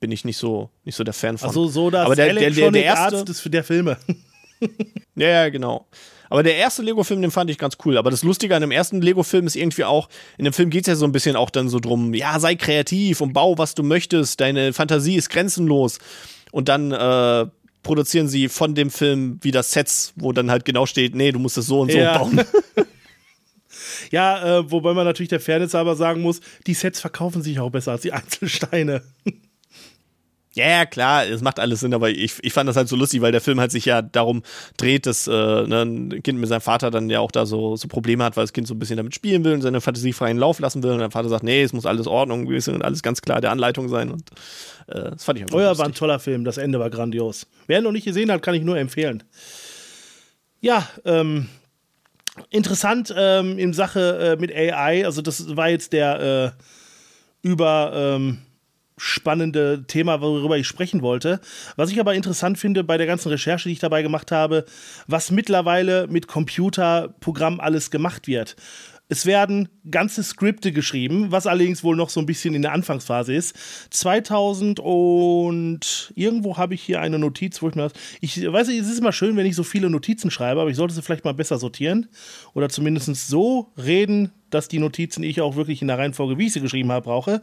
[0.00, 1.48] bin ich nicht so, nicht so der Fan von.
[1.48, 3.96] Also so das Aber der- der- der- der erste- Arzt ist für der Filme.
[5.16, 5.86] Ja, ja, genau.
[6.28, 7.98] Aber der erste Lego-Film, den fand ich ganz cool.
[7.98, 10.08] Aber das Lustige an dem ersten Lego-Film ist irgendwie auch,
[10.38, 12.54] in dem Film geht es ja so ein bisschen auch dann so drum, ja, sei
[12.54, 15.98] kreativ und bau, was du möchtest, deine Fantasie ist grenzenlos.
[16.52, 17.46] Und dann äh,
[17.82, 21.58] produzieren sie von dem Film wieder Sets, wo dann halt genau steht, nee, du musst
[21.58, 22.18] es so und so Ja.
[22.18, 22.40] bauen.
[24.10, 27.70] Ja, äh, wobei man natürlich der Fairness aber sagen muss, die Sets verkaufen sich auch
[27.70, 29.02] besser als die Einzelsteine.
[30.54, 33.20] Ja, ja, klar, es macht alles Sinn, aber ich, ich fand das halt so lustig,
[33.20, 34.42] weil der Film halt sich ja darum
[34.76, 37.86] dreht, dass äh, ne, ein Kind mit seinem Vater dann ja auch da so, so
[37.86, 40.38] Probleme hat, weil das Kind so ein bisschen damit spielen will und seine Fantasie freien
[40.38, 40.90] Lauf lassen will.
[40.90, 43.52] Und der Vater sagt, nee, es muss alles Ordnung gewesen und alles ganz klar der
[43.52, 44.10] Anleitung sein.
[44.10, 44.28] Und
[44.88, 46.42] äh, das fand ich einfach Oh ja, war ein toller Film.
[46.42, 47.46] Das Ende war grandios.
[47.68, 49.22] Wer ihn noch nicht gesehen hat, kann ich nur empfehlen.
[50.60, 51.46] Ja, ähm,
[52.50, 55.04] interessant ähm, in Sache äh, mit AI.
[55.04, 56.54] Also, das war jetzt der
[57.44, 57.92] äh, über.
[57.94, 58.38] Ähm,
[59.00, 61.40] spannende Thema, worüber ich sprechen wollte.
[61.76, 64.66] Was ich aber interessant finde bei der ganzen Recherche, die ich dabei gemacht habe,
[65.06, 68.56] was mittlerweile mit Computerprogrammen alles gemacht wird.
[69.08, 73.34] Es werden ganze Skripte geschrieben, was allerdings wohl noch so ein bisschen in der Anfangsphase
[73.34, 73.56] ist.
[73.90, 77.92] 2000 und irgendwo habe ich hier eine Notiz, wo ich mir das.
[78.20, 80.94] Ich weiß es ist immer schön, wenn ich so viele Notizen schreibe, aber ich sollte
[80.94, 82.06] sie vielleicht mal besser sortieren
[82.54, 86.52] oder zumindest so reden, dass die Notizen ich auch wirklich in der Reihenfolge, wie ich
[86.52, 87.40] sie geschrieben habe, brauche.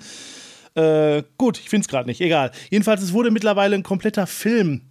[0.78, 2.52] Äh, gut, ich finde es gerade nicht, egal.
[2.70, 4.82] Jedenfalls, es wurde mittlerweile ein kompletter Film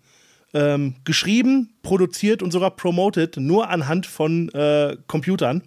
[0.52, 5.62] ähm, geschrieben, produziert und sogar promoted, nur anhand von äh, Computern.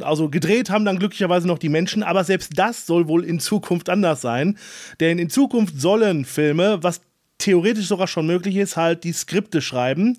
[0.00, 3.88] Also gedreht haben dann glücklicherweise noch die Menschen, aber selbst das soll wohl in Zukunft
[3.88, 4.58] anders sein.
[4.98, 7.00] Denn in Zukunft sollen Filme, was
[7.38, 10.18] theoretisch sogar schon möglich ist, halt die Skripte schreiben.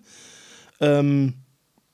[0.79, 1.33] Ähm,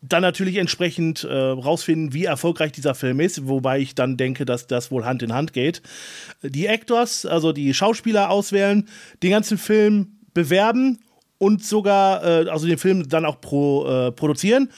[0.08, 4.68] dann natürlich entsprechend äh, rausfinden, wie erfolgreich dieser Film ist, wobei ich dann denke, dass
[4.68, 5.82] das wohl Hand in Hand geht.
[6.42, 8.88] Die Actors, also die Schauspieler auswählen,
[9.24, 11.00] den ganzen Film bewerben
[11.38, 14.70] und sogar, äh, also den Film dann auch pro, äh, produzieren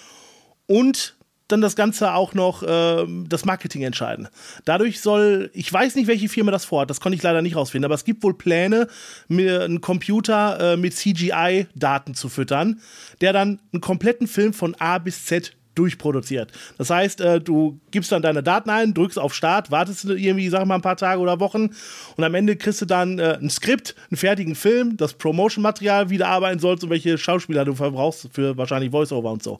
[0.68, 1.14] und
[1.48, 4.28] dann das Ganze auch noch äh, das Marketing entscheiden.
[4.66, 7.86] Dadurch soll, ich weiß nicht, welche Firma das vorhat, das konnte ich leider nicht rausfinden,
[7.86, 8.88] aber es gibt wohl Pläne,
[9.28, 12.82] mir einen Computer äh, mit CGI-Daten zu füttern,
[13.22, 16.52] der dann einen kompletten Film von A bis Z durchproduziert.
[16.78, 20.66] Das heißt, äh, du gibst dann deine Daten ein, drückst auf Start, wartest irgendwie, sag
[20.66, 21.72] mal, ein paar Tage oder Wochen
[22.16, 26.18] und am Ende kriegst du dann äh, ein Skript, einen fertigen Film, das Promotion-Material, wie
[26.18, 29.60] du arbeiten sollst und welche Schauspieler du verbrauchst für wahrscheinlich Voice-Over und so.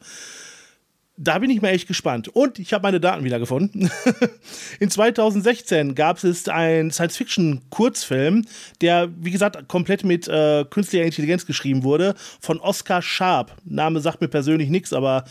[1.18, 2.28] Da bin ich mal echt gespannt.
[2.28, 3.90] Und ich habe meine Daten wieder gefunden.
[4.80, 8.46] In 2016 gab es einen Science-Fiction-Kurzfilm,
[8.82, 13.56] der, wie gesagt, komplett mit äh, künstlicher Intelligenz geschrieben wurde, von Oscar Sharp.
[13.64, 15.24] Name sagt mir persönlich nichts, aber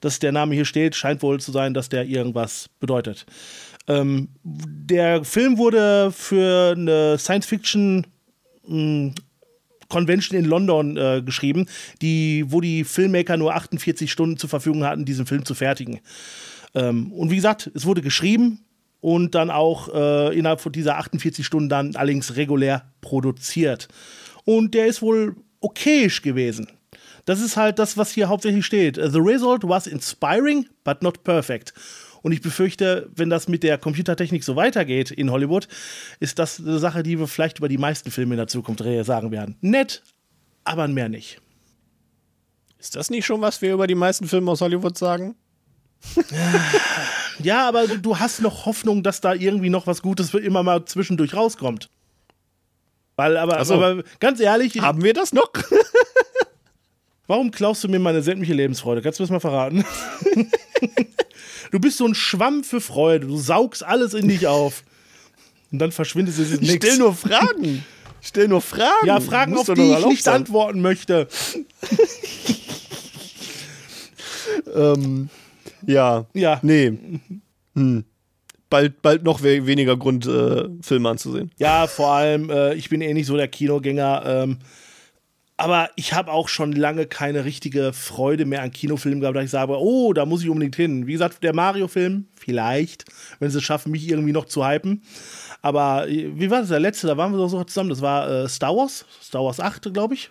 [0.00, 3.24] dass der Name hier steht, scheint wohl zu sein, dass der irgendwas bedeutet.
[3.86, 8.06] Ähm, der Film wurde für eine Science-Fiction
[9.88, 11.66] Convention in London äh, geschrieben,
[12.02, 16.00] die, wo die Filmmaker nur 48 Stunden zur Verfügung hatten, diesen Film zu fertigen.
[16.74, 18.60] Ähm, und wie gesagt, es wurde geschrieben
[19.00, 23.88] und dann auch äh, innerhalb von dieser 48 Stunden dann allerdings regulär produziert.
[24.44, 26.68] Und der ist wohl okayisch gewesen.
[27.24, 28.96] Das ist halt das, was hier hauptsächlich steht.
[28.96, 31.74] The result was inspiring, but not perfect.
[32.22, 35.68] Und ich befürchte, wenn das mit der Computertechnik so weitergeht in Hollywood,
[36.20, 39.30] ist das eine Sache, die wir vielleicht über die meisten Filme in der Zukunft sagen
[39.30, 39.56] werden.
[39.60, 40.02] Nett,
[40.64, 41.40] aber mehr nicht.
[42.78, 45.34] Ist das nicht schon, was wir über die meisten Filme aus Hollywood sagen?
[47.40, 50.84] Ja, aber du, hast noch Hoffnung, dass da irgendwie noch was Gutes für immer mal
[50.84, 51.88] zwischendurch rauskommt.
[53.16, 53.74] Weil, aber, so.
[53.74, 55.50] aber ganz ehrlich, Haben wir das noch?
[57.28, 59.00] warum klaust du mir meine sämtliche Lebensfreude?
[59.02, 59.84] Kannst du das mal verraten?
[61.70, 63.28] du bist so ein Schwamm für Freude.
[63.28, 64.82] Du saugst alles in dich auf.
[65.70, 66.86] Und dann verschwindet es in Ich nichts.
[66.86, 67.84] stell nur Fragen.
[68.20, 69.06] Stell nur Fragen.
[69.06, 70.34] Ja, Fragen, auf die ich nicht sein.
[70.42, 71.28] antworten möchte.
[74.74, 75.28] Ähm,
[75.86, 76.26] ja.
[76.34, 76.58] Ja.
[76.62, 76.92] Nee.
[77.74, 78.04] Hm.
[78.70, 81.50] Bald, bald noch we weniger Grund, äh, Filme anzusehen.
[81.58, 84.22] Ja, vor allem, äh, ich bin eh nicht so der Kinogänger.
[84.26, 84.58] Ähm,
[85.60, 89.50] aber ich habe auch schon lange keine richtige Freude mehr an Kinofilmen gehabt, dass ich
[89.50, 91.08] sage, oh, da muss ich unbedingt hin.
[91.08, 93.04] Wie gesagt, der Mario-Film, vielleicht,
[93.40, 95.02] wenn sie es schaffen, mich irgendwie noch zu hypen.
[95.60, 97.08] Aber wie war das, der letzte?
[97.08, 97.90] Da waren wir doch so zusammen.
[97.90, 100.30] Das war äh, Star Wars, Star Wars 8, glaube ich.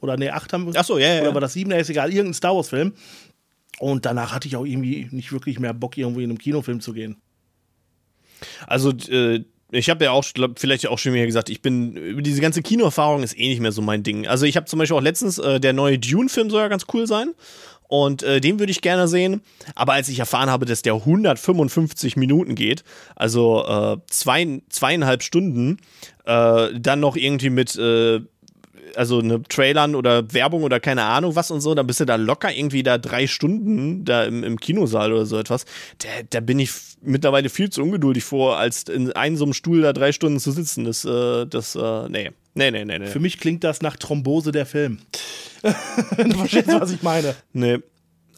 [0.00, 0.80] Oder nee, 8 haben wir.
[0.80, 1.70] Ach so, ja, ja, Oder war das 7?
[1.70, 2.10] Ja, ist egal.
[2.10, 2.94] Irgendein Star Wars-Film.
[3.80, 6.94] Und danach hatte ich auch irgendwie nicht wirklich mehr Bock, irgendwo in einem Kinofilm zu
[6.94, 7.16] gehen.
[8.66, 12.40] Also, äh, ich habe ja auch, glaub, vielleicht auch schon wieder gesagt, ich bin, diese
[12.40, 14.26] ganze Kinoerfahrung ist eh nicht mehr so mein Ding.
[14.26, 17.06] Also, ich habe zum Beispiel auch letztens, äh, der neue Dune-Film soll ja ganz cool
[17.06, 17.34] sein.
[17.88, 19.40] Und äh, den würde ich gerne sehen.
[19.74, 22.84] Aber als ich erfahren habe, dass der 155 Minuten geht,
[23.16, 25.78] also äh, zwei, zweieinhalb Stunden,
[26.26, 28.20] äh, dann noch irgendwie mit äh,
[28.96, 32.16] also eine Trailern oder Werbung oder keine Ahnung was und so, dann bist du da
[32.16, 35.64] locker irgendwie da drei Stunden da im, im Kinosaal oder so etwas.
[35.98, 36.70] Da, da bin ich
[37.00, 40.52] mittlerweile viel zu ungeduldig vor, als in einem so einem Stuhl da drei Stunden zu
[40.52, 40.84] sitzen.
[40.84, 42.30] Das, äh, das, äh, nee.
[42.54, 43.06] Nee, nee, nee, nee.
[43.06, 44.98] Für mich klingt das nach Thrombose der Film.
[45.62, 47.34] du verstehst, was ich meine.
[47.52, 47.78] Nee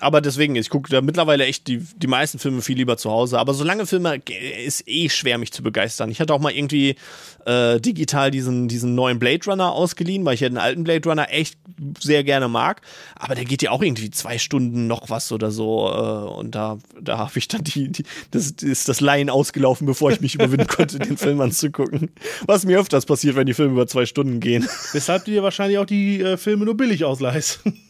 [0.01, 3.39] aber deswegen, ich gucke da mittlerweile echt die, die meisten Filme viel lieber zu Hause.
[3.39, 4.21] Aber so lange Filme
[4.65, 6.11] ist eh schwer, mich zu begeistern.
[6.11, 6.97] Ich hatte auch mal irgendwie
[7.45, 11.27] äh, digital diesen, diesen neuen Blade Runner ausgeliehen, weil ich ja den alten Blade Runner
[11.31, 11.59] echt
[11.99, 12.81] sehr gerne mag.
[13.15, 15.89] Aber der geht ja auch irgendwie zwei Stunden noch was oder so.
[15.89, 20.11] Äh, und da, da habe ich dann die, die, das ist das Laien ausgelaufen, bevor
[20.11, 22.11] ich mich überwinden konnte, den Film anzugucken.
[22.47, 24.67] Was mir öfters passiert, wenn die Filme über zwei Stunden gehen.
[24.93, 27.61] Weshalb du dir wahrscheinlich auch die äh, Filme nur billig ausleihst.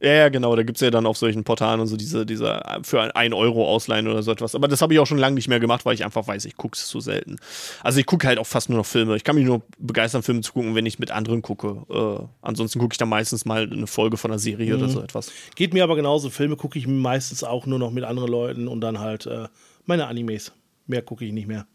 [0.00, 0.56] Ja, ja, genau.
[0.56, 3.68] Da gibt es ja dann auf solchen Portalen und so diese, diese für ein Euro
[3.68, 4.54] ausleihen oder so etwas.
[4.54, 6.56] Aber das habe ich auch schon lange nicht mehr gemacht, weil ich einfach weiß, ich
[6.56, 7.36] gucke es so selten.
[7.82, 9.14] Also ich gucke halt auch fast nur noch Filme.
[9.16, 11.84] Ich kann mich nur begeistern, Filme zu gucken, wenn ich mit anderen gucke.
[11.90, 14.82] Äh, ansonsten gucke ich dann meistens mal eine Folge von einer Serie mhm.
[14.82, 15.30] oder so etwas.
[15.54, 16.30] Geht mir aber genauso.
[16.30, 19.48] Filme gucke ich meistens auch nur noch mit anderen Leuten und dann halt äh,
[19.84, 20.52] meine Animes.
[20.86, 21.66] Mehr gucke ich nicht mehr.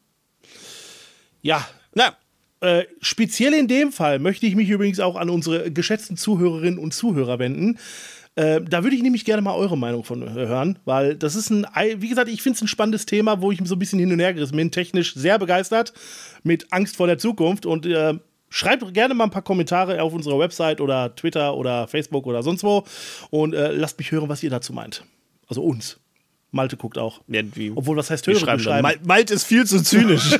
[1.43, 1.67] Ja.
[1.93, 2.17] Na,
[2.61, 6.93] äh, speziell in dem Fall möchte ich mich übrigens auch an unsere geschätzten Zuhörerinnen und
[6.93, 7.77] Zuhörer wenden.
[8.35, 11.49] Äh, da würde ich nämlich gerne mal eure Meinung von äh, hören, weil das ist
[11.49, 11.65] ein,
[11.97, 14.19] wie gesagt, ich finde es ein spannendes Thema, wo ich so ein bisschen hin und
[14.19, 14.71] her gerissen bin.
[14.71, 15.93] Technisch sehr begeistert,
[16.43, 18.15] mit Angst vor der Zukunft und äh,
[18.47, 22.63] Schreibt gerne mal ein paar Kommentare auf unserer Website oder Twitter oder Facebook oder sonst
[22.63, 22.85] wo
[23.29, 25.03] und äh, lasst mich hören, was ihr dazu meint.
[25.47, 25.99] Also uns.
[26.51, 27.19] Malte guckt auch.
[27.27, 27.41] Ja,
[27.75, 28.39] Obwohl, was heißt hören?
[28.39, 28.83] Schreiben schreiben.
[28.83, 30.39] Mal Malte ist viel zu zynisch.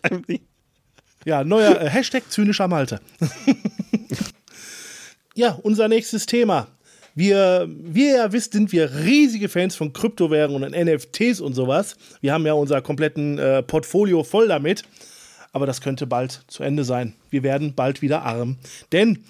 [1.24, 3.00] ja, neuer äh, Hashtag zynischer Malte.
[5.36, 6.68] Ja, unser nächstes Thema.
[7.16, 11.96] Wir, wie ihr ja wisst, sind wir riesige Fans von Kryptowährungen und NFTs und sowas.
[12.20, 14.84] Wir haben ja unser kompletten äh, Portfolio voll damit.
[15.52, 17.14] Aber das könnte bald zu Ende sein.
[17.30, 18.58] Wir werden bald wieder arm.
[18.92, 19.24] Denn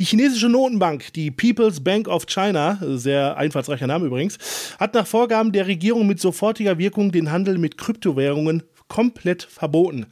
[0.00, 4.38] die chinesische Notenbank, die People's Bank of China, sehr einfallsreicher Name übrigens,
[4.80, 10.06] hat nach Vorgaben der Regierung mit sofortiger Wirkung den Handel mit Kryptowährungen komplett verboten.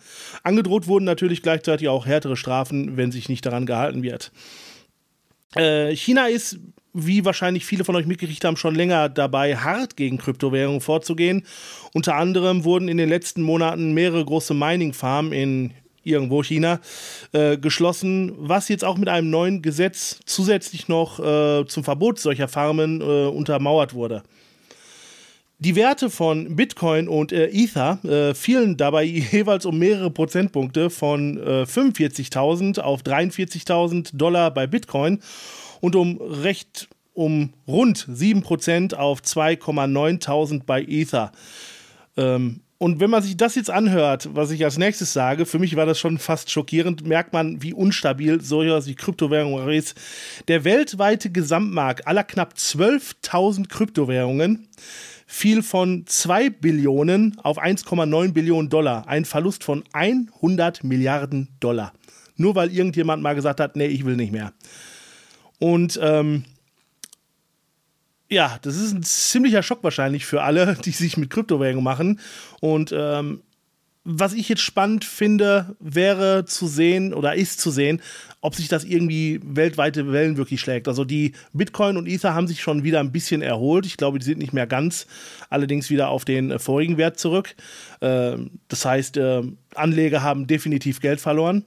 [0.45, 4.30] Angedroht wurden natürlich gleichzeitig auch härtere Strafen, wenn sich nicht daran gehalten wird.
[5.57, 6.59] Äh, China ist,
[6.92, 11.44] wie wahrscheinlich viele von euch mitgekriegt haben, schon länger dabei, hart gegen Kryptowährungen vorzugehen.
[11.92, 15.72] Unter anderem wurden in den letzten Monaten mehrere große Mining-Farmen in
[16.05, 16.80] irgendwo China
[17.32, 22.46] äh, geschlossen, was jetzt auch mit einem neuen Gesetz zusätzlich noch äh, zum Verbot solcher
[22.46, 24.22] Farmen äh, untermauert wurde.
[25.59, 31.38] Die Werte von Bitcoin und äh, Ether äh, fielen dabei jeweils um mehrere Prozentpunkte von
[31.38, 35.20] äh, 45.000 auf 43.000 Dollar bei Bitcoin
[35.80, 41.30] und um recht um rund 7% auf 2,9.000 bei Ether.
[42.16, 45.76] Ähm, und wenn man sich das jetzt anhört, was ich als nächstes sage, für mich
[45.76, 49.94] war das schon fast schockierend, merkt man, wie unstabil solche wie Kryptowährung ist.
[50.48, 54.68] Der weltweite Gesamtmarkt aller knapp 12.000 Kryptowährungen
[55.27, 59.09] fiel von 2 Billionen auf 1,9 Billionen Dollar.
[59.09, 61.93] Ein Verlust von 100 Milliarden Dollar.
[62.37, 64.53] Nur weil irgendjemand mal gesagt hat, nee, ich will nicht mehr.
[65.59, 66.45] Und ähm,
[68.29, 72.20] ja, das ist ein ziemlicher Schock wahrscheinlich für alle, die sich mit Kryptowährungen machen.
[72.61, 73.43] Und ähm,
[74.05, 78.02] was ich jetzt spannend finde, wäre zu sehen oder ist zu sehen,
[78.42, 80.88] ob sich das irgendwie weltweite Wellen wirklich schlägt.
[80.88, 83.86] Also die Bitcoin und Ether haben sich schon wieder ein bisschen erholt.
[83.86, 85.07] Ich glaube, die sind nicht mehr ganz,
[85.48, 87.55] allerdings wieder auf den äh, vorigen Wert zurück.
[88.02, 89.42] Ähm, das heißt, äh,
[89.74, 91.64] Anleger haben definitiv Geld verloren.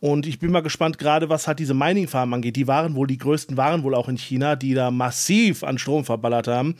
[0.00, 2.56] Und ich bin mal gespannt, gerade was halt diese Mining-Farmen angeht.
[2.56, 6.04] Die waren wohl, die größten waren wohl auch in China, die da massiv an Strom
[6.04, 6.76] verballert haben.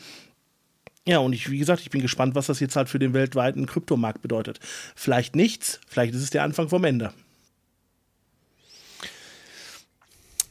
[1.08, 3.64] Ja, und ich, wie gesagt, ich bin gespannt, was das jetzt halt für den weltweiten
[3.64, 4.60] Kryptomarkt bedeutet.
[4.94, 7.14] Vielleicht nichts, vielleicht ist es der Anfang vom Ende.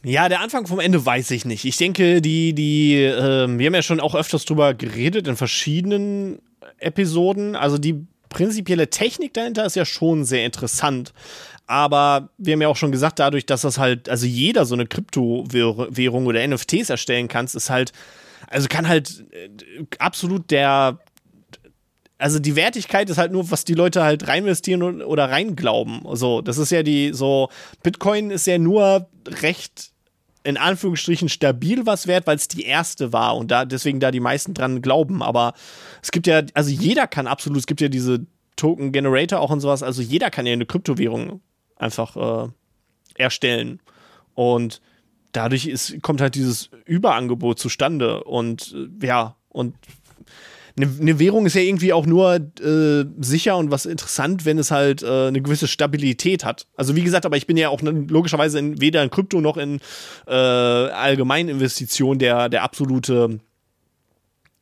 [0.02, 1.64] Ja, der Anfang vom Ende weiß ich nicht.
[1.64, 6.40] Ich denke, die, die, äh, wir haben ja schon auch öfters drüber geredet in verschiedenen
[6.78, 7.54] Episoden.
[7.54, 11.12] Also die prinzipielle Technik dahinter ist ja schon sehr interessant.
[11.68, 14.86] Aber wir haben ja auch schon gesagt, dadurch, dass das halt, also jeder so eine
[14.86, 17.92] Kryptowährung oder NFTs erstellen kann, ist halt
[18.50, 19.50] also kann halt äh,
[19.98, 20.98] absolut der
[22.18, 26.00] also die Wertigkeit ist halt nur, was die Leute halt reinvestieren oder reinglauben.
[26.14, 27.48] So, das ist ja die, so,
[27.84, 29.92] Bitcoin ist ja nur recht
[30.42, 34.20] in Anführungsstrichen stabil was wert, weil es die erste war und da deswegen da die
[34.20, 35.22] meisten dran glauben.
[35.22, 35.52] Aber
[36.02, 38.26] es gibt ja, also jeder kann absolut, es gibt ja diese
[38.56, 41.40] Token Generator auch und sowas, also jeder kann ja eine Kryptowährung
[41.76, 42.48] einfach äh,
[43.14, 43.80] erstellen.
[44.34, 44.80] Und
[45.32, 48.24] dadurch ist, kommt halt dieses Überangebot zustande.
[48.24, 49.74] Und äh, ja, und
[50.78, 54.70] eine, eine Währung ist ja irgendwie auch nur äh, sicher und was interessant, wenn es
[54.70, 56.66] halt äh, eine gewisse Stabilität hat.
[56.76, 59.80] Also wie gesagt, aber ich bin ja auch logischerweise in, weder in Krypto noch in
[60.26, 63.40] äh, Allgemeininvestitionen der, der absolute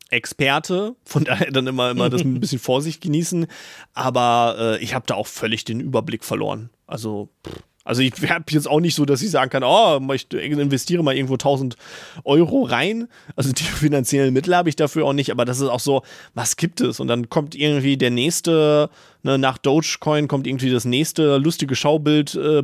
[0.09, 3.47] Experte, von daher dann immer, immer das ein bisschen Vorsicht genießen.
[3.93, 6.69] Aber äh, ich habe da auch völlig den Überblick verloren.
[6.87, 7.61] Also, pff.
[7.87, 11.15] Also ich habe jetzt auch nicht so, dass ich sagen kann, oh, ich investiere mal
[11.15, 11.77] irgendwo 1000
[12.25, 13.07] Euro rein.
[13.37, 16.57] Also die finanziellen Mittel habe ich dafür auch nicht, aber das ist auch so, was
[16.57, 16.99] gibt es?
[16.99, 18.89] Und dann kommt irgendwie der nächste,
[19.23, 22.63] ne, nach Dogecoin kommt irgendwie das nächste lustige Schaubild äh,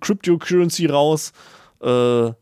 [0.00, 1.32] Cryptocurrency raus.
[1.82, 2.32] Äh,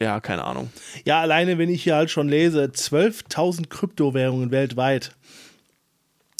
[0.00, 0.70] ja, keine Ahnung.
[1.06, 5.12] Ja, alleine wenn ich hier halt schon lese, 12.000 Kryptowährungen weltweit.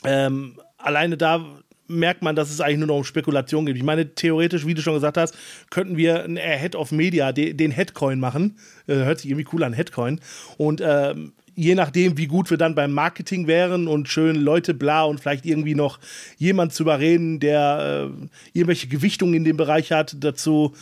[0.05, 1.47] Ähm, alleine da
[1.89, 3.77] merkt man, dass es eigentlich nur noch um Spekulation geht.
[3.77, 5.37] Ich meine, theoretisch, wie du schon gesagt hast,
[5.71, 8.57] könnten wir ein Head of Media, den Headcoin machen.
[8.87, 10.21] Äh, hört sich irgendwie cool an, Headcoin.
[10.57, 15.05] Und ähm, je nachdem, wie gut wir dann beim Marketing wären und schön Leute bla
[15.05, 15.99] und vielleicht irgendwie noch
[16.37, 20.75] jemand zu überreden, der äh, irgendwelche Gewichtungen in dem Bereich hat, dazu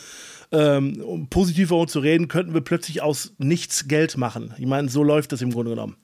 [0.51, 4.53] ähm, um positiver zu reden, könnten wir plötzlich aus nichts Geld machen.
[4.59, 5.97] Ich meine, so läuft das im Grunde genommen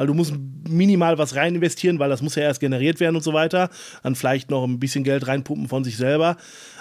[0.00, 0.32] weil du musst
[0.66, 3.68] minimal was rein investieren, weil das muss ja erst generiert werden und so weiter.
[4.02, 6.38] Dann vielleicht noch ein bisschen Geld reinpumpen von sich selber.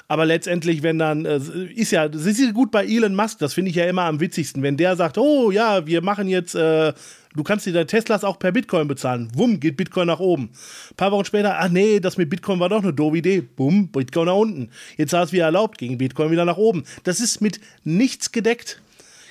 [0.08, 1.38] Aber letztendlich, wenn dann, äh,
[1.76, 4.22] ist ja, das ist ja gut bei Elon Musk, das finde ich ja immer am
[4.22, 6.94] witzigsten, wenn der sagt, oh ja, wir machen jetzt, äh,
[7.36, 9.28] du kannst dir deine Teslas auch per Bitcoin bezahlen.
[9.34, 10.52] Wumm, geht Bitcoin nach oben.
[10.92, 13.42] Ein paar Wochen später, ach nee, das mit Bitcoin war doch eine doofe Idee.
[13.42, 14.70] Bumm, Bitcoin nach unten.
[14.96, 16.86] Jetzt war es wieder erlaubt, ging Bitcoin wieder nach oben.
[17.04, 18.82] Das ist mit nichts gedeckt.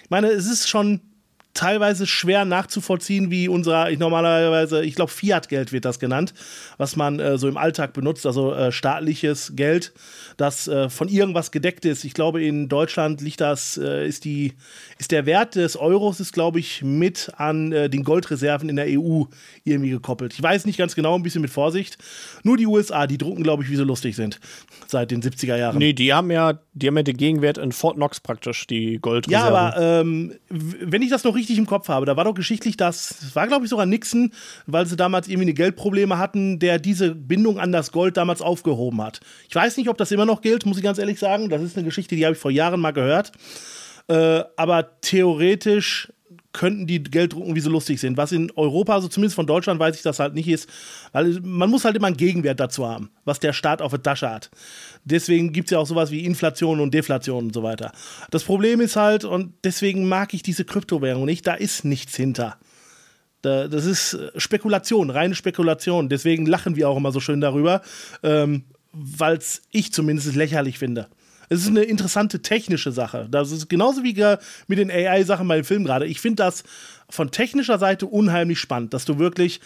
[0.04, 1.00] Ich meine, es ist schon
[1.58, 6.32] teilweise schwer nachzuvollziehen, wie unser, ich normalerweise, ich glaube, Fiat-Geld wird das genannt,
[6.76, 9.92] was man äh, so im Alltag benutzt, also äh, staatliches Geld,
[10.36, 12.04] das äh, von irgendwas gedeckt ist.
[12.04, 14.52] Ich glaube, in Deutschland liegt das, äh, ist die,
[14.98, 18.86] ist der Wert des Euros, ist, glaube ich, mit an äh, den Goldreserven in der
[18.86, 19.24] EU
[19.64, 20.34] irgendwie gekoppelt.
[20.34, 21.98] Ich weiß nicht ganz genau, ein bisschen mit Vorsicht.
[22.44, 24.38] Nur die USA, die drucken, glaube ich, wie sie lustig sind
[24.86, 25.78] seit den 70er Jahren.
[25.78, 29.52] Nee, die haben ja, die haben ja den Gegenwert in Fort Knox praktisch, die Goldreserven.
[29.52, 32.76] Ja, aber ähm, wenn ich das noch richtig im Kopf habe, da war doch geschichtlich
[32.76, 34.32] das, das war, glaube ich, sogar Nixon,
[34.66, 39.00] weil sie damals irgendwie eine Geldprobleme hatten, der diese Bindung an das Gold damals aufgehoben
[39.00, 39.20] hat.
[39.48, 41.48] Ich weiß nicht, ob das immer noch gilt, muss ich ganz ehrlich sagen.
[41.48, 43.32] Das ist eine Geschichte, die habe ich vor Jahren mal gehört.
[44.08, 46.12] Äh, aber theoretisch
[46.52, 48.16] könnten die Geld drucken, wie sie lustig sind.
[48.16, 50.68] Was in Europa, also zumindest von Deutschland, weiß ich das halt nicht ist,
[51.12, 54.30] weil man muss halt immer einen Gegenwert dazu haben, was der Staat auf der Tasche
[54.30, 54.50] hat.
[55.04, 57.92] Deswegen gibt es ja auch sowas wie Inflation und Deflation und so weiter.
[58.30, 62.56] Das Problem ist halt, und deswegen mag ich diese Kryptowährung nicht, da ist nichts hinter.
[63.42, 66.08] Das ist Spekulation, reine Spekulation.
[66.08, 67.82] Deswegen lachen wir auch immer so schön darüber.
[68.24, 71.08] Ähm, weil es ich zumindest lächerlich finde.
[71.48, 73.28] Es ist eine interessante technische Sache.
[73.30, 74.14] Das ist genauso wie
[74.66, 76.06] mit den AI-Sachen beim Film gerade.
[76.06, 76.64] Ich finde das
[77.08, 79.60] von technischer Seite unheimlich spannend, dass du wirklich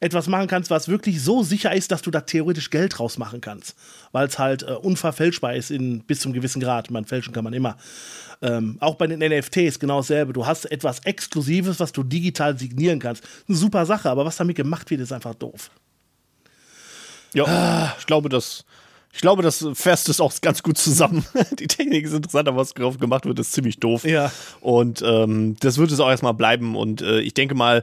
[0.00, 3.40] etwas machen kannst, was wirklich so sicher ist, dass du da theoretisch Geld draus machen
[3.40, 3.76] kannst.
[4.12, 6.90] Weil es halt äh, unverfälschbar ist in, bis zum gewissen Grad.
[6.90, 7.76] Man fälschen kann man immer.
[8.42, 10.34] Ähm, auch bei den NFTs genau dasselbe.
[10.34, 13.24] Du hast etwas Exklusives, was du digital signieren kannst.
[13.48, 15.70] Eine super Sache, aber was damit gemacht wird, ist einfach doof.
[17.32, 17.96] Ja, ah.
[17.98, 18.64] ich glaube, das.
[19.16, 21.24] Ich glaube, das fasst es auch ganz gut zusammen.
[21.58, 24.04] Die Technik ist interessant, aber was drauf gemacht wird, ist ziemlich doof.
[24.04, 24.30] Ja.
[24.60, 26.76] Und ähm, das wird es auch erstmal bleiben.
[26.76, 27.82] Und äh, ich denke mal,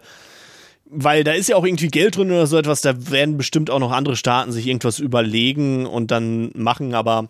[0.85, 3.79] weil da ist ja auch irgendwie Geld drin oder so etwas, da werden bestimmt auch
[3.79, 7.29] noch andere Staaten sich irgendwas überlegen und dann machen, aber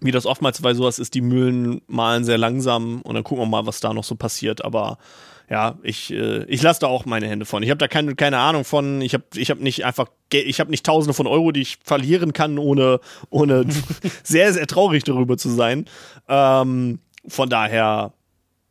[0.00, 3.48] wie das oftmals bei sowas ist, die Mühlen malen sehr langsam und dann gucken wir
[3.48, 4.64] mal, was da noch so passiert.
[4.64, 4.98] Aber
[5.50, 7.62] ja, ich, äh, ich lasse da auch meine Hände von.
[7.62, 9.02] Ich habe da keine, keine Ahnung von.
[9.02, 12.32] Ich habe ich hab nicht einfach, ich habe nicht Tausende von Euro, die ich verlieren
[12.32, 13.66] kann, ohne, ohne
[14.22, 15.84] sehr, sehr traurig darüber zu sein.
[16.28, 18.12] Ähm, von daher,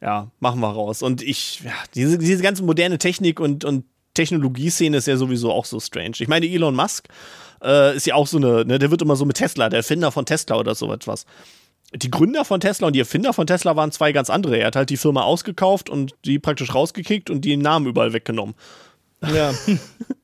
[0.01, 1.03] ja, machen wir raus.
[1.03, 5.65] Und ich, ja, diese, diese ganze moderne Technik und, und Technologieszene ist ja sowieso auch
[5.65, 6.15] so strange.
[6.19, 7.07] Ich meine, Elon Musk
[7.63, 10.11] äh, ist ja auch so eine, ne, der wird immer so mit Tesla, der Erfinder
[10.11, 11.25] von Tesla oder so etwas
[11.95, 14.57] die Gründer von Tesla und die Erfinder von Tesla waren zwei ganz andere.
[14.57, 18.55] Er hat halt die Firma ausgekauft und die praktisch rausgekickt und die Namen überall weggenommen.
[19.21, 19.53] Ja.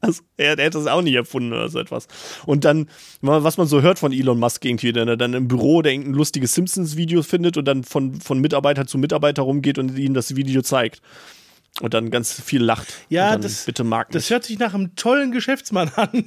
[0.01, 2.07] Also, er, er hätte das auch nicht erfunden oder so etwas.
[2.45, 2.88] Und dann,
[3.20, 6.13] was man so hört von Elon Musk irgendwie, wenn er dann im Büro der irgendein
[6.13, 10.61] lustiges Simpsons-Video findet und dann von, von Mitarbeiter zu Mitarbeiter rumgeht und ihnen das Video
[10.61, 11.01] zeigt
[11.82, 12.88] und dann ganz viel lacht.
[13.09, 16.25] Ja, das, bitte mag das hört sich nach einem tollen Geschäftsmann an.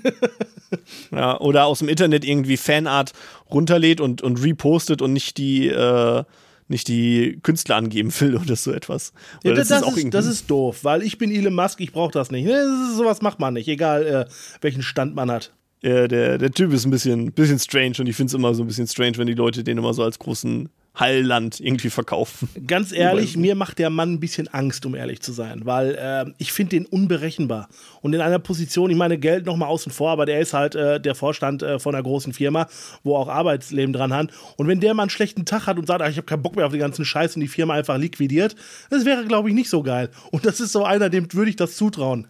[1.11, 3.13] ja, oder aus dem Internet irgendwie Fanart
[3.51, 6.25] runterlädt und, und repostet und nicht die, äh,
[6.69, 9.13] nicht die Künstler angeben will oder so etwas.
[9.45, 11.93] Ja, Oder das, das, auch ist, das ist doof, weil ich bin Elon Musk, ich
[11.93, 12.49] brauche das nicht.
[12.49, 14.25] Das ist, sowas macht man nicht, egal äh,
[14.61, 15.53] welchen Stand man hat.
[15.83, 18.63] Ja, der, der Typ ist ein bisschen, bisschen strange und ich finde es immer so
[18.63, 20.69] ein bisschen strange, wenn die Leute den immer so als großen
[20.99, 22.49] Heilland irgendwie verkaufen.
[22.67, 26.31] Ganz ehrlich, mir macht der Mann ein bisschen Angst, um ehrlich zu sein, weil äh,
[26.37, 27.69] ich finde den unberechenbar.
[28.03, 31.01] Und in einer Position, ich meine, Geld nochmal außen vor, aber der ist halt äh,
[31.01, 32.69] der Vorstand äh, von einer großen Firma,
[33.05, 34.31] wo auch Arbeitsleben dran hat.
[34.57, 36.57] Und wenn der mal einen schlechten Tag hat und sagt, ach, ich habe keinen Bock
[36.57, 38.55] mehr auf den ganzen Scheiß und die Firma einfach liquidiert,
[38.91, 40.11] das wäre, glaube ich, nicht so geil.
[40.31, 42.29] Und das ist so einer, dem würde ich das zutrauen.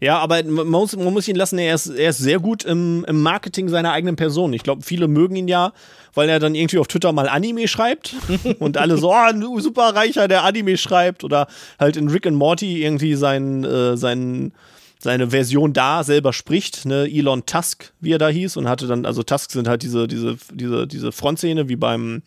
[0.00, 3.04] Ja, aber man muss, man muss ihn lassen, er ist, er ist sehr gut im,
[3.08, 4.52] im Marketing seiner eigenen Person.
[4.52, 5.72] Ich glaube, viele mögen ihn ja,
[6.16, 8.14] weil er dann irgendwie auf Twitter mal Anime schreibt
[8.58, 11.46] und alle so, oh, ein superreicher, der Anime schreibt oder
[11.78, 14.52] halt in Rick and Morty irgendwie sein, äh, sein,
[14.98, 19.04] seine Version da selber spricht, ne, Elon Tusk, wie er da hieß und hatte dann,
[19.04, 22.22] also Tusk sind halt diese, diese, diese, diese Frontszene wie beim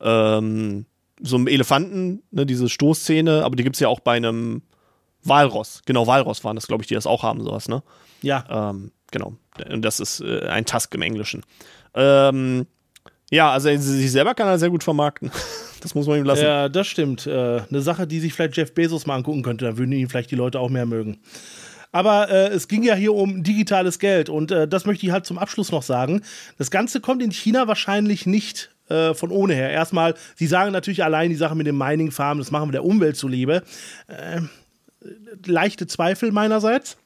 [0.00, 0.86] ähm,
[1.20, 4.62] so einem Elefanten, ne, diese Stoßszene, aber die gibt's ja auch bei einem
[5.24, 5.82] Walross.
[5.84, 7.82] Genau, Walross waren das, glaube ich, die das auch haben, sowas, ne?
[8.22, 8.70] Ja.
[8.70, 9.34] Ähm, genau.
[9.68, 11.42] Und das ist äh, ein Tusk im Englischen.
[11.94, 12.66] Ähm,
[13.30, 15.30] ja, also sich selber kann er sehr gut vermarkten.
[15.80, 16.42] Das muss man ihm lassen.
[16.42, 17.28] Ja, das stimmt.
[17.28, 20.32] Äh, eine Sache, die sich vielleicht Jeff Bezos mal angucken könnte, dann würden ihn vielleicht
[20.32, 21.20] die Leute auch mehr mögen.
[21.92, 25.24] Aber äh, es ging ja hier um digitales Geld und äh, das möchte ich halt
[25.24, 26.22] zum Abschluss noch sagen.
[26.58, 29.70] Das Ganze kommt in China wahrscheinlich nicht äh, von ohne her.
[29.70, 33.16] Erstmal, sie sagen natürlich allein die Sache mit dem Mining-Farm, das machen wir der Umwelt
[33.16, 33.62] zuliebe.
[34.08, 34.40] Äh,
[35.46, 36.96] leichte Zweifel meinerseits.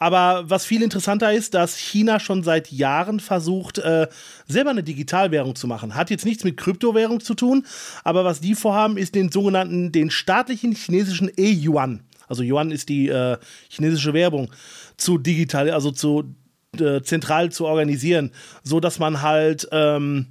[0.00, 4.08] Aber was viel interessanter ist, dass China schon seit Jahren versucht, äh,
[4.48, 5.94] selber eine Digitalwährung zu machen.
[5.94, 7.66] Hat jetzt nichts mit Kryptowährung zu tun,
[8.02, 12.00] aber was die vorhaben, ist den sogenannten, den staatlichen chinesischen E-Yuan.
[12.28, 13.36] Also Yuan ist die äh,
[13.68, 14.50] chinesische Währung
[14.96, 16.34] zu digital, also zu
[16.78, 18.30] äh, zentral zu organisieren,
[18.62, 20.28] so dass man halt ähm,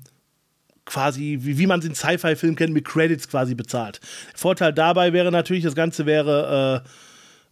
[0.85, 3.99] quasi, wie, wie man es in Sci-Fi-Filmen kennt, mit Credits quasi bezahlt.
[4.33, 6.89] Vorteil dabei wäre natürlich, das Ganze wäre äh,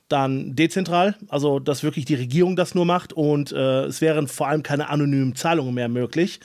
[0.10, 4.48] dann dezentral, also dass wirklich die Regierung das nur macht und äh, es wären vor
[4.48, 6.40] allem keine anonymen Zahlungen mehr möglich.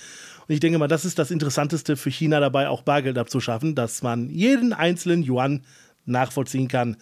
[0.49, 4.03] Und ich denke mal, das ist das Interessanteste für China dabei, auch Bargeld abzuschaffen, dass
[4.03, 5.63] man jeden einzelnen Yuan
[6.05, 6.97] nachvollziehen kann.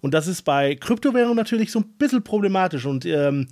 [0.00, 2.86] Und das ist bei Kryptowährungen natürlich so ein bisschen problematisch.
[2.86, 3.46] Und ähm,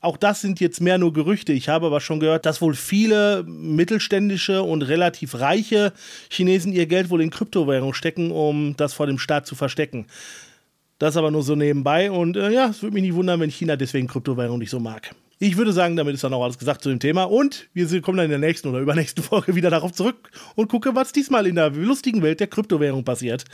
[0.00, 1.52] auch das sind jetzt mehr nur Gerüchte.
[1.52, 5.92] Ich habe aber schon gehört, dass wohl viele mittelständische und relativ reiche
[6.30, 10.06] Chinesen ihr Geld wohl in Kryptowährung stecken, um das vor dem Staat zu verstecken.
[10.98, 12.10] Das aber nur so nebenbei.
[12.10, 15.14] Und äh, ja, es würde mich nicht wundern, wenn China deswegen Kryptowährung nicht so mag.
[15.38, 17.24] Ich würde sagen, damit ist dann auch alles gesagt zu dem Thema.
[17.24, 20.94] Und wir kommen dann in der nächsten oder übernächsten Folge wieder darauf zurück und gucken,
[20.94, 23.44] was diesmal in der lustigen Welt der Kryptowährung passiert.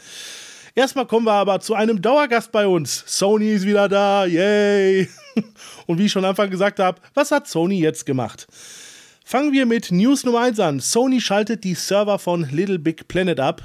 [0.74, 3.04] Erstmal kommen wir aber zu einem Dauergast bei uns.
[3.06, 5.08] Sony ist wieder da, yay!
[5.86, 8.46] Und wie ich schon am Anfang gesagt habe, was hat Sony jetzt gemacht?
[9.24, 10.80] Fangen wir mit News Nummer 1 an.
[10.80, 13.62] Sony schaltet die Server von Little Big Planet ab.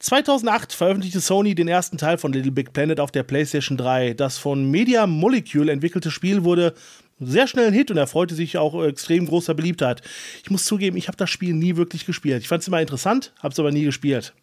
[0.00, 4.14] 2008 veröffentlichte Sony den ersten Teil von Little Big Planet auf der PlayStation 3.
[4.14, 6.74] Das von Media Molecule entwickelte Spiel wurde
[7.18, 10.02] sehr schnell ein Hit und erfreute sich auch extrem großer Beliebtheit.
[10.44, 12.42] Ich muss zugeben, ich habe das Spiel nie wirklich gespielt.
[12.42, 14.34] Ich fand es immer interessant, habe es aber nie gespielt.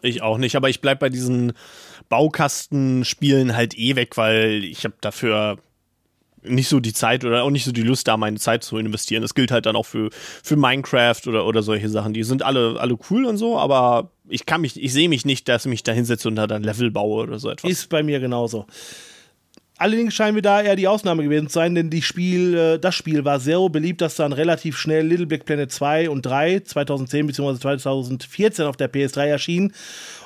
[0.00, 1.52] Ich auch nicht, aber ich bleib bei diesen
[2.08, 5.58] Baukastenspielen halt eh weg, weil ich habe dafür
[6.44, 9.22] nicht so die Zeit oder auch nicht so die Lust da, meine Zeit zu investieren.
[9.22, 10.10] Das gilt halt dann auch für,
[10.42, 12.12] für Minecraft oder, oder solche Sachen.
[12.12, 15.48] Die sind alle, alle cool und so, aber ich kann mich, ich sehe mich nicht,
[15.48, 17.70] dass ich mich da hinsetze und da dann Level baue oder so etwas.
[17.70, 18.66] Ist bei mir genauso.
[19.76, 22.94] Allerdings scheinen wir da eher die Ausnahme gewesen zu sein, denn die Spiel, äh, das
[22.94, 27.26] Spiel war sehr beliebt, dass dann relativ schnell Little Big Planet 2 und 3 2010
[27.26, 27.58] bzw.
[27.58, 29.72] 2014 auf der PS3 erschienen.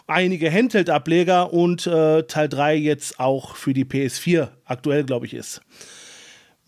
[0.07, 5.63] Einige Handheld-Ableger und äh, Teil 3 jetzt auch für die PS4 aktuell, glaube ich, ist.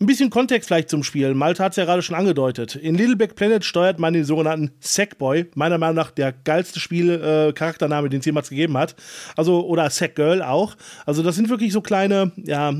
[0.01, 1.35] Ein bisschen Kontext vielleicht zum Spiel.
[1.35, 2.75] Malte hat es ja gerade schon angedeutet.
[2.75, 8.07] In Little Big Planet steuert man den sogenannten Sackboy, meiner Meinung nach der geilste Spiel-Charaktername,
[8.07, 8.95] äh, den es jemals gegeben hat.
[9.37, 10.75] Also, oder Sackgirl auch.
[11.05, 12.73] Also, das sind wirklich so kleine, ja,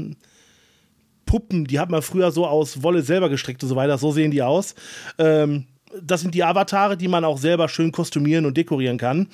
[1.27, 3.99] Puppen, die hat man früher so aus Wolle selber gestrickt und so weiter.
[3.99, 4.73] So sehen die aus.
[5.19, 5.67] Ähm,
[6.01, 9.27] das sind die Avatare, die man auch selber schön kostümieren und dekorieren kann.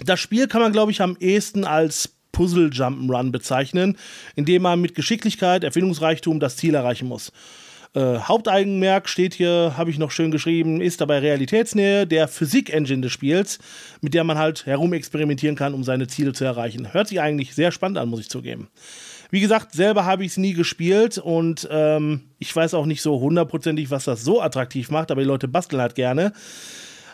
[0.00, 3.96] Das Spiel kann man, glaube ich, am ehesten als Puzzle Jump'n'Run bezeichnen,
[4.36, 7.32] indem man mit Geschicklichkeit, Erfindungsreichtum das Ziel erreichen muss.
[7.94, 13.10] Äh, Haupteigenmerk steht hier, habe ich noch schön geschrieben, ist dabei Realitätsnähe der Physik-Engine des
[13.10, 13.58] Spiels,
[14.02, 16.92] mit der man halt herumexperimentieren kann, um seine Ziele zu erreichen.
[16.92, 18.68] Hört sich eigentlich sehr spannend an, muss ich zugeben.
[19.32, 23.18] Wie gesagt, selber habe ich es nie gespielt und ähm, ich weiß auch nicht so
[23.18, 26.32] hundertprozentig, was das so attraktiv macht, aber die Leute basteln halt gerne.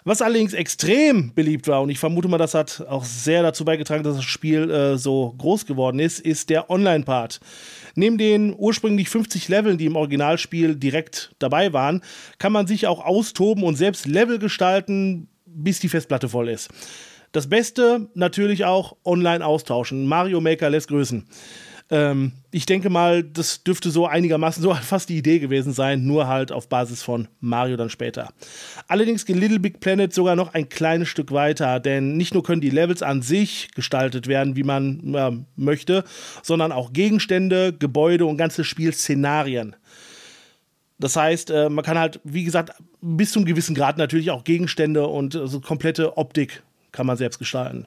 [0.06, 4.05] Was allerdings extrem beliebt war, und ich vermute mal, das hat auch sehr dazu beigetragen,
[4.05, 7.40] dass das Spiel äh, so groß geworden ist, ist der Online-Part.
[7.94, 12.02] Neben den ursprünglich 50 Leveln, die im Originalspiel direkt dabei waren,
[12.39, 16.68] kann man sich auch austoben und selbst Level gestalten, bis die Festplatte voll ist.
[17.32, 20.06] Das Beste natürlich auch online austauschen.
[20.06, 21.26] Mario Maker lässt grüßen.
[21.94, 26.26] Ähm, ich denke mal, das dürfte so einigermaßen so fast die Idee gewesen sein, nur
[26.26, 28.32] halt auf Basis von Mario dann später.
[28.88, 32.60] Allerdings geht Little Big Planet sogar noch ein kleines Stück weiter, denn nicht nur können
[32.60, 36.02] die Levels an sich gestaltet werden, wie man äh, möchte,
[36.42, 39.76] sondern auch Gegenstände, Gebäude und ganze Spielszenarien.
[40.98, 42.72] Das heißt, äh, man kann halt, wie gesagt,
[43.02, 47.16] bis zu einem gewissen Grad natürlich auch Gegenstände und äh, so komplette Optik kann man
[47.16, 47.86] selbst gestalten.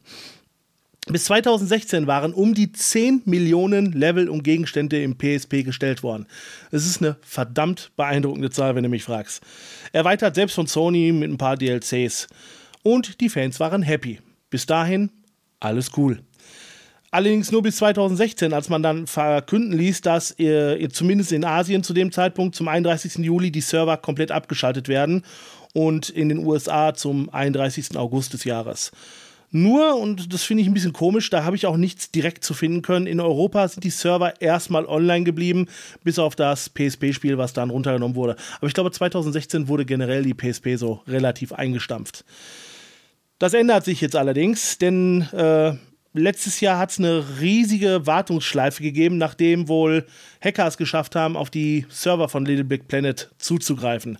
[1.09, 6.27] Bis 2016 waren um die 10 Millionen Level und Gegenstände im PSP gestellt worden.
[6.69, 9.41] Es ist eine verdammt beeindruckende Zahl, wenn du mich fragst.
[9.93, 12.27] Erweitert selbst von Sony mit ein paar DLCs.
[12.83, 14.19] Und die Fans waren happy.
[14.49, 15.09] Bis dahin
[15.61, 16.19] alles cool.
[17.09, 21.93] Allerdings nur bis 2016, als man dann verkünden ließ, dass äh, zumindest in Asien zu
[21.93, 23.15] dem Zeitpunkt zum 31.
[23.19, 25.23] Juli die Server komplett abgeschaltet werden
[25.73, 27.95] und in den USA zum 31.
[27.95, 28.91] August des Jahres.
[29.49, 32.53] Nur, und das finde ich ein bisschen komisch, da habe ich auch nichts direkt zu
[32.53, 33.07] finden können.
[33.07, 35.67] In Europa sind die Server erstmal online geblieben,
[36.03, 38.35] bis auf das PSP-Spiel, was dann runtergenommen wurde.
[38.57, 42.25] Aber ich glaube, 2016 wurde generell die PSP so relativ eingestampft.
[43.39, 45.73] Das ändert sich jetzt allerdings, denn äh,
[46.13, 50.05] letztes Jahr hat es eine riesige Wartungsschleife gegeben, nachdem wohl
[50.41, 54.17] Hacker es geschafft haben, auf die Server von Little Big Planet zuzugreifen.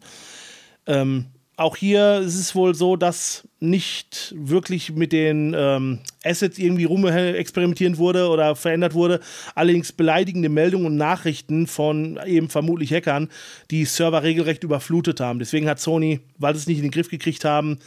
[0.86, 1.26] Ähm,
[1.58, 7.06] auch hier ist es wohl so, dass nicht wirklich mit den ähm, Assets irgendwie rum
[7.08, 9.20] experimentiert wurde oder verändert wurde.
[9.56, 13.30] Allerdings beleidigende Meldungen und Nachrichten von eben vermutlich Hackern,
[13.72, 15.40] die Server regelrecht überflutet haben.
[15.40, 17.80] Deswegen hat Sony, weil sie es nicht in den Griff gekriegt haben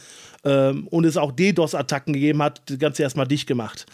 [0.43, 3.85] ähm, und es auch DDoS-Attacken gegeben hat, das Ganze erstmal dicht gemacht.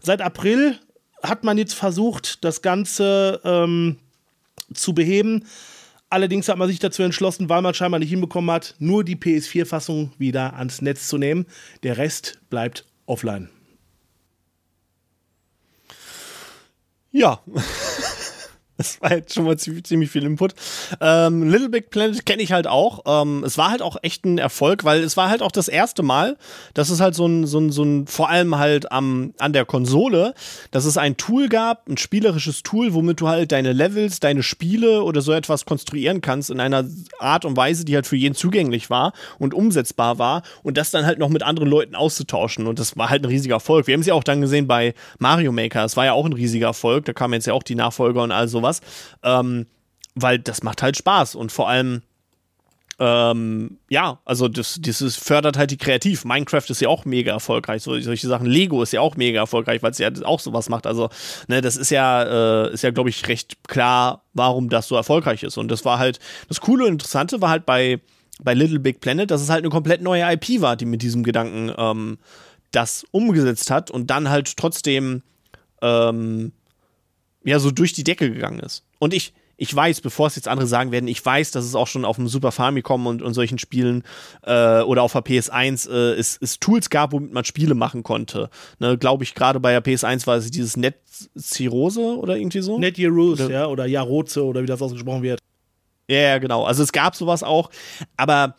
[0.00, 0.78] Seit April
[1.22, 3.96] hat man jetzt versucht, das Ganze ähm,
[4.72, 5.44] zu beheben.
[6.08, 10.12] Allerdings hat man sich dazu entschlossen, weil man scheinbar nicht hinbekommen hat, nur die PS4-Fassung
[10.18, 11.46] wieder ans Netz zu nehmen.
[11.82, 13.50] Der Rest bleibt offline.
[17.10, 17.40] Ja.
[18.76, 20.54] Das war jetzt schon mal ziemlich viel Input.
[21.00, 23.00] Ähm, Little Big Planet kenne ich halt auch.
[23.06, 26.02] Ähm, es war halt auch echt ein Erfolg, weil es war halt auch das erste
[26.02, 26.36] Mal,
[26.74, 29.64] dass es halt so ein, so ein, so ein vor allem halt am, an der
[29.64, 30.34] Konsole,
[30.72, 35.02] dass es ein Tool gab, ein spielerisches Tool, womit du halt deine Levels, deine Spiele
[35.02, 36.84] oder so etwas konstruieren kannst in einer
[37.18, 41.06] Art und Weise, die halt für jeden zugänglich war und umsetzbar war und das dann
[41.06, 42.66] halt noch mit anderen Leuten auszutauschen.
[42.66, 43.86] Und das war halt ein riesiger Erfolg.
[43.86, 45.84] Wir haben es ja auch dann gesehen bei Mario Maker.
[45.84, 47.06] Es war ja auch ein riesiger Erfolg.
[47.06, 48.80] Da kamen jetzt ja auch die Nachfolger und all sowas sowas.
[49.22, 49.66] Ähm,
[50.14, 52.02] weil das macht halt Spaß und vor allem
[52.98, 56.24] ähm, ja, also das, das fördert halt die Kreativ.
[56.24, 58.46] Minecraft ist ja auch mega erfolgreich, so, solche Sachen.
[58.46, 60.86] Lego ist ja auch mega erfolgreich, weil es ja auch sowas macht.
[60.86, 61.10] Also,
[61.46, 62.22] ne, das ist ja,
[62.64, 65.58] äh, ist ja, glaube ich, recht klar, warum das so erfolgreich ist.
[65.58, 68.00] Und das war halt, das Coole und Interessante war halt bei,
[68.42, 71.22] bei Little Big Planet, dass es halt eine komplett neue IP war, die mit diesem
[71.22, 72.16] Gedanken ähm,
[72.72, 75.22] das umgesetzt hat und dann halt trotzdem
[75.82, 76.52] ähm,
[77.46, 78.84] ja so durch die Decke gegangen ist.
[78.98, 81.86] Und ich, ich weiß, bevor es jetzt andere sagen werden, ich weiß, dass es auch
[81.86, 84.02] schon auf dem Super Famicom und, und solchen Spielen
[84.42, 88.50] äh, oder auf der PS1 äh, es, es Tools gab, womit man Spiele machen konnte.
[88.78, 90.96] Ne, Glaube ich, gerade bei der PS1 war es dieses Net
[91.38, 92.78] Cirrose oder irgendwie so.
[92.78, 95.40] Net Rose, ja, oder Jaroze oder wie das ausgesprochen wird.
[96.08, 96.64] Ja, ja, genau.
[96.64, 97.70] Also es gab sowas auch,
[98.16, 98.56] aber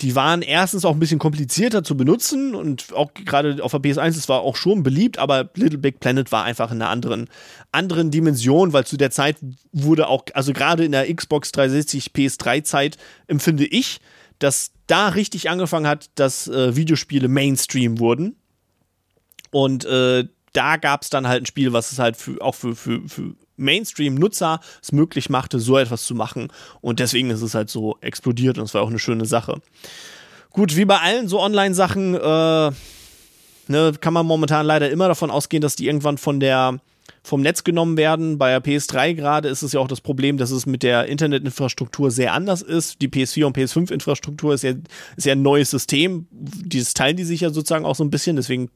[0.00, 4.08] die waren erstens auch ein bisschen komplizierter zu benutzen und auch gerade auf der PS1,
[4.08, 7.28] es war auch schon beliebt, aber Little Big Planet war einfach in einer anderen,
[7.70, 9.36] anderen Dimension, weil zu der Zeit
[9.72, 12.96] wurde auch, also gerade in der Xbox 360 PS3 Zeit
[13.28, 14.00] empfinde ich,
[14.40, 18.36] dass da richtig angefangen hat, dass äh, Videospiele Mainstream wurden.
[19.50, 22.74] Und äh, da gab es dann halt ein Spiel, was es halt für, auch für,
[22.74, 26.48] für, für Mainstream-Nutzer es möglich machte, so etwas zu machen.
[26.80, 29.60] Und deswegen ist es halt so explodiert und es war auch eine schöne Sache.
[30.50, 32.70] Gut, wie bei allen so Online-Sachen, äh,
[33.68, 36.80] ne, kann man momentan leider immer davon ausgehen, dass die irgendwann von der
[37.22, 38.38] vom Netz genommen werden.
[38.38, 42.10] Bei der PS3 gerade ist es ja auch das Problem, dass es mit der Internetinfrastruktur
[42.10, 43.00] sehr anders ist.
[43.00, 44.74] Die PS4 und PS5-Infrastruktur ist ja,
[45.16, 46.26] ist ja ein neues System.
[46.30, 48.36] Dieses teilen die sich ja sozusagen auch so ein bisschen.
[48.36, 48.70] Deswegen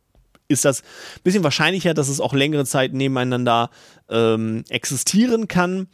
[0.48, 3.70] ist das ein bisschen wahrscheinlicher, dass es auch längere Zeit nebeneinander
[4.08, 5.86] ähm, existieren kann.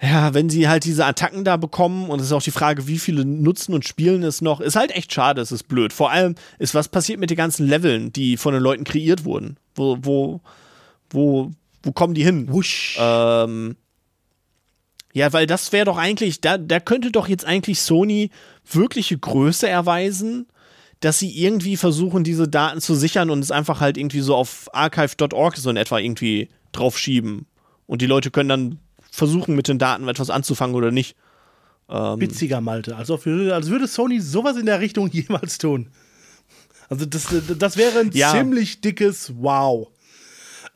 [0.00, 2.98] Ja, wenn sie halt diese Attacken da bekommen und es ist auch die Frage, wie
[2.98, 5.92] viele nutzen und spielen es noch, ist halt echt schade, es ist blöd.
[5.92, 9.56] Vor allem ist, was passiert mit den ganzen Leveln, die von den Leuten kreiert wurden?
[9.74, 10.40] Wo, wo,
[11.10, 11.50] wo,
[11.82, 12.52] wo kommen die hin?
[12.52, 12.98] Wusch.
[13.00, 13.76] Ähm,
[15.14, 18.28] Ja, weil das wäre doch eigentlich, da, da könnte doch jetzt eigentlich Sony
[18.70, 20.46] wirkliche Größe erweisen,
[21.00, 24.68] dass sie irgendwie versuchen, diese Daten zu sichern und es einfach halt irgendwie so auf
[24.72, 27.46] archive.org so in etwa irgendwie draufschieben.
[27.86, 28.78] Und die Leute können dann
[29.10, 31.16] versuchen, mit den Daten etwas anzufangen oder nicht.
[31.88, 32.96] Ähm Witziger Malte.
[32.96, 35.90] Also, für, als würde Sony sowas in der Richtung jemals tun.
[36.88, 37.28] Also, das,
[37.58, 38.32] das wäre ein ja.
[38.32, 39.88] ziemlich dickes Wow.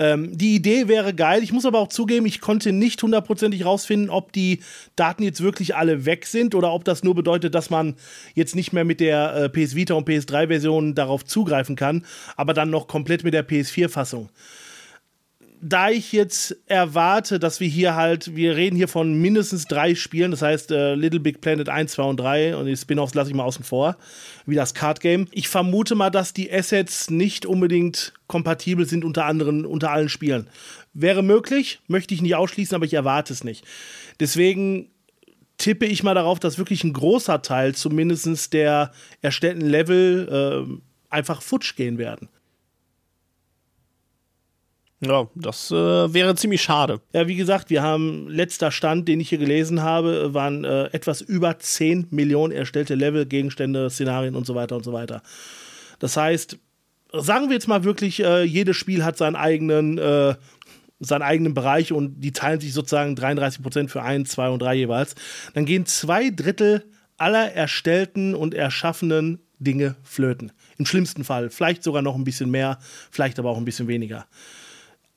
[0.00, 1.42] Ähm, die Idee wäre geil.
[1.42, 4.60] Ich muss aber auch zugeben, ich konnte nicht hundertprozentig rausfinden, ob die
[4.96, 7.94] Daten jetzt wirklich alle weg sind oder ob das nur bedeutet, dass man
[8.34, 12.70] jetzt nicht mehr mit der äh, PS Vita und PS3-Version darauf zugreifen kann, aber dann
[12.70, 14.30] noch komplett mit der PS4-Fassung
[15.62, 20.30] da ich jetzt erwarte, dass wir hier halt, wir reden hier von mindestens drei Spielen,
[20.30, 23.36] das heißt äh, Little Big Planet 1, 2 und 3 und die Spin-offs lasse ich
[23.36, 23.96] mal außen vor,
[24.46, 25.28] wie das Card Game.
[25.32, 30.48] Ich vermute mal, dass die Assets nicht unbedingt kompatibel sind unter anderen, unter allen Spielen.
[30.94, 33.64] Wäre möglich, möchte ich nicht ausschließen, aber ich erwarte es nicht.
[34.18, 34.90] Deswegen
[35.58, 40.80] tippe ich mal darauf, dass wirklich ein großer Teil zumindest der erstellten Level äh,
[41.10, 42.28] einfach futsch gehen werden.
[45.02, 47.00] Ja, das äh, wäre ziemlich schade.
[47.14, 51.22] Ja, wie gesagt, wir haben letzter Stand, den ich hier gelesen habe, waren äh, etwas
[51.22, 55.22] über 10 Millionen erstellte Level, Gegenstände, Szenarien und so weiter und so weiter.
[56.00, 56.58] Das heißt,
[57.14, 60.34] sagen wir jetzt mal wirklich, äh, jedes Spiel hat seinen eigenen, äh,
[60.98, 64.74] seinen eigenen Bereich und die teilen sich sozusagen 33 Prozent für 1, 2 und 3
[64.74, 65.14] jeweils.
[65.54, 66.84] Dann gehen zwei Drittel
[67.16, 70.52] aller erstellten und erschaffenen Dinge flöten.
[70.76, 71.48] Im schlimmsten Fall.
[71.48, 72.78] Vielleicht sogar noch ein bisschen mehr,
[73.10, 74.26] vielleicht aber auch ein bisschen weniger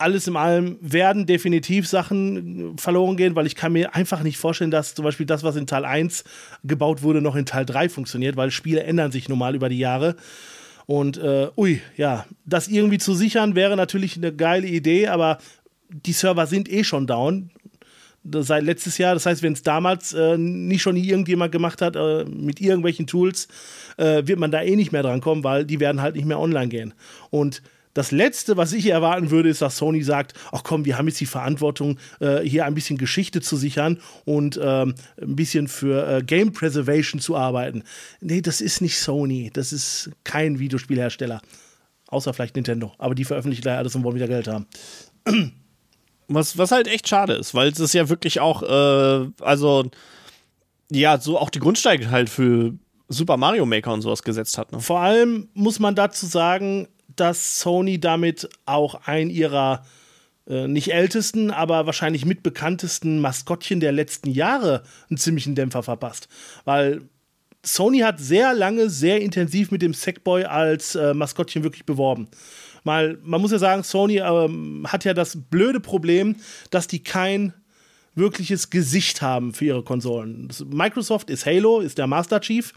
[0.04, 4.70] alles in allem werden definitiv Sachen verloren gehen, weil ich kann mir einfach nicht vorstellen,
[4.70, 6.26] dass zum Beispiel das, was in Teil 1
[6.66, 10.18] gebaut wurde, noch in Teil 3 funktioniert, weil Spiele ändern sich normal über die Jahre.
[10.86, 15.38] Und äh, ui, ja, das irgendwie zu sichern wäre natürlich eine geile Idee, aber
[15.90, 17.50] die Server sind eh schon down.
[18.26, 22.26] Seit letztes Jahr, das heißt, wenn es damals äh, nicht schon irgendjemand gemacht hat äh,
[22.26, 23.48] mit irgendwelchen Tools,
[23.98, 26.40] äh, wird man da eh nicht mehr dran kommen, weil die werden halt nicht mehr
[26.40, 26.94] online gehen.
[27.30, 27.62] Und
[27.94, 31.20] das Letzte, was ich erwarten würde, ist, dass Sony sagt, ach komm, wir haben jetzt
[31.20, 36.24] die Verantwortung, äh, hier ein bisschen Geschichte zu sichern und ähm, ein bisschen für äh,
[36.24, 37.84] Game Preservation zu arbeiten.
[38.20, 39.52] Nee, das ist nicht Sony.
[39.54, 41.42] Das ist kein Videospielhersteller.
[42.08, 42.94] Außer vielleicht Nintendo.
[42.98, 44.66] Aber die veröffentlichen da alles und wollen wieder Geld haben.
[46.30, 49.92] Was, was halt echt schade ist, weil es ja wirklich auch, äh, also,
[50.90, 52.74] ja, so auch die Grundsteine halt für
[53.10, 54.72] Super Mario Maker und sowas gesetzt hat.
[54.72, 54.80] Ne?
[54.80, 59.86] Vor allem muss man dazu sagen, dass Sony damit auch ein ihrer
[60.48, 66.28] äh, nicht ältesten, aber wahrscheinlich mitbekanntesten Maskottchen der letzten Jahre einen ziemlichen Dämpfer verpasst.
[66.66, 67.02] Weil
[67.66, 72.28] Sony hat sehr lange, sehr intensiv mit dem Sackboy als äh, Maskottchen wirklich beworben.
[72.84, 76.36] Mal, man muss ja sagen, Sony ähm, hat ja das blöde Problem,
[76.70, 77.54] dass die kein
[78.16, 80.50] wirkliches Gesicht haben für ihre Konsolen.
[80.66, 82.74] Microsoft ist Halo, ist der Master Chief.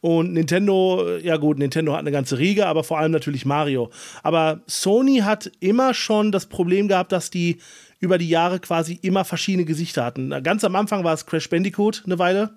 [0.00, 3.90] Und Nintendo, ja gut, Nintendo hat eine ganze Riege, aber vor allem natürlich Mario.
[4.22, 7.58] Aber Sony hat immer schon das Problem gehabt, dass die
[7.98, 10.30] über die Jahre quasi immer verschiedene Gesichter hatten.
[10.42, 12.54] Ganz am Anfang war es Crash Bandicoot eine Weile.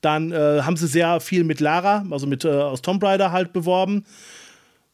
[0.00, 3.52] Dann äh, haben sie sehr viel mit Lara, also mit äh, aus Tomb Raider halt
[3.52, 4.04] beworben.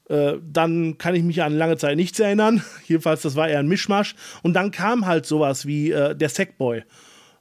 [0.08, 2.62] Äh, dann kann ich mich an lange Zeit nichts erinnern.
[2.86, 4.16] Jedenfalls, das war eher ein Mischmasch.
[4.42, 6.82] Und dann kam halt sowas wie äh, der Sackboy.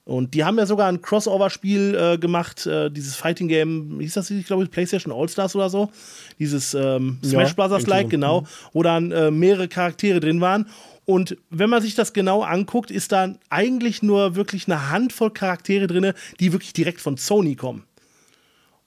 [0.04, 4.16] Und die haben ja sogar ein Crossover-Spiel äh, gemacht, äh, dieses Fighting Game, wie hieß
[4.16, 5.92] das, ich glaube, PlayStation All-Stars oder so.
[6.40, 10.66] Dieses ähm, Smash ja, Brothers-like, genau, wo dann äh, mehrere Charaktere drin waren.
[11.06, 15.88] Und wenn man sich das genau anguckt, ist da eigentlich nur wirklich eine Handvoll Charaktere
[15.88, 17.84] drin, die wirklich direkt von Sony kommen.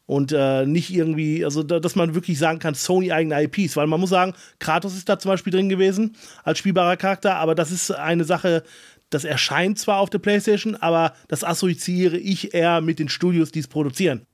[0.07, 3.86] Und äh, nicht irgendwie, also da, dass man wirklich sagen kann, Sony eigene IPs, weil
[3.86, 7.70] man muss sagen, Kratos ist da zum Beispiel drin gewesen als spielbarer Charakter, aber das
[7.70, 8.65] ist eine Sache,
[9.15, 13.61] das erscheint zwar auf der PlayStation, aber das assoziiere ich eher mit den Studios, die
[13.61, 14.27] es produzieren.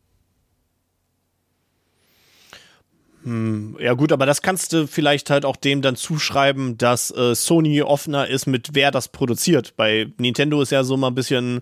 [3.24, 7.35] Hm, ja gut, aber das kannst du vielleicht halt auch dem dann zuschreiben, dass äh,
[7.35, 9.74] Sony offener ist mit wer das produziert.
[9.77, 11.61] Bei Nintendo ist ja so mal ein bisschen,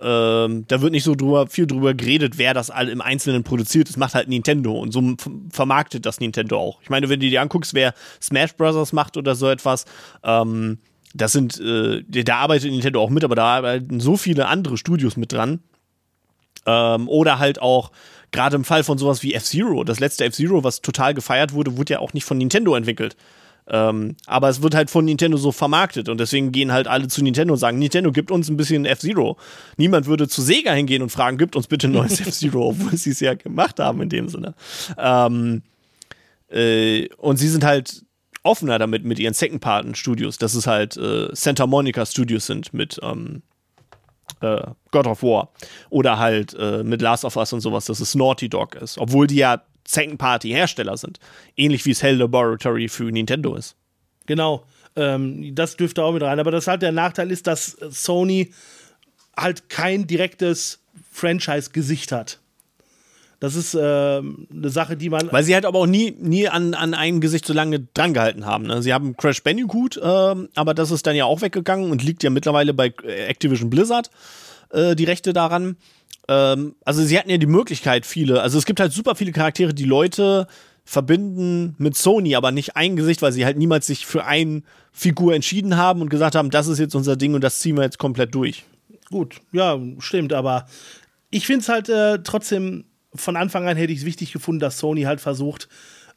[0.00, 3.88] ähm, da wird nicht so drüber, viel drüber geredet, wer das all im Einzelnen produziert.
[3.88, 5.16] Das macht halt Nintendo und so
[5.50, 6.80] vermarktet das Nintendo auch.
[6.82, 8.92] Ich meine, wenn du dir anguckst, wer Smash Bros.
[8.92, 9.86] macht oder so etwas,
[10.22, 10.78] ähm,
[11.14, 15.16] das sind, äh, da arbeitet Nintendo auch mit, aber da arbeiten so viele andere Studios
[15.16, 15.60] mit dran.
[16.66, 17.92] Ähm, oder halt auch,
[18.32, 21.94] gerade im Fall von sowas wie F-Zero, das letzte F-Zero, was total gefeiert wurde, wurde
[21.94, 23.16] ja auch nicht von Nintendo entwickelt.
[23.66, 27.22] Ähm, aber es wird halt von Nintendo so vermarktet und deswegen gehen halt alle zu
[27.22, 29.38] Nintendo und sagen, Nintendo gibt uns ein bisschen F-Zero.
[29.78, 33.10] Niemand würde zu Sega hingehen und fragen, gibt uns bitte ein neues F-Zero, obwohl sie
[33.10, 34.54] es ja gemacht haben in dem Sinne.
[34.98, 35.62] Ähm,
[36.50, 38.03] äh, und sie sind halt
[38.44, 43.42] offener damit mit ihren Second-Parten-Studios, dass es halt äh, Santa Monica Studios sind mit, ähm,
[44.40, 45.50] äh, God of War
[45.90, 49.26] oder halt äh, mit Last of Us und sowas, dass es Naughty Dog ist, obwohl
[49.26, 51.18] die ja Second-Party-Hersteller sind.
[51.56, 53.76] Ähnlich wie es Hell Laboratory für Nintendo ist.
[54.26, 54.64] Genau.
[54.96, 56.40] Ähm, das dürfte auch mit rein.
[56.40, 58.52] Aber das halt der Nachteil ist, dass Sony
[59.36, 60.80] halt kein direktes
[61.10, 62.40] Franchise-Gesicht hat.
[63.44, 65.30] Das ist äh, eine Sache, die man.
[65.30, 68.64] Weil sie halt aber auch nie, nie an, an ein Gesicht so lange drangehalten haben.
[68.64, 68.82] Ne?
[68.82, 70.00] Sie haben Crash Bandicoot, äh,
[70.54, 74.10] aber das ist dann ja auch weggegangen und liegt ja mittlerweile bei Activision Blizzard,
[74.70, 75.76] äh, die Rechte daran.
[76.26, 79.74] Ähm, also sie hatten ja die Möglichkeit, viele, also es gibt halt super viele Charaktere,
[79.74, 80.46] die Leute
[80.86, 85.34] verbinden mit Sony, aber nicht ein Gesicht, weil sie halt niemals sich für eine Figur
[85.34, 87.98] entschieden haben und gesagt haben, das ist jetzt unser Ding und das ziehen wir jetzt
[87.98, 88.64] komplett durch.
[89.10, 90.64] Gut, ja, stimmt, aber
[91.28, 92.84] ich finde es halt äh, trotzdem,
[93.14, 95.68] von Anfang an hätte ich es wichtig gefunden, dass Sony halt versucht,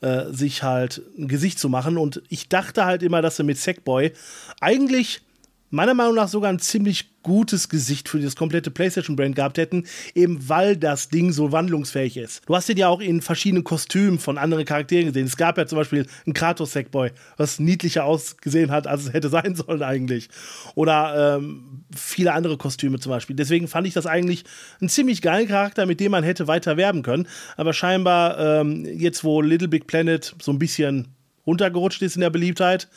[0.02, 1.98] äh, sich halt ein Gesicht zu machen.
[1.98, 4.14] Und ich dachte halt immer, dass sie mit Sackboy
[4.62, 5.22] eigentlich
[5.70, 9.84] meiner Meinung nach sogar ein ziemlich gutes Gesicht für das komplette PlayStation-Brand gehabt hätten,
[10.16, 12.42] eben weil das Ding so wandlungsfähig ist.
[12.48, 15.26] Du hast den ja auch in verschiedenen Kostümen von anderen Charakteren gesehen.
[15.26, 19.30] Es gab ja zum Beispiel einen Kratos Sackboy, was niedlicher ausgesehen hat, als es hätte
[19.30, 20.30] sein sollen eigentlich.
[20.76, 23.36] Oder ähm, viele andere Kostüme zum Beispiel.
[23.36, 24.46] Deswegen fand ich das eigentlich
[24.80, 27.28] einen ziemlich geilen Charakter, mit dem man hätte weiter werben können.
[27.58, 31.10] Aber scheinbar ähm, jetzt, wo Little Big Planet so ein bisschen
[31.46, 32.88] runtergerutscht ist in der Beliebtheit,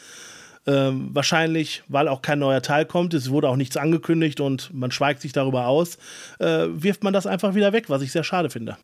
[0.66, 4.90] ähm, wahrscheinlich, weil auch kein neuer Teil kommt, es wurde auch nichts angekündigt und man
[4.90, 5.96] schweigt sich darüber aus,
[6.38, 8.76] äh, wirft man das einfach wieder weg, was ich sehr schade finde.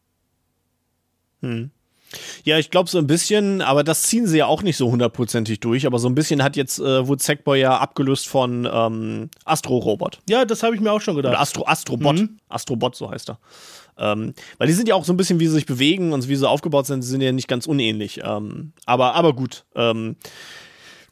[1.42, 1.70] Hm.
[2.44, 5.60] Ja, ich glaube so ein bisschen, aber das ziehen sie ja auch nicht so hundertprozentig
[5.60, 5.86] durch.
[5.86, 10.20] Aber so ein bisschen hat jetzt äh, wurde Sackboy ja abgelöst von ähm, Astro Robot.
[10.28, 11.32] Ja, das habe ich mir auch schon gedacht.
[11.32, 12.38] Oder Astro Astrobot, mhm.
[12.48, 13.38] Astrobot so heißt er.
[13.98, 16.36] Ähm, weil die sind ja auch so ein bisschen, wie sie sich bewegen und wie
[16.36, 18.20] sie aufgebaut sind, sind ja nicht ganz unähnlich.
[18.22, 19.64] Ähm, aber aber gut.
[19.74, 20.16] Ähm,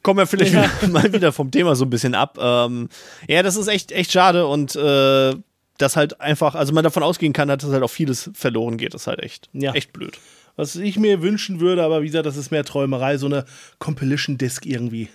[0.05, 0.69] kommen wir vielleicht ja.
[0.89, 2.37] mal wieder vom Thema so ein bisschen ab.
[2.39, 2.89] Ähm,
[3.27, 5.33] ja, das ist echt, echt schade und äh,
[5.79, 8.93] das halt einfach, also man davon ausgehen kann, dass halt auch vieles verloren geht.
[8.93, 9.73] Das ist halt echt, ja.
[9.73, 10.19] echt blöd.
[10.57, 13.45] Was ich mir wünschen würde, aber wie gesagt, das ist mehr Träumerei, so eine
[13.79, 15.09] Compilation-Disc irgendwie,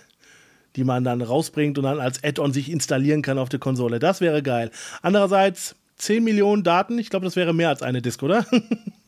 [0.75, 3.97] die man dann rausbringt und dann als Add-on sich installieren kann auf der Konsole.
[3.97, 4.71] Das wäre geil.
[5.01, 8.45] Andererseits 10 Millionen Daten, ich glaube, das wäre mehr als eine Disc, oder?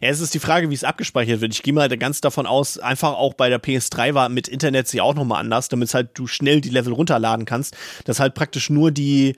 [0.00, 1.52] Ja, es ist die Frage, wie es abgespeichert wird.
[1.52, 5.00] Ich gehe mal ganz davon aus, einfach auch bei der PS3 war mit Internet sie
[5.00, 8.90] auch nochmal anders, damit halt du schnell die Level runterladen kannst, dass halt praktisch nur
[8.90, 9.36] die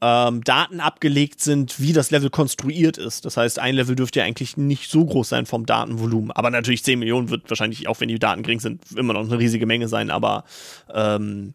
[0.00, 3.24] ähm, Daten abgelegt sind, wie das Level konstruiert ist.
[3.24, 6.30] Das heißt, ein Level dürfte ja eigentlich nicht so groß sein vom Datenvolumen.
[6.30, 9.38] Aber natürlich 10 Millionen wird wahrscheinlich, auch wenn die Daten gering sind, immer noch eine
[9.38, 10.10] riesige Menge sein.
[10.10, 10.44] Aber,
[10.92, 11.54] ähm,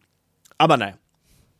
[0.58, 0.94] aber naja.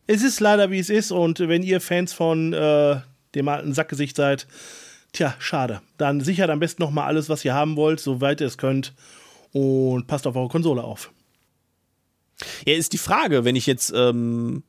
[0.07, 1.11] Es ist leider, wie es ist.
[1.11, 3.01] Und wenn ihr Fans von äh,
[3.35, 4.47] dem alten Sackgesicht seid,
[5.15, 5.81] Tja, schade.
[5.97, 8.93] Dann sichert am besten nochmal alles, was ihr haben wollt, soweit ihr es könnt.
[9.53, 11.13] Und passt auf eure Konsole auf.
[12.67, 14.65] Ja, ist die Frage, wenn ich jetzt ähm,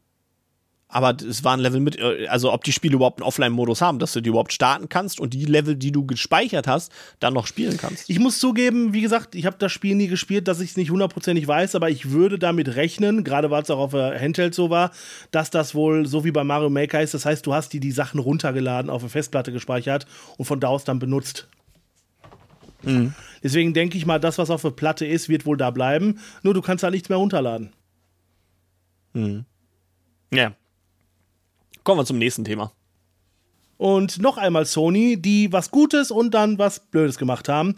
[0.87, 3.99] aber es war ein Level mit, äh, also ob die Spiele überhaupt einen Offline-Modus haben,
[3.99, 7.47] dass du die überhaupt starten kannst und die Level, die du gespeichert hast, dann noch
[7.47, 8.09] spielen kannst.
[8.09, 10.91] Ich muss zugeben, wie gesagt, ich habe das Spiel nie gespielt, dass ich es nicht
[10.91, 14.69] hundertprozentig weiß, aber ich würde damit rechnen, gerade weil es auch auf der Handheld so
[14.69, 14.91] war,
[15.31, 17.13] dass das wohl so wie bei Mario Maker ist.
[17.13, 20.05] Das heißt, du hast die, die Sachen runtergeladen, auf der Festplatte gespeichert
[20.37, 21.47] und von da aus dann benutzt.
[22.83, 23.13] Mhm.
[23.43, 26.19] Deswegen denke ich mal, das, was auf der Platte ist, wird wohl da bleiben.
[26.43, 27.73] Nur du kannst da nichts mehr runterladen.
[29.13, 29.45] Mhm.
[30.31, 30.53] Ja,
[31.85, 32.73] Kommen wir zum nächsten Thema.
[33.77, 37.75] Und noch einmal Sony, die was Gutes und dann was Blödes gemacht haben.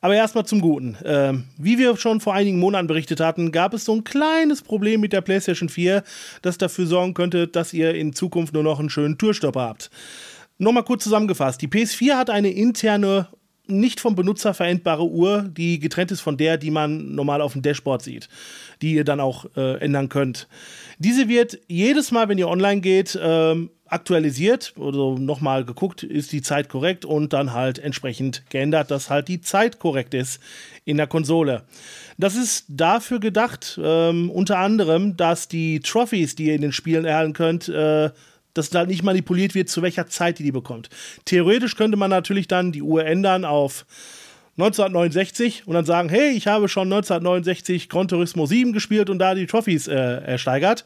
[0.00, 0.96] Aber erstmal zum Guten.
[1.04, 5.00] Ähm, wie wir schon vor einigen Monaten berichtet hatten, gab es so ein kleines Problem
[5.00, 6.04] mit der PlayStation 4,
[6.40, 9.90] das dafür sorgen könnte, dass ihr in Zukunft nur noch einen schönen Tourstopper habt.
[10.58, 11.60] Nochmal kurz zusammengefasst.
[11.60, 13.26] Die PS4 hat eine interne,
[13.68, 17.62] nicht vom Benutzer verendbare Uhr, die getrennt ist von der, die man normal auf dem
[17.62, 18.28] Dashboard sieht,
[18.82, 20.48] die ihr dann auch äh, ändern könnt.
[20.98, 26.42] Diese wird jedes Mal, wenn ihr online geht, ähm, aktualisiert oder nochmal geguckt, ist die
[26.42, 30.40] Zeit korrekt und dann halt entsprechend geändert, dass halt die Zeit korrekt ist
[30.84, 31.62] in der Konsole.
[32.18, 37.04] Das ist dafür gedacht, ähm, unter anderem, dass die Trophies, die ihr in den Spielen
[37.04, 38.10] erhalten könnt, äh,
[38.54, 40.88] dass da nicht manipuliert wird, zu welcher Zeit die die bekommt.
[41.24, 43.86] Theoretisch könnte man natürlich dann die Uhr ändern auf
[44.58, 49.36] 1969 und dann sagen, hey, ich habe schon 1969 Gran Turismo 7 gespielt und da
[49.36, 50.84] die Trophys äh, ersteigert.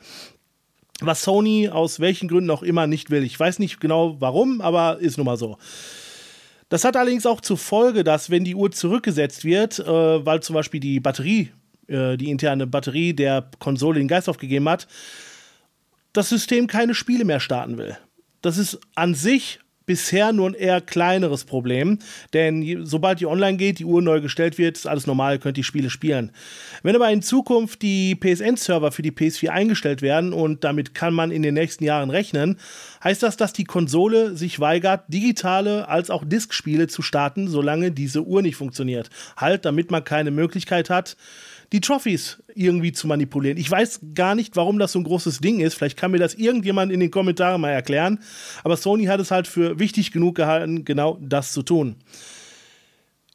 [1.01, 3.25] Was Sony aus welchen Gründen auch immer nicht will.
[3.25, 5.57] Ich weiß nicht genau warum, aber ist nun mal so.
[6.69, 10.55] Das hat allerdings auch zur Folge, dass wenn die Uhr zurückgesetzt wird, äh, weil zum
[10.55, 11.51] Beispiel die Batterie,
[11.87, 14.87] äh, die interne Batterie der Konsole den Geist aufgegeben hat,
[16.13, 17.97] das System keine Spiele mehr starten will.
[18.41, 21.99] Das ist an sich bisher nur ein eher kleineres Problem,
[22.33, 25.65] denn sobald die online geht, die Uhr neu gestellt wird, ist alles normal, könnt die
[25.65, 26.31] Spiele spielen.
[26.83, 31.31] Wenn aber in Zukunft die PSN-Server für die PS4 eingestellt werden und damit kann man
[31.31, 32.59] in den nächsten Jahren rechnen,
[33.03, 38.23] heißt das, dass die Konsole sich weigert, digitale als auch Disk-Spiele zu starten, solange diese
[38.23, 39.11] Uhr nicht funktioniert.
[39.37, 41.17] Halt, damit man keine Möglichkeit hat,
[41.73, 43.59] die Trophies irgendwie zu manipulieren.
[43.59, 45.74] Ich weiß gar nicht, warum das so ein großes Ding ist.
[45.74, 48.19] Vielleicht kann mir das irgendjemand in den Kommentaren mal erklären.
[48.65, 51.97] Aber Sony hat es halt für wichtig genug gehalten, genau das zu tun.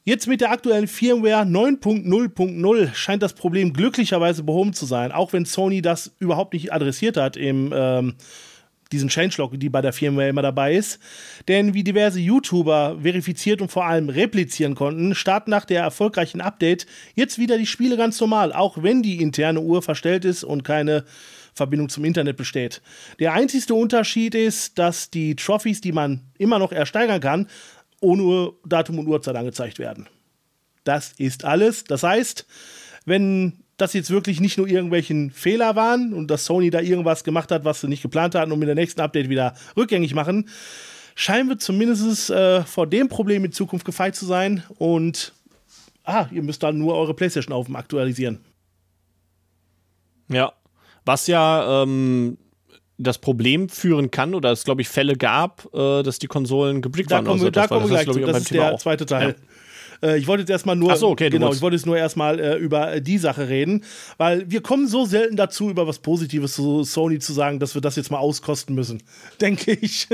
[0.08, 5.46] Jetzt mit der aktuellen Firmware 9.0.0 scheint das Problem glücklicherweise behoben zu sein, auch wenn
[5.46, 8.16] Sony das überhaupt nicht adressiert hat im ähm,
[8.92, 11.00] diesen Changelog, die bei der Firmware immer dabei ist.
[11.48, 16.86] Denn wie diverse YouTuber verifiziert und vor allem replizieren konnten, starten nach der erfolgreichen Update
[17.16, 21.04] jetzt wieder die Spiele ganz normal, auch wenn die interne Uhr verstellt ist und keine
[21.54, 22.82] Verbindung zum Internet besteht.
[23.20, 27.48] Der einzige Unterschied ist, dass die Trophies, die man immer noch ersteigern kann,
[28.00, 30.08] ohne Datum und Uhrzeit angezeigt werden.
[30.84, 31.84] Das ist alles.
[31.84, 32.46] Das heißt,
[33.06, 37.52] wenn das jetzt wirklich nicht nur irgendwelchen Fehler waren und dass Sony da irgendwas gemacht
[37.52, 40.50] hat, was sie nicht geplant hatten und mit der nächsten Update wieder rückgängig machen,
[41.16, 45.34] scheinen wir zumindest äh, vor dem Problem in Zukunft gefeit zu sein und
[46.04, 48.40] ah, ihr müsst dann nur eure PlayStation auf aktualisieren.
[50.30, 50.54] Ja,
[51.06, 52.38] was ja ähm,
[52.98, 57.12] das Problem führen kann, oder es glaube ich Fälle gab, äh, dass die Konsolen gebrickt
[57.12, 57.26] da waren.
[57.26, 58.20] Kommen, also, da kommen wir gleich zu.
[58.20, 58.80] Das ist der auch.
[58.80, 59.30] zweite Teil.
[59.30, 59.36] Ja.
[60.02, 62.56] Äh, ich wollte jetzt erstmal nur, so, okay, genau, ich wollte jetzt nur erstmal äh,
[62.56, 63.84] über die Sache reden,
[64.18, 67.82] weil wir kommen so selten dazu, über was Positives zu Sony zu sagen, dass wir
[67.82, 69.04] das jetzt mal auskosten müssen,
[69.42, 70.08] denke ich.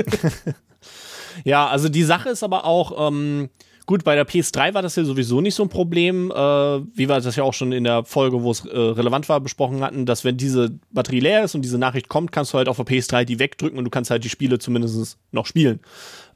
[1.44, 3.50] ja, also die Sache ist aber auch, ähm,
[3.86, 7.20] Gut, bei der PS3 war das ja sowieso nicht so ein Problem, äh, wie wir
[7.20, 10.24] das ja auch schon in der Folge, wo es äh, relevant war, besprochen hatten, dass
[10.24, 13.24] wenn diese Batterie leer ist und diese Nachricht kommt, kannst du halt auf der PS3
[13.26, 15.80] die wegdrücken und du kannst halt die Spiele zumindest noch spielen.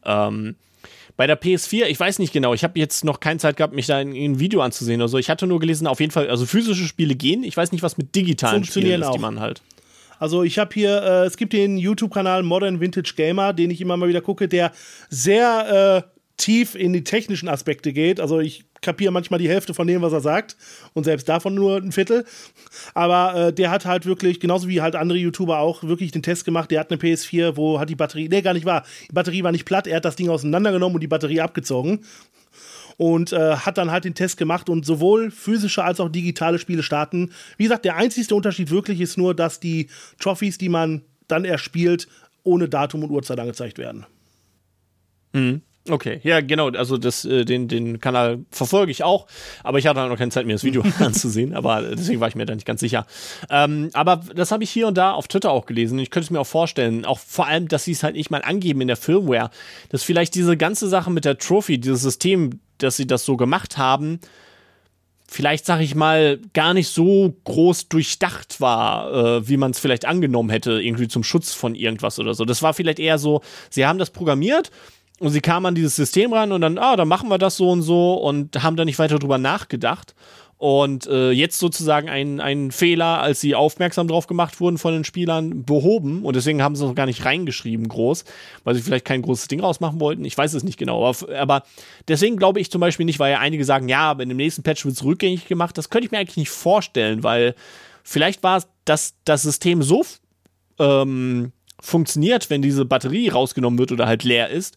[0.05, 0.57] Ähm,
[1.19, 3.87] bei der PS4, ich weiß nicht genau, ich habe jetzt noch keine Zeit gehabt, mich
[3.87, 5.19] da in, in ein Video anzusehen oder so.
[5.19, 7.43] Ich hatte nur gelesen, auf jeden Fall, also physische Spiele gehen.
[7.43, 9.61] Ich weiß nicht, was mit digitalen Spielen ist, die man halt.
[10.21, 13.97] Also ich habe hier, äh, es gibt den YouTube-Kanal Modern Vintage Gamer, den ich immer
[13.97, 14.71] mal wieder gucke, der
[15.11, 18.21] sehr äh, tief in die technischen Aspekte geht.
[18.21, 20.57] Also ich kapiere manchmal die Hälfte von dem, was er sagt
[20.95, 22.25] und selbst davon nur ein Viertel.
[22.95, 26.45] Aber äh, der hat halt wirklich, genauso wie halt andere YouTuber auch, wirklich den Test
[26.45, 26.71] gemacht.
[26.71, 28.85] Der hat eine PS4, wo hat die Batterie, nee, gar nicht wahr.
[29.11, 32.05] Die Batterie war nicht platt, er hat das Ding auseinandergenommen und die Batterie abgezogen.
[32.97, 36.83] Und äh, hat dann halt den Test gemacht und sowohl physische als auch digitale Spiele
[36.83, 37.31] starten.
[37.57, 39.89] Wie gesagt, der einzigste Unterschied wirklich ist nur, dass die
[40.19, 42.09] Trophies, die man dann erspielt,
[42.43, 44.07] ohne Datum und Uhrzeit angezeigt werden.
[45.33, 45.63] Mhm.
[45.89, 46.69] Okay, ja, genau.
[46.71, 49.27] Also das, äh, den, den Kanal verfolge ich auch,
[49.63, 52.35] aber ich hatte halt noch keine Zeit, mir das Video anzusehen, aber deswegen war ich
[52.35, 53.07] mir da nicht ganz sicher.
[53.51, 55.99] Ähm, aber das habe ich hier und da auf Twitter auch gelesen.
[55.99, 58.43] Ich könnte es mir auch vorstellen, auch vor allem, dass sie es halt nicht mal
[58.43, 59.51] angeben in der Firmware,
[59.89, 63.79] dass vielleicht diese ganze Sache mit der Trophy, dieses System, dass sie das so gemacht
[63.79, 64.21] haben,
[65.31, 70.07] vielleicht, sag ich mal, gar nicht so groß durchdacht war, äh, wie man es vielleicht
[70.07, 72.45] angenommen hätte, irgendwie zum Schutz von irgendwas oder so.
[72.45, 74.71] Das war vielleicht eher so, sie haben das programmiert
[75.21, 77.71] und sie kamen an dieses System ran und dann, ah, dann machen wir das so
[77.71, 80.15] und so und haben da nicht weiter drüber nachgedacht.
[80.59, 85.05] Und äh, jetzt sozusagen ein, ein Fehler, als sie aufmerksam drauf gemacht wurden von den
[85.05, 86.25] Spielern, behoben.
[86.25, 88.25] Und deswegen haben sie es auch gar nicht reingeschrieben, groß,
[88.65, 90.25] weil sie vielleicht kein großes Ding rausmachen wollten.
[90.25, 91.07] Ich weiß es nicht genau.
[91.07, 91.63] Aber, aber
[92.09, 94.65] deswegen glaube ich zum Beispiel nicht, weil ja einige sagen, ja, aber in dem nächsten
[94.65, 95.79] Patch wird es rückgängig gemacht.
[95.79, 97.55] Das könnte ich mir eigentlich nicht vorstellen, weil
[98.03, 100.05] vielleicht war es, dass das System so
[100.81, 104.77] ähm, funktioniert, wenn diese Batterie rausgenommen wird oder halt leer ist,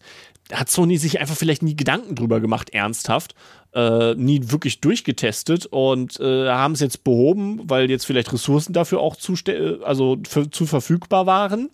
[0.52, 3.34] hat Sony sich einfach vielleicht nie Gedanken drüber gemacht, ernsthaft.
[3.74, 9.00] Äh, nie wirklich durchgetestet und äh, haben es jetzt behoben, weil jetzt vielleicht Ressourcen dafür
[9.00, 9.34] auch zu,
[9.82, 11.70] also zu verfügbar waren.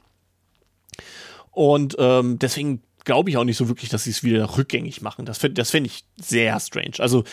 [1.51, 5.25] Und ähm, deswegen glaube ich auch nicht so wirklich, dass sie es wieder rückgängig machen.
[5.25, 6.99] Das, das fände ich sehr strange.
[6.99, 7.25] Also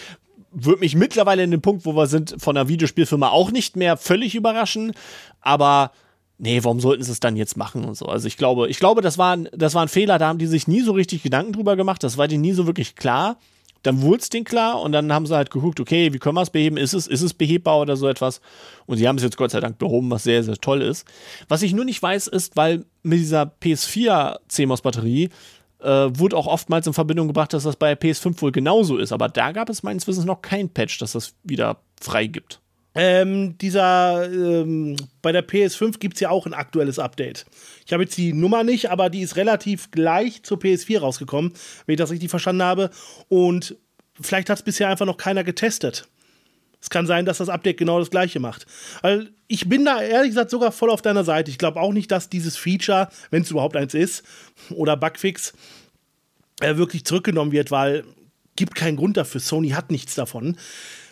[0.52, 3.98] würde mich mittlerweile in dem Punkt, wo wir sind, von einer Videospielfirma auch nicht mehr
[3.98, 4.94] völlig überraschen.
[5.42, 5.92] Aber
[6.38, 8.06] nee, warum sollten sie es dann jetzt machen und so.
[8.06, 10.48] Also ich glaube, ich glaube, das war, ein, das war ein Fehler, da haben die
[10.48, 13.38] sich nie so richtig Gedanken drüber gemacht, das war denen nie so wirklich klar.
[13.84, 16.41] Dann wurde es denen klar und dann haben sie halt geguckt, okay, wie können wir
[16.41, 16.76] es beheben?
[16.76, 18.41] Ist es, ist es behebbar oder so etwas?
[18.88, 21.06] Und sie haben es jetzt Gott sei Dank behoben, was sehr, sehr toll ist.
[21.49, 25.30] Was ich nur nicht weiß, ist, weil mit dieser PS4 CMOS-Batterie
[25.82, 29.12] äh, wurde auch oftmals in Verbindung gebracht, dass das bei PS5 wohl genauso ist.
[29.12, 32.60] Aber da gab es meines Wissens noch kein Patch, dass das wieder frei gibt.
[32.96, 37.46] Ähm, dieser, ähm, bei der PS5 gibt es ja auch ein aktuelles Update.
[37.86, 41.54] Ich habe jetzt die Nummer nicht, aber die ist relativ gleich zur PS4 rausgekommen,
[41.86, 42.90] wenn ich das richtig verstanden habe.
[43.28, 43.76] Und
[44.20, 46.08] vielleicht hat es bisher einfach noch keiner getestet.
[46.82, 48.66] Es kann sein, dass das Update genau das gleiche macht.
[49.02, 51.52] Weil ich bin da ehrlich gesagt sogar voll auf deiner Seite.
[51.52, 54.24] Ich glaube auch nicht, dass dieses Feature, wenn es überhaupt eins ist,
[54.70, 55.54] oder Bugfix,
[56.62, 58.06] äh, wirklich zurückgenommen wird, weil
[58.56, 59.42] gibt keinen Grund dafür.
[59.42, 60.58] Sony hat nichts davon.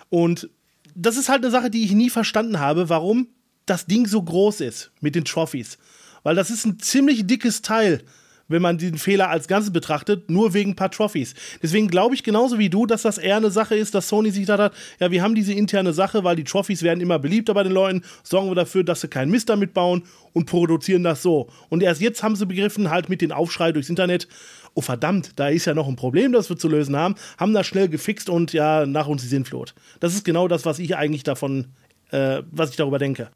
[0.10, 0.50] Und
[0.96, 3.28] das ist halt eine Sache, die ich nie verstanden habe, warum
[3.66, 5.78] das Ding so groß ist mit den Trophies.
[6.24, 8.04] Weil das ist ein ziemlich dickes Teil
[8.48, 11.34] wenn man den Fehler als Ganzes betrachtet, nur wegen ein paar Trophies.
[11.62, 14.42] Deswegen glaube ich genauso wie du, dass das eher eine Sache ist, dass Sony sich
[14.42, 17.64] gedacht hat, ja, wir haben diese interne Sache, weil die Trophies werden immer beliebter bei
[17.64, 20.04] den Leuten, sorgen wir dafür, dass sie keinen Mist damit bauen
[20.34, 21.50] und produzieren das so.
[21.70, 24.28] Und erst jetzt haben sie begriffen, halt mit den Aufschrei durchs Internet,
[24.74, 27.68] oh verdammt, da ist ja noch ein Problem, das wir zu lösen haben, haben das
[27.68, 29.74] schnell gefixt und ja, nach uns die Sinnflut.
[30.00, 31.68] Das ist genau das, was ich eigentlich davon,
[32.12, 33.30] äh, was ich darüber denke.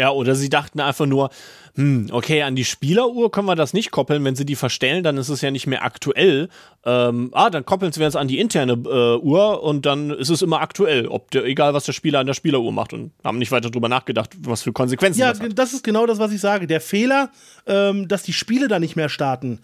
[0.00, 1.28] Ja, oder sie dachten einfach nur,
[1.74, 4.24] hm, okay, an die Spieleruhr können wir das nicht koppeln.
[4.24, 6.48] Wenn sie die verstellen, dann ist es ja nicht mehr aktuell.
[6.86, 10.40] Ähm, ah, dann koppeln sie es an die interne äh, Uhr und dann ist es
[10.40, 13.52] immer aktuell, ob der, egal was der Spieler an der Spieleruhr macht und haben nicht
[13.52, 15.48] weiter drüber nachgedacht, was für Konsequenzen ja, das hat.
[15.48, 16.66] Ja, das ist genau das, was ich sage.
[16.66, 17.28] Der Fehler,
[17.66, 19.60] ähm, dass die Spiele da nicht mehr starten.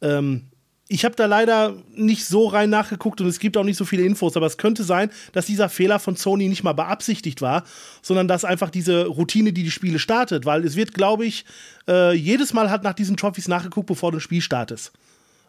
[0.00, 0.46] Ähm,
[0.88, 4.04] ich habe da leider nicht so rein nachgeguckt und es gibt auch nicht so viele
[4.04, 7.64] Infos, aber es könnte sein, dass dieser Fehler von Sony nicht mal beabsichtigt war,
[8.02, 11.44] sondern dass einfach diese Routine, die die Spiele startet, weil es wird, glaube ich,
[11.88, 14.92] äh, jedes Mal hat nach diesen Trophies nachgeguckt, bevor du ein Spiel startest.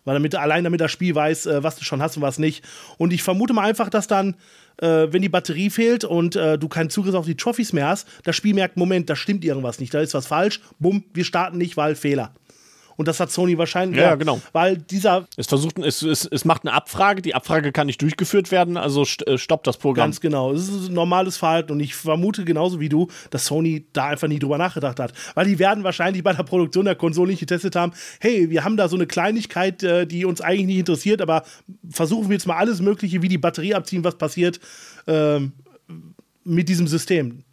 [0.05, 2.63] Weil damit, allein damit das Spiel weiß, äh, was du schon hast und was nicht.
[2.97, 4.35] Und ich vermute mal einfach, dass dann,
[4.77, 8.07] äh, wenn die Batterie fehlt und äh, du keinen Zugriff auf die Trophies mehr hast,
[8.23, 11.57] das Spiel merkt, Moment, da stimmt irgendwas nicht, da ist was falsch, bumm, wir starten
[11.59, 12.33] nicht, weil Fehler.
[12.97, 13.99] Und das hat Sony wahrscheinlich.
[13.99, 14.41] Ja, ja genau.
[14.51, 15.27] Weil dieser.
[15.37, 19.05] Es versucht, es, es, es macht eine Abfrage, die Abfrage kann nicht durchgeführt werden, also
[19.25, 20.07] äh, stoppt das Programm.
[20.07, 20.51] Ganz genau.
[20.51, 24.27] Es ist ein normales Verhalten und ich vermute genauso wie du, dass Sony da einfach
[24.27, 25.13] nie drüber nachgedacht hat.
[25.35, 28.77] Weil die werden wahrscheinlich bei der Produktion der Konsole nicht getestet haben, hey, wir haben
[28.77, 31.43] da so eine Kleinigkeit, äh, die uns eigentlich nicht interessiert, aber
[31.89, 34.59] versuchen wir jetzt mal alles Mögliche, wie die Batterie abziehen, was passiert,
[35.05, 35.53] ähm,
[36.43, 37.43] mit diesem System.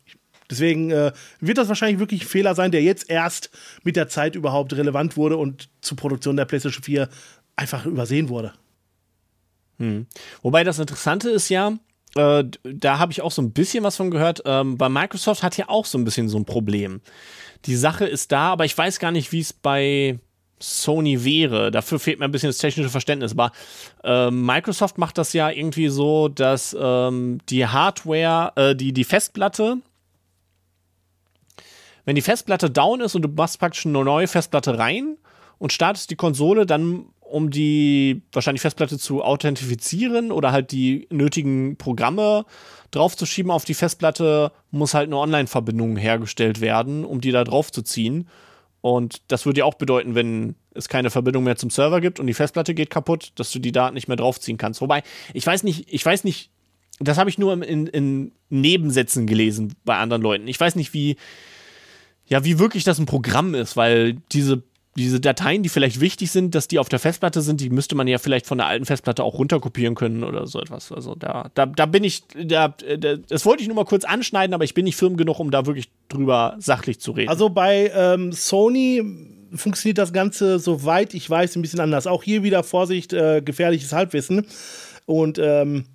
[0.51, 3.51] Deswegen äh, wird das wahrscheinlich wirklich ein Fehler sein, der jetzt erst
[3.83, 7.09] mit der Zeit überhaupt relevant wurde und zur Produktion der PlayStation 4
[7.57, 8.53] einfach übersehen wurde.
[9.79, 10.07] Hm.
[10.43, 11.79] Wobei das Interessante ist ja,
[12.15, 15.57] äh, da habe ich auch so ein bisschen was von gehört, ähm, bei Microsoft hat
[15.57, 17.01] ja auch so ein bisschen so ein Problem.
[17.65, 20.19] Die Sache ist da, aber ich weiß gar nicht, wie es bei
[20.61, 21.71] Sony wäre.
[21.71, 23.33] Dafür fehlt mir ein bisschen das technische Verständnis.
[23.33, 23.53] Aber
[24.03, 29.79] äh, Microsoft macht das ja irgendwie so, dass ähm, die Hardware, äh, die, die Festplatte
[32.05, 35.16] wenn die Festplatte down ist und du machst praktisch eine neue Festplatte rein
[35.59, 41.76] und startest die Konsole, dann um die wahrscheinlich Festplatte zu authentifizieren oder halt die nötigen
[41.76, 42.44] Programme
[42.90, 48.28] draufzuschieben auf die Festplatte, muss halt eine Online-Verbindung hergestellt werden, um die da draufzuziehen.
[48.82, 52.26] Und das würde ja auch bedeuten, wenn es keine Verbindung mehr zum Server gibt und
[52.26, 54.81] die Festplatte geht kaputt, dass du die Daten nicht mehr draufziehen kannst.
[54.81, 55.02] Wobei,
[55.32, 56.51] ich weiß nicht, ich weiß nicht,
[57.01, 60.47] das habe ich nur in, in Nebensätzen gelesen bei anderen Leuten.
[60.47, 61.16] Ich weiß nicht, wie,
[62.27, 64.63] ja, wie wirklich das ein Programm ist, weil diese
[64.97, 68.07] diese Dateien, die vielleicht wichtig sind, dass die auf der Festplatte sind, die müsste man
[68.07, 70.93] ja vielleicht von der alten Festplatte auch runterkopieren können oder so etwas.
[70.93, 74.65] Also da, da, da bin ich, da, das wollte ich nur mal kurz anschneiden, aber
[74.65, 77.29] ich bin nicht firm genug, um da wirklich drüber sachlich zu reden.
[77.29, 79.03] Also bei ähm, Sony
[79.53, 82.07] funktioniert das Ganze, soweit ich weiß, ein bisschen anders.
[82.07, 84.47] Auch hier wieder Vorsicht, äh, gefährliches Halbwissen.
[85.07, 85.87] Und ähm,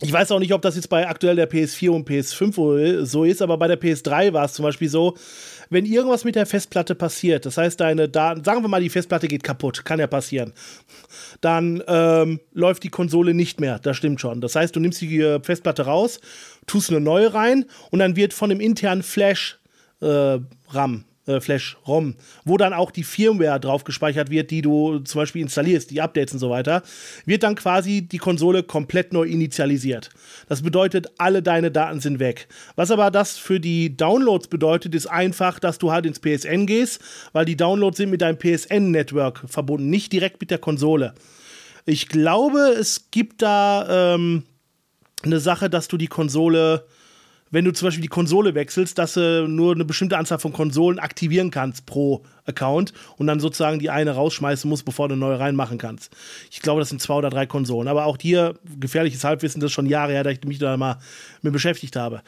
[0.00, 3.42] ich weiß auch nicht, ob das jetzt bei aktuell der PS4 und PS5 so ist,
[3.42, 5.14] aber bei der PS3 war es zum Beispiel so,
[5.70, 9.28] wenn irgendwas mit der Festplatte passiert, das heißt, deine Daten, sagen wir mal, die Festplatte
[9.28, 10.52] geht kaputt, kann ja passieren,
[11.40, 14.40] dann ähm, läuft die Konsole nicht mehr, das stimmt schon.
[14.40, 16.20] Das heißt, du nimmst die äh, Festplatte raus,
[16.66, 20.44] tust eine neue rein und dann wird von dem internen Flash-RAM
[20.94, 25.42] äh, äh, Flash-ROM, wo dann auch die Firmware drauf gespeichert wird, die du zum Beispiel
[25.42, 26.82] installierst, die Updates und so weiter,
[27.24, 30.10] wird dann quasi die Konsole komplett neu initialisiert.
[30.48, 32.48] Das bedeutet, alle deine Daten sind weg.
[32.76, 37.00] Was aber das für die Downloads bedeutet, ist einfach, dass du halt ins PSN gehst,
[37.32, 41.14] weil die Downloads sind mit deinem PSN-Network verbunden, nicht direkt mit der Konsole.
[41.86, 44.44] Ich glaube, es gibt da ähm,
[45.22, 46.84] eine Sache, dass du die Konsole
[47.50, 50.98] wenn du zum Beispiel die Konsole wechselst, dass du nur eine bestimmte Anzahl von Konsolen
[50.98, 55.38] aktivieren kannst pro Account und dann sozusagen die eine rausschmeißen musst, bevor du eine neue
[55.38, 56.14] reinmachen kannst.
[56.50, 57.88] Ich glaube, das sind zwei oder drei Konsolen.
[57.88, 60.98] Aber auch hier gefährliches Halbwissen, das ist schon Jahre her, dass ich mich da mal
[61.42, 62.22] mit beschäftigt habe.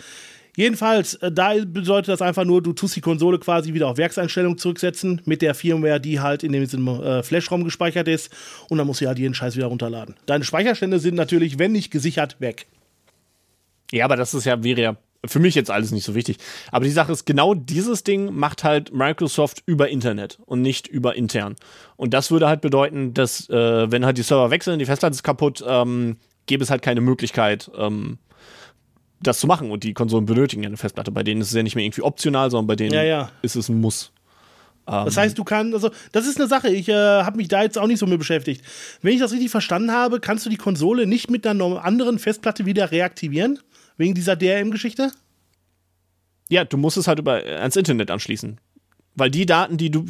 [0.55, 4.59] Jedenfalls, äh, da bedeutet das einfach nur, du tust die Konsole quasi wieder auf Werkseinstellung
[4.59, 8.31] zurücksetzen mit der Firmware, die halt in dem äh, Flash-ROM gespeichert ist
[8.69, 10.15] und dann musst du halt jeden Scheiß wieder runterladen.
[10.27, 12.67] Deine Speicherstände sind natürlich, wenn nicht gesichert, weg.
[13.93, 16.39] Ja, aber das ist ja, wäre ja für mich jetzt alles nicht so wichtig.
[16.71, 21.15] Aber die Sache ist, genau dieses Ding macht halt Microsoft über Internet und nicht über
[21.15, 21.57] intern.
[21.97, 25.23] Und das würde halt bedeuten, dass, äh, wenn halt die Server wechseln, die Festplatte ist
[25.23, 26.17] kaputt, ähm,
[26.47, 28.19] gäbe es halt keine Möglichkeit, ähm,
[29.21, 29.71] das zu machen.
[29.71, 31.13] Und die Konsolen benötigen ja eine Festplatte.
[31.13, 33.31] Bei denen ist es ja nicht mehr irgendwie optional, sondern bei denen ja, ja.
[33.43, 34.13] ist es ein Muss.
[34.85, 37.79] Das heißt, du kannst, also das ist eine Sache, ich äh, habe mich da jetzt
[37.79, 38.65] auch nicht so mit beschäftigt.
[39.01, 42.67] Wenn ich das richtig verstanden habe, kannst du die Konsole nicht mit einer anderen Festplatte
[42.67, 43.61] wieder reaktivieren?
[44.03, 45.13] Wegen dieser DRM-Geschichte?
[46.49, 48.59] Ja, du musst es halt über, ans Internet anschließen.
[49.15, 50.05] Weil die Daten, die du,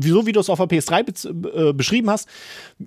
[0.00, 2.28] so wie du es auf der PS3 äh, beschrieben hast,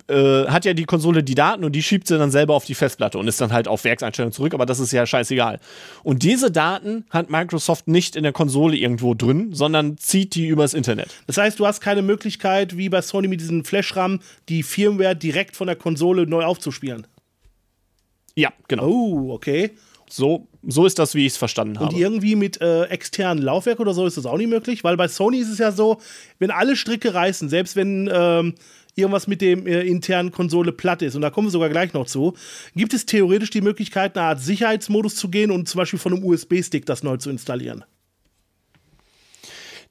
[0.06, 2.76] äh, hat ja die Konsole die Daten und die schiebt sie dann selber auf die
[2.76, 5.58] Festplatte und ist dann halt auf Werkseinstellungen zurück, aber das ist ja scheißegal.
[6.04, 10.74] Und diese Daten hat Microsoft nicht in der Konsole irgendwo drin, sondern zieht die übers
[10.74, 11.08] Internet.
[11.26, 15.56] Das heißt, du hast keine Möglichkeit, wie bei Sony mit diesen Flash-RAM, die Firmware direkt
[15.56, 17.08] von der Konsole neu aufzuspielen.
[18.36, 18.86] Ja, genau.
[18.86, 19.72] Oh, okay.
[20.08, 21.96] So, so ist das, wie ich es verstanden Und habe.
[21.96, 25.38] irgendwie mit äh, externen Laufwerk oder so ist das auch nicht möglich, weil bei Sony
[25.38, 26.00] ist es ja so,
[26.38, 28.54] wenn alle Stricke reißen, selbst wenn ähm,
[28.94, 32.06] irgendwas mit dem äh, internen Konsole platt ist, und da kommen wir sogar gleich noch
[32.06, 32.34] zu,
[32.76, 36.24] gibt es theoretisch die Möglichkeit, eine Art Sicherheitsmodus zu gehen und zum Beispiel von einem
[36.24, 37.84] USB-Stick das neu zu installieren.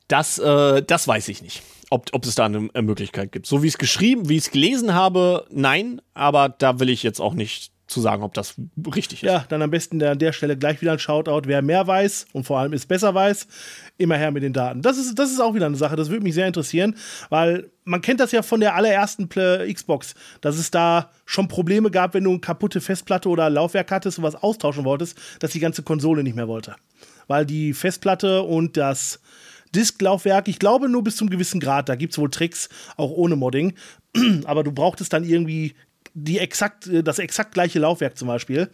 [0.07, 1.63] Das, äh, das weiß ich nicht.
[1.89, 3.45] Ob, ob es da eine Möglichkeit gibt.
[3.45, 7.03] So wie ich es geschrieben, wie ich es gelesen habe, nein, aber da will ich
[7.03, 8.55] jetzt auch nicht zu sagen, ob das
[8.95, 9.27] richtig ist.
[9.27, 11.41] Ja, dann am besten an der Stelle gleich wieder ein Shoutout.
[11.45, 13.47] Wer mehr weiß und vor allem es besser weiß,
[13.97, 14.81] immer her mit den Daten.
[14.81, 16.95] Das ist, das ist auch wieder eine Sache, das würde mich sehr interessieren,
[17.29, 22.13] weil man kennt das ja von der allerersten Xbox, dass es da schon Probleme gab,
[22.13, 25.83] wenn du eine kaputte Festplatte oder Laufwerk hattest und was austauschen wolltest, dass die ganze
[25.83, 26.75] Konsole nicht mehr wollte.
[27.27, 29.19] Weil die Festplatte und das
[29.75, 33.35] Disklaufwerk, ich glaube nur bis zum gewissen Grad, da gibt es wohl Tricks, auch ohne
[33.35, 33.73] Modding,
[34.45, 35.75] aber du brauchtest dann irgendwie
[36.13, 38.69] die exakt, äh, das exakt gleiche Laufwerk zum Beispiel.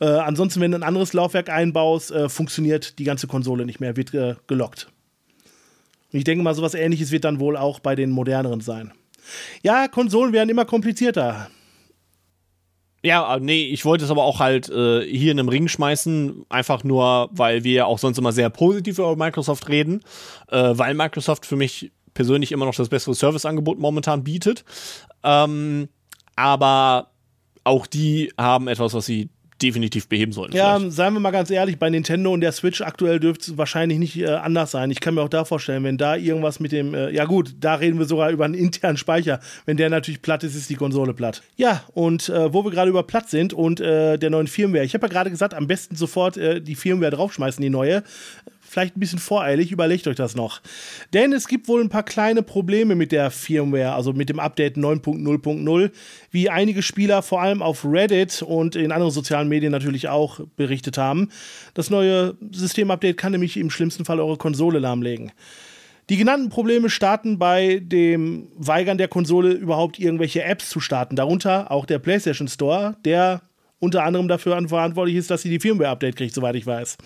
[0.00, 3.96] Äh, ansonsten, wenn du ein anderes Laufwerk einbaust, äh, funktioniert die ganze Konsole nicht mehr,
[3.96, 4.88] wird äh, gelockt.
[6.12, 8.92] Und ich denke mal, sowas ähnliches wird dann wohl auch bei den moderneren sein.
[9.62, 11.48] Ja, Konsolen werden immer komplizierter.
[13.04, 16.46] Ja, äh, nee, ich wollte es aber auch halt äh, hier in einem Ring schmeißen,
[16.48, 20.02] einfach nur, weil wir auch sonst immer sehr positiv über Microsoft reden,
[20.48, 24.64] äh, weil Microsoft für mich persönlich immer noch das bessere Serviceangebot momentan bietet.
[25.24, 25.88] Ähm,
[26.36, 27.08] aber
[27.64, 29.30] auch die haben etwas, was sie
[29.62, 30.56] definitiv beheben sollten.
[30.56, 30.96] Ja, vielleicht.
[30.96, 34.18] seien wir mal ganz ehrlich, bei Nintendo und der Switch aktuell dürfte es wahrscheinlich nicht
[34.18, 34.90] äh, anders sein.
[34.90, 37.76] Ich kann mir auch da vorstellen, wenn da irgendwas mit dem, äh, ja gut, da
[37.76, 39.40] reden wir sogar über einen internen Speicher.
[39.64, 41.42] Wenn der natürlich platt ist, ist die Konsole platt.
[41.56, 44.84] Ja, und äh, wo wir gerade über platt sind und äh, der neuen Firmware.
[44.84, 48.02] Ich habe ja gerade gesagt, am besten sofort äh, die Firmware draufschmeißen, die neue
[48.72, 50.62] vielleicht ein bisschen voreilig, überlegt euch das noch.
[51.12, 54.76] Denn es gibt wohl ein paar kleine Probleme mit der Firmware, also mit dem Update
[54.76, 55.90] 9.0.0,
[56.30, 60.96] wie einige Spieler vor allem auf Reddit und in anderen sozialen Medien natürlich auch berichtet
[60.96, 61.28] haben.
[61.74, 65.32] Das neue Systemupdate kann nämlich im schlimmsten Fall eure Konsole lahmlegen.
[66.08, 71.70] Die genannten Probleme starten bei dem Weigern der Konsole überhaupt irgendwelche Apps zu starten, darunter
[71.70, 73.42] auch der PlayStation Store, der
[73.78, 76.96] unter anderem dafür verantwortlich ist, dass sie die Firmware-Update kriegt, soweit ich weiß.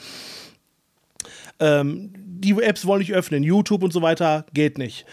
[1.60, 5.06] Ähm, die Apps wollen nicht öffnen, YouTube und so weiter geht nicht.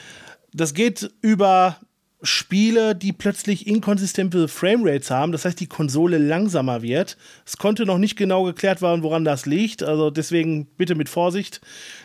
[0.53, 1.77] Das geht über
[2.21, 7.17] Spiele, die plötzlich inkonsistente Framerates haben, das heißt, die Konsole langsamer wird.
[7.45, 11.59] Es konnte noch nicht genau geklärt werden, woran das liegt, also deswegen bitte mit Vorsicht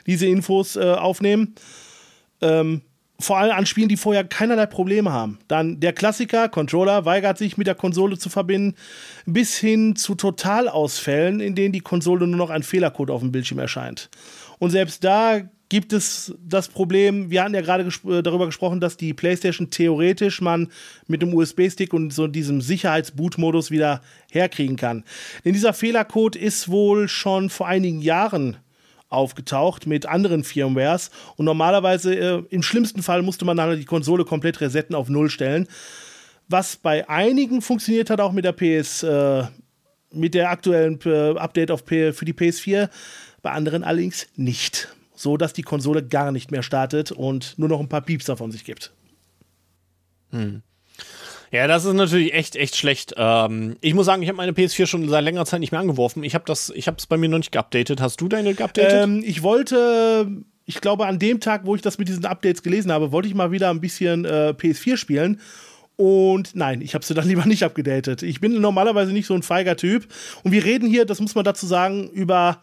[0.07, 1.55] diese Infos äh, aufnehmen.
[2.41, 2.83] Ähm,
[3.21, 5.39] vor allem an Spielen, die vorher keinerlei Probleme haben.
[5.49, 8.77] Dann der Klassiker, Controller, weigert sich mit der Konsole zu verbinden,
[9.27, 13.59] bis hin zu Totalausfällen, in denen die Konsole nur noch ein Fehlercode auf dem Bildschirm
[13.59, 14.09] erscheint.
[14.61, 18.97] Und selbst da gibt es das Problem, wir hatten ja gerade gespr darüber gesprochen, dass
[18.97, 20.69] die PlayStation theoretisch man
[21.09, 24.01] mit dem USB-Stick und so diesem Sicherheitsboot-Modus wieder
[24.31, 25.05] herkriegen kann.
[25.45, 28.57] Denn dieser Fehlercode ist wohl schon vor einigen Jahren
[29.09, 34.25] aufgetaucht mit anderen Firmwares und normalerweise äh, im schlimmsten Fall musste man dann die Konsole
[34.25, 35.67] komplett resetten auf Null stellen.
[36.49, 39.45] Was bei einigen funktioniert hat, auch mit der PS, äh,
[40.11, 42.89] mit der aktuellen äh, Update auf P für die PS4,
[43.43, 44.95] bei anderen allerdings nicht.
[45.15, 48.53] So dass die Konsole gar nicht mehr startet und nur noch ein paar Piepser von
[48.53, 48.93] sich gibt.
[51.51, 53.15] Ja, das ist natürlich echt, echt schlecht.
[53.17, 56.23] Ähm, ich muss sagen, ich habe meine PS4 schon seit längerer Zeit nicht mehr angeworfen.
[56.25, 58.01] Ich habe es bei mir noch nicht geupdatet.
[58.01, 59.05] Hast du deine geupdatet?
[59.05, 60.29] Ähm, ich wollte,
[60.67, 63.35] ich glaube, an dem Tag, wo ich das mit diesen Updates gelesen habe, wollte ich
[63.35, 65.41] mal wieder ein bisschen äh, PS4 spielen.
[65.97, 68.23] Und nein, ich habe sie dann lieber nicht abgedatet.
[68.23, 70.07] Ich bin normalerweise nicht so ein feiger Typ.
[70.45, 72.63] Und wir reden hier, das muss man dazu sagen, über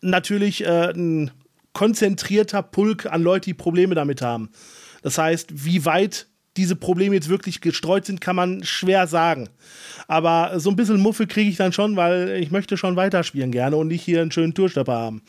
[0.00, 1.30] natürlich äh, ein
[1.72, 4.50] konzentrierter Pulk an Leute, die Probleme damit haben.
[5.02, 6.26] Das heißt, wie weit
[6.56, 9.48] diese Probleme jetzt wirklich gestreut sind, kann man schwer sagen.
[10.08, 13.76] Aber so ein bisschen Muffel kriege ich dann schon, weil ich möchte schon weiterspielen gerne
[13.76, 15.22] und nicht hier einen schönen Tourstepper haben.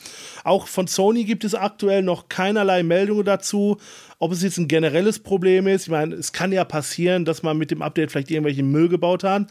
[0.44, 3.78] Auch von Sony gibt es aktuell noch keinerlei Meldungen dazu,
[4.18, 5.82] ob es jetzt ein generelles Problem ist.
[5.82, 9.24] Ich meine, es kann ja passieren, dass man mit dem Update vielleicht irgendwelche Müll gebaut
[9.24, 9.46] hat.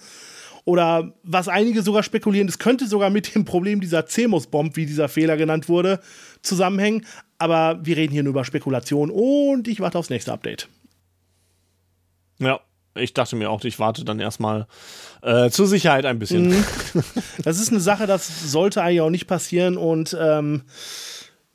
[0.68, 5.08] Oder was einige sogar spekulieren, es könnte sogar mit dem Problem dieser CMOS-Bomb, wie dieser
[5.08, 6.02] Fehler genannt wurde,
[6.42, 7.06] zusammenhängen.
[7.38, 10.68] Aber wir reden hier nur über Spekulation und ich warte aufs nächste Update.
[12.40, 12.60] Ja,
[12.96, 14.68] ich dachte mir auch, ich warte dann erstmal
[15.22, 16.50] äh, zur Sicherheit ein bisschen.
[16.50, 16.64] Mhm.
[17.44, 20.64] Das ist eine Sache, das sollte eigentlich auch nicht passieren und ähm,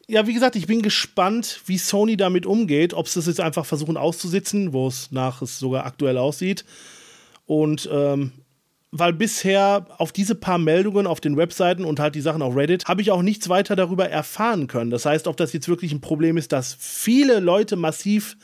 [0.09, 3.64] ja, wie gesagt, ich bin gespannt, wie Sony damit umgeht, ob sie es jetzt einfach
[3.64, 6.64] versuchen auszusitzen, wo es nach es sogar aktuell aussieht.
[7.46, 8.32] Und ähm,
[8.90, 12.88] weil bisher auf diese paar Meldungen auf den Webseiten und halt die Sachen auf Reddit
[12.88, 14.90] habe ich auch nichts weiter darüber erfahren können.
[14.90, 18.36] Das heißt, ob das jetzt wirklich ein Problem ist, dass viele Leute massiv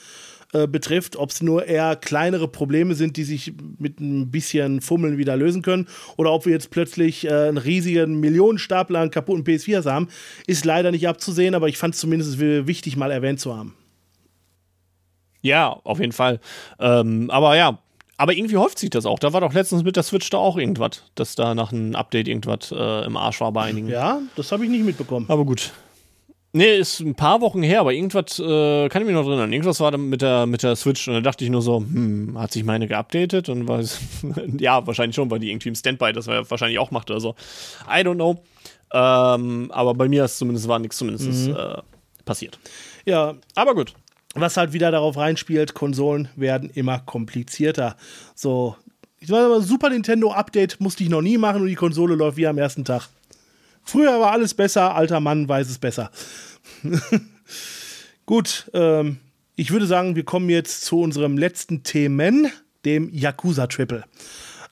[0.53, 5.19] äh, betrifft, ob es nur eher kleinere Probleme sind, die sich mit ein bisschen Fummeln
[5.19, 9.85] wieder lösen können, oder ob wir jetzt plötzlich äh, einen riesigen Millionenstapler an kaputten PS4s
[9.91, 10.09] haben,
[10.47, 13.75] ist leider nicht abzusehen, aber ich fand es zumindest wichtig, mal erwähnt zu haben.
[15.43, 16.41] Ja, auf jeden Fall.
[16.81, 17.79] Ähm, aber ja,
[18.17, 19.19] aber irgendwie häuft sich das auch.
[19.19, 22.27] Da war doch letztens mit der Switch da auch irgendwas, dass da nach einem Update
[22.27, 23.89] irgendwas äh, im Arsch war bei einigen.
[23.89, 25.27] Ja, das habe ich nicht mitbekommen.
[25.29, 25.73] Aber gut.
[26.53, 29.53] Nee, ist ein paar Wochen her, aber irgendwas äh, kann ich mich noch erinnern.
[29.53, 32.53] Irgendwas war mit der, mit der Switch und da dachte ich nur so, hm, hat
[32.53, 33.51] sich meine geupdatet?
[33.51, 34.01] Und was,
[34.59, 37.35] ja, wahrscheinlich schon, weil die irgendwie im Standby das wahrscheinlich auch macht oder so.
[37.87, 38.43] I don't know.
[38.93, 41.55] Ähm, aber bei mir ist zumindest war nichts zumindest mhm.
[41.55, 41.83] äh,
[42.25, 42.59] passiert.
[43.05, 43.35] Ja.
[43.55, 43.93] Aber gut.
[44.35, 47.97] Was halt wieder darauf reinspielt, Konsolen werden immer komplizierter.
[48.35, 48.77] So,
[49.21, 52.47] ich meine, Super Nintendo Update musste ich noch nie machen und die Konsole läuft wie
[52.47, 53.09] am ersten Tag.
[53.89, 56.11] Früher war alles besser, alter Mann weiß es besser.
[58.27, 59.17] Gut, ähm,
[59.57, 62.53] ich würde sagen, wir kommen jetzt zu unserem letzten Themen,
[62.85, 64.05] dem Yakuza Triple.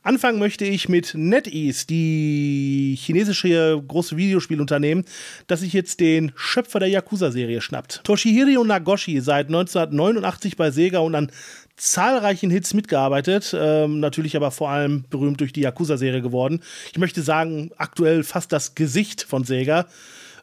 [0.02, 5.06] Anfangen möchte ich mit NetEase, die chinesische große Videospielunternehmen,
[5.46, 8.02] das sich jetzt den Schöpfer der Yakuza-Serie schnappt.
[8.04, 11.32] Toshihiro Nagoshi, seit 1989 bei Sega und an
[11.76, 16.60] zahlreichen Hits mitgearbeitet, ähm, natürlich aber vor allem berühmt durch die Yakuza-Serie geworden.
[16.92, 19.86] Ich möchte sagen, aktuell fast das Gesicht von Sega,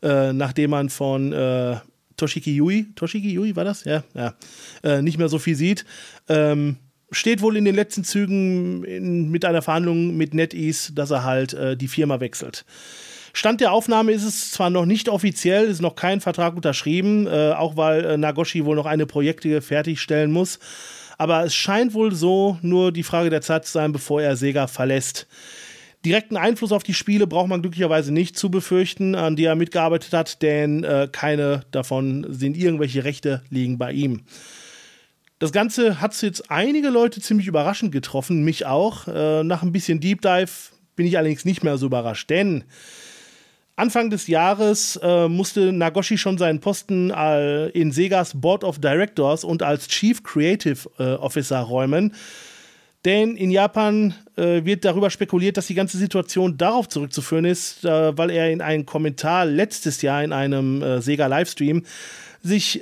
[0.01, 1.77] äh, nachdem man von äh,
[2.17, 3.83] Toshiki Yui, Toshiki Yui war das?
[3.83, 4.35] Ja, ja,
[4.83, 5.85] äh, nicht mehr so viel sieht.
[6.29, 6.77] Ähm,
[7.11, 11.53] steht wohl in den letzten Zügen in, mit einer Verhandlung mit NetEase, dass er halt
[11.53, 12.65] äh, die Firma wechselt.
[13.35, 17.53] Stand der Aufnahme ist es zwar noch nicht offiziell, ist noch kein Vertrag unterschrieben, äh,
[17.53, 20.59] auch weil äh, Nagoshi wohl noch eine Projekte fertigstellen muss.
[21.17, 24.67] Aber es scheint wohl so nur die Frage der Zeit zu sein, bevor er Sega
[24.67, 25.27] verlässt.
[26.05, 30.11] Direkten Einfluss auf die Spiele braucht man glücklicherweise nicht zu befürchten, an die er mitgearbeitet
[30.11, 34.23] hat, denn äh, keine davon sind irgendwelche Rechte liegen bei ihm.
[35.39, 39.07] Das Ganze hat jetzt einige Leute ziemlich überraschend getroffen, mich auch.
[39.07, 40.51] Äh, nach ein bisschen Deep Dive
[40.95, 42.65] bin ich allerdings nicht mehr so überrascht, denn
[43.75, 49.43] Anfang des Jahres äh, musste Nagoshi schon seinen Posten äh, in Segas Board of Directors
[49.43, 52.13] und als Chief Creative äh, Officer räumen.
[53.03, 58.17] Denn in Japan äh, wird darüber spekuliert, dass die ganze Situation darauf zurückzuführen ist, äh,
[58.17, 61.83] weil er in einem Kommentar letztes Jahr in einem äh, Sega Livestream
[62.45, 62.81] sich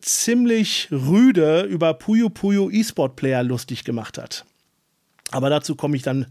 [0.00, 4.44] ziemlich rüde über Puyo Puyo E-Sport Player lustig gemacht hat.
[5.32, 6.26] Aber dazu komme ich dann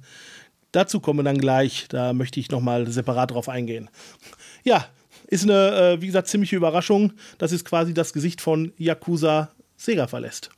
[0.72, 1.88] Dazu kommen wir dann gleich.
[1.89, 3.89] Da möchte ich nochmal separat drauf eingehen.
[4.64, 4.85] Ja,
[5.27, 7.14] ist eine, äh, wie gesagt, ziemliche Überraschung.
[7.38, 10.49] Das ist quasi das Gesicht von Yakuza Sega verlässt.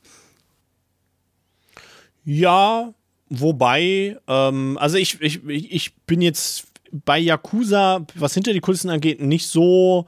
[2.26, 2.94] Ja,
[3.30, 9.22] wobei, ähm, also ich, ich, ich bin jetzt bei Yakuza, was hinter die Kulissen angeht,
[9.22, 10.06] nicht so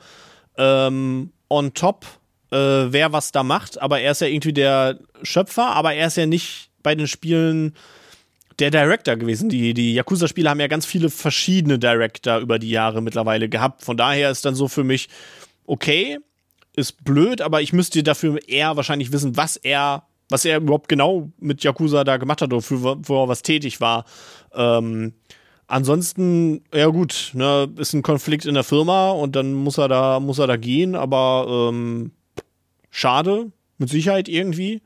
[0.58, 2.06] ähm, on top,
[2.52, 3.82] äh, wer was da macht.
[3.82, 7.76] Aber er ist ja irgendwie der Schöpfer, aber er ist ja nicht bei den Spielen
[8.60, 9.50] der Director gewesen.
[9.50, 13.84] Die, die Yakuza-Spiele haben ja ganz viele verschiedene Director über die Jahre mittlerweile gehabt.
[13.84, 15.10] Von daher ist dann so für mich,
[15.66, 16.18] okay,
[16.76, 21.32] ist blöd, aber ich müsste dafür eher wahrscheinlich wissen, was er, was er überhaupt genau
[21.40, 24.06] mit Yakuza da gemacht hat oder für, wo er was tätig war.
[24.54, 25.14] Ähm,
[25.68, 30.20] ansonsten, ja gut, ne, ist ein Konflikt in der Firma und dann muss er da,
[30.20, 32.12] muss er da gehen, aber ähm,
[32.90, 34.82] schade, mit Sicherheit irgendwie.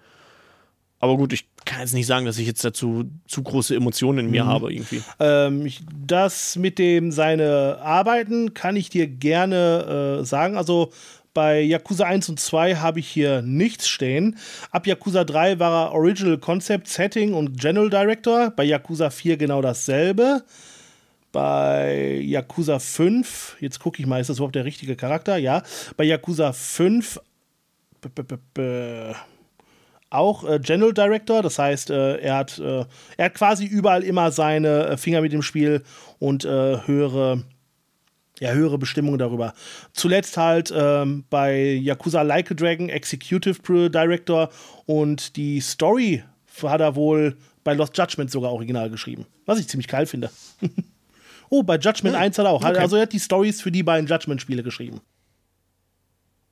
[0.99, 4.31] Aber gut, ich kann jetzt nicht sagen, dass ich jetzt dazu zu große Emotionen in
[4.31, 4.47] mir mhm.
[4.47, 5.03] habe irgendwie.
[5.19, 10.57] Ähm, ich, das mit dem seine Arbeiten kann ich dir gerne äh, sagen.
[10.57, 10.91] Also
[11.35, 14.37] bei Yakuza 1 und 2 habe ich hier nichts stehen.
[14.71, 18.49] Ab Yakuza 3 war er Original Concept, Setting und General Director.
[18.49, 20.43] Bei Yakuza 4 genau dasselbe.
[21.31, 25.37] Bei Yakuza 5, jetzt gucke ich mal, ist das überhaupt der richtige Charakter?
[25.37, 25.61] Ja.
[25.97, 27.19] Bei Yakuza 5
[30.09, 32.85] auch äh, General Director, das heißt, äh, er, hat, äh,
[33.17, 35.83] er hat quasi überall immer seine äh, Finger mit dem Spiel
[36.17, 37.43] und äh, höhere,
[38.39, 39.53] ja, höhere Bestimmungen darüber.
[39.93, 44.49] Zuletzt halt ähm, bei Yakuza Like a Dragon Executive Director
[44.85, 46.23] und die Story
[46.63, 49.25] hat er wohl bei Lost Judgment sogar original geschrieben.
[49.45, 50.31] Was ich ziemlich geil finde.
[51.49, 52.23] oh, bei Judgment hm.
[52.23, 52.63] 1 hat er auch.
[52.63, 52.77] Okay.
[52.77, 55.01] Also er hat die Stories für die beiden Judgment-Spiele geschrieben.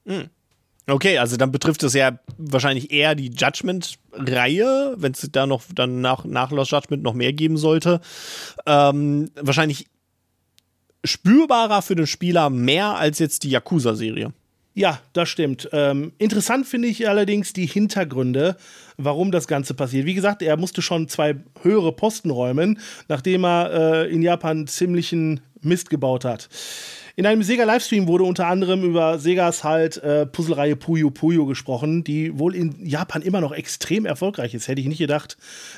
[0.06, 0.30] Hm.
[0.90, 6.00] Okay, also dann betrifft es ja wahrscheinlich eher die Judgment-Reihe, wenn es da noch dann
[6.00, 8.00] nach, nach Lost Judgment noch mehr geben sollte.
[8.66, 9.88] Ähm, wahrscheinlich
[11.04, 14.32] spürbarer für den Spieler mehr als jetzt die Yakuza-Serie.
[14.76, 15.68] Ja, das stimmt.
[15.74, 18.58] Ähm, interessant finde ich allerdings die Hintergründe,
[18.96, 20.06] warum das Ganze passiert.
[20.06, 23.72] Wie gesagt, er musste schon zwei höhere Posten räumen, nachdem er
[24.06, 26.48] äh, in Japan ziemlichen Mist gebaut hat.
[27.20, 32.38] In einem Sega-Livestream wurde unter anderem über Segas halt äh, Puzzlereihe Puyo Puyo gesprochen, die
[32.38, 35.36] wohl in Japan immer noch extrem erfolgreich ist, hätte ich nicht gedacht.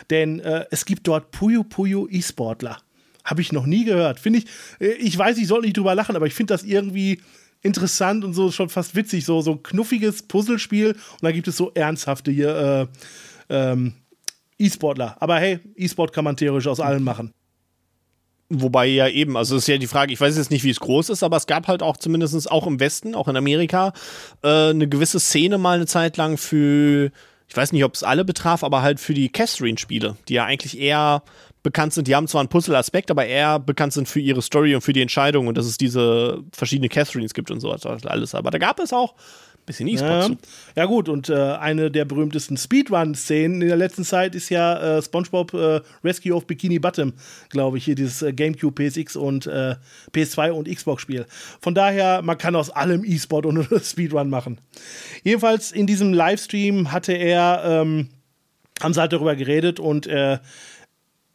[0.09, 2.79] Denn äh, es gibt dort Puyo Puyo E-Sportler.
[3.23, 4.19] Habe ich noch nie gehört.
[4.19, 4.47] Finde ich,
[4.81, 7.21] äh, ich weiß, ich soll nicht drüber lachen, aber ich finde das irgendwie
[7.61, 9.23] interessant und so schon fast witzig.
[9.23, 12.89] So, so ein knuffiges Puzzlespiel und dann gibt es so ernsthafte hier,
[13.49, 13.93] äh, ähm,
[14.57, 15.15] E-Sportler.
[15.21, 17.31] Aber hey, E-Sport kann man theoretisch aus allen machen.
[18.51, 21.09] Wobei ja eben, also ist ja die Frage, ich weiß jetzt nicht, wie es groß
[21.09, 23.93] ist, aber es gab halt auch zumindest auch im Westen, auch in Amerika,
[24.41, 27.11] äh, eine gewisse Szene mal eine Zeit lang für,
[27.47, 30.80] ich weiß nicht, ob es alle betraf, aber halt für die Catherine-Spiele, die ja eigentlich
[30.80, 31.21] eher
[31.61, 34.81] bekannt sind, die haben zwar einen Puzzle-Aspekt, aber eher bekannt sind für ihre Story und
[34.81, 38.34] für die Entscheidung und dass es diese verschiedene Catherines gibt und so alles.
[38.34, 39.13] Aber da gab es auch
[39.65, 40.36] bisschen E-Sport ja.
[40.76, 45.02] Ja, gut, und äh, eine der berühmtesten Speedrun-Szenen in der letzten Zeit ist ja äh,
[45.02, 47.14] SpongeBob äh, Rescue of Bikini Bottom,
[47.49, 49.76] glaube ich, hier dieses äh, GameCube, PSX und äh,
[50.14, 51.26] PS2 und Xbox-Spiel.
[51.61, 54.60] Von daher, man kann aus allem E-Sport und Speedrun machen.
[55.23, 58.10] Jedenfalls in diesem Livestream hatte er, ähm,
[58.81, 60.40] haben sie halt darüber geredet und äh,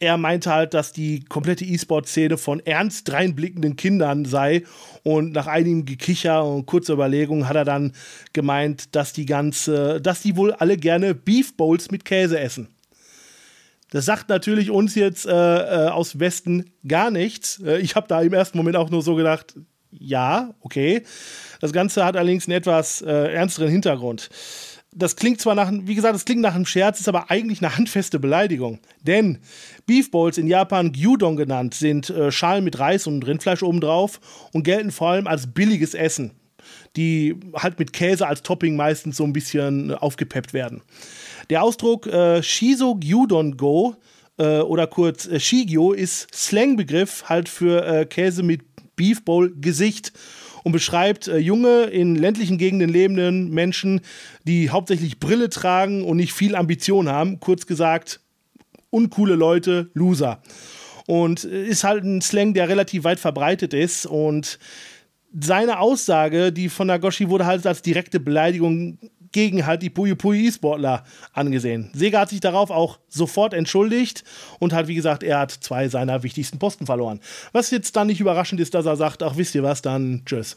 [0.00, 4.64] er meinte halt, dass die komplette E-Sport-Szene von ernst dreinblickenden Kindern sei.
[5.02, 7.92] Und nach einigem Gekicher und kurzer Überlegung hat er dann
[8.32, 12.68] gemeint, dass die ganze, dass die wohl alle gerne Beef Bowls mit Käse essen.
[13.90, 17.62] Das sagt natürlich uns jetzt äh, äh, aus Westen gar nichts.
[17.64, 19.54] Äh, ich habe da im ersten Moment auch nur so gedacht,
[19.92, 21.04] ja, okay.
[21.60, 24.28] Das Ganze hat allerdings einen etwas äh, ernsteren Hintergrund
[24.94, 27.76] das klingt zwar nach, wie gesagt, das klingt nach einem Scherz, ist aber eigentlich eine
[27.76, 28.78] handfeste Beleidigung.
[29.02, 29.38] Denn
[29.86, 34.20] Beef Bowls in Japan Gyudon genannt sind äh, Schalen mit Reis und Rindfleisch obendrauf
[34.52, 36.32] und gelten vor allem als billiges Essen,
[36.96, 40.82] die halt mit Käse als Topping meistens so ein bisschen äh, aufgepeppt werden.
[41.50, 43.96] Der Ausdruck äh, Shiso Gyudon Go
[44.38, 48.62] äh, oder kurz äh, Shigyo ist Slangbegriff halt für äh, Käse mit
[48.96, 50.12] Beef Bowl Gesicht
[50.64, 54.00] und beschreibt äh, junge, in ländlichen Gegenden lebenden Menschen,
[54.42, 57.38] die hauptsächlich Brille tragen und nicht viel Ambition haben.
[57.38, 58.20] Kurz gesagt,
[58.90, 60.42] uncoole Leute, Loser.
[61.06, 64.58] Und äh, ist halt ein Slang, der relativ weit verbreitet ist und
[65.38, 68.98] seine Aussage, die von Nagoshi wurde halt als direkte Beleidigung
[69.34, 71.90] gegen halt die Puyo Puyo E-Sportler angesehen.
[71.92, 74.22] Sega hat sich darauf auch sofort entschuldigt
[74.60, 77.20] und hat, wie gesagt, er hat zwei seiner wichtigsten Posten verloren.
[77.52, 80.56] Was jetzt dann nicht überraschend ist, dass er sagt, ach, wisst ihr was, dann tschüss.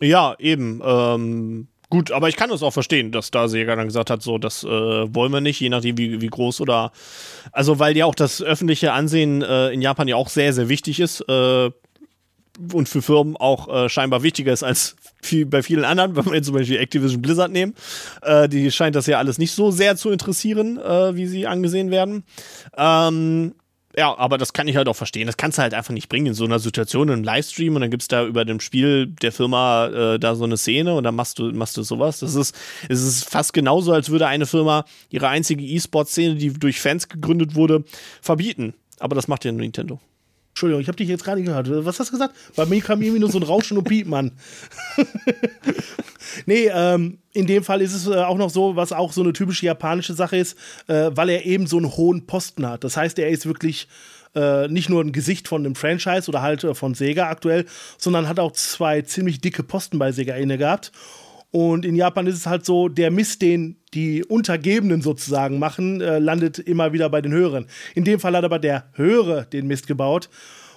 [0.00, 0.80] Ja, eben.
[0.84, 4.38] Ähm, gut, aber ich kann es auch verstehen, dass da Sega dann gesagt hat, so,
[4.38, 6.92] das äh, wollen wir nicht, je nachdem, wie, wie groß oder.
[7.50, 11.00] Also, weil ja auch das öffentliche Ansehen äh, in Japan ja auch sehr, sehr wichtig
[11.00, 11.22] ist.
[11.28, 11.72] Äh,
[12.72, 14.94] und für Firmen auch äh, scheinbar wichtiger ist als
[15.24, 17.74] viel, bei vielen anderen, wenn wir jetzt zum Beispiel Activision Blizzard nehmen.
[18.22, 21.90] Äh, die scheint das ja alles nicht so sehr zu interessieren, äh, wie sie angesehen
[21.90, 22.24] werden.
[22.76, 23.54] Ähm,
[23.96, 25.26] ja, aber das kann ich halt auch verstehen.
[25.26, 27.80] Das kannst du halt einfach nicht bringen in so einer Situation, in einem Livestream und
[27.80, 31.14] dann gibt's da über dem Spiel der Firma äh, da so eine Szene und dann
[31.14, 32.18] machst du, machst du sowas.
[32.18, 32.56] Das ist,
[32.88, 37.54] es ist fast genauso, als würde eine Firma ihre einzige E-Sport-Szene, die durch Fans gegründet
[37.54, 37.84] wurde,
[38.20, 38.74] verbieten.
[38.98, 40.00] Aber das macht ja Nintendo.
[40.54, 41.68] Entschuldigung, ich habe dich jetzt gerade gehört.
[41.84, 42.36] Was hast du gesagt?
[42.54, 44.30] Bei mir kam irgendwie nur so ein Rauschen und Piepen an.
[46.46, 49.32] nee, ähm, in dem Fall ist es äh, auch noch so, was auch so eine
[49.32, 50.56] typische japanische Sache ist,
[50.86, 52.84] äh, weil er eben so einen hohen Posten hat.
[52.84, 53.88] Das heißt, er ist wirklich
[54.36, 57.66] äh, nicht nur ein Gesicht von einem Franchise oder halt äh, von Sega aktuell,
[57.98, 60.92] sondern hat auch zwei ziemlich dicke Posten bei Sega inne gehabt.
[61.54, 66.18] Und in Japan ist es halt so, der Mist, den die Untergebenen sozusagen machen, äh,
[66.18, 67.66] landet immer wieder bei den Höheren.
[67.94, 70.28] In dem Fall hat aber der Höhere den Mist gebaut.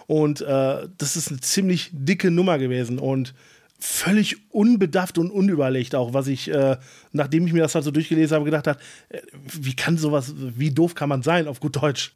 [0.06, 3.00] Und äh, das ist eine ziemlich dicke Nummer gewesen.
[3.00, 3.34] Und
[3.80, 6.78] völlig unbedacht und unüberlegt auch, was ich, äh,
[7.12, 8.80] nachdem ich mir das halt so durchgelesen habe, gedacht habe,
[9.10, 9.22] äh,
[9.60, 12.14] wie kann sowas, wie doof kann man sein, auf gut Deutsch.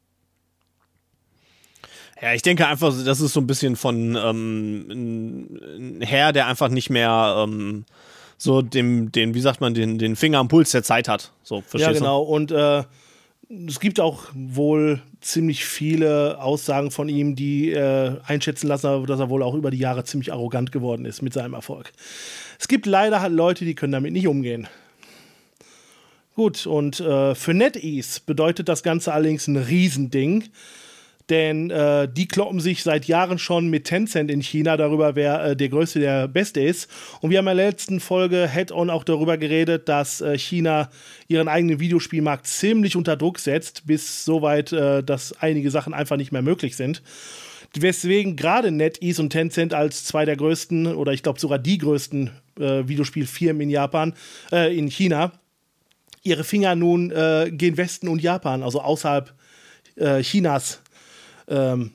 [2.20, 6.68] Ja, ich denke einfach, das ist so ein bisschen von ähm, ein Herr, der einfach
[6.68, 7.86] nicht mehr ähm,
[8.42, 11.30] so dem, den, wie sagt man, den, den Finger am Puls der Zeit hat.
[11.44, 12.22] So, ja, genau.
[12.22, 12.82] Und äh,
[13.68, 19.30] es gibt auch wohl ziemlich viele Aussagen von ihm, die äh, einschätzen lassen, dass er
[19.30, 21.92] wohl auch über die Jahre ziemlich arrogant geworden ist mit seinem Erfolg.
[22.58, 24.66] Es gibt leider halt Leute, die können damit nicht umgehen.
[26.34, 30.46] Gut, und äh, für NetEase bedeutet das Ganze allerdings ein Riesending.
[31.32, 35.56] Denn äh, die kloppen sich seit Jahren schon mit Tencent in China darüber, wer äh,
[35.56, 36.90] der Größte, der Beste ist.
[37.22, 40.90] Und wir haben in der letzten Folge Head-On auch darüber geredet, dass äh, China
[41.28, 46.32] ihren eigenen Videospielmarkt ziemlich unter Druck setzt, bis soweit, äh, dass einige Sachen einfach nicht
[46.32, 47.00] mehr möglich sind.
[47.78, 52.28] Weswegen gerade NetEase und Tencent als zwei der größten oder ich glaube sogar die größten
[52.60, 54.12] äh, Videospielfirmen in Japan,
[54.52, 55.32] äh, in China,
[56.24, 59.34] ihre Finger nun gen Westen und Japan, also außerhalb
[60.20, 60.80] Chinas,
[61.52, 61.92] ähm,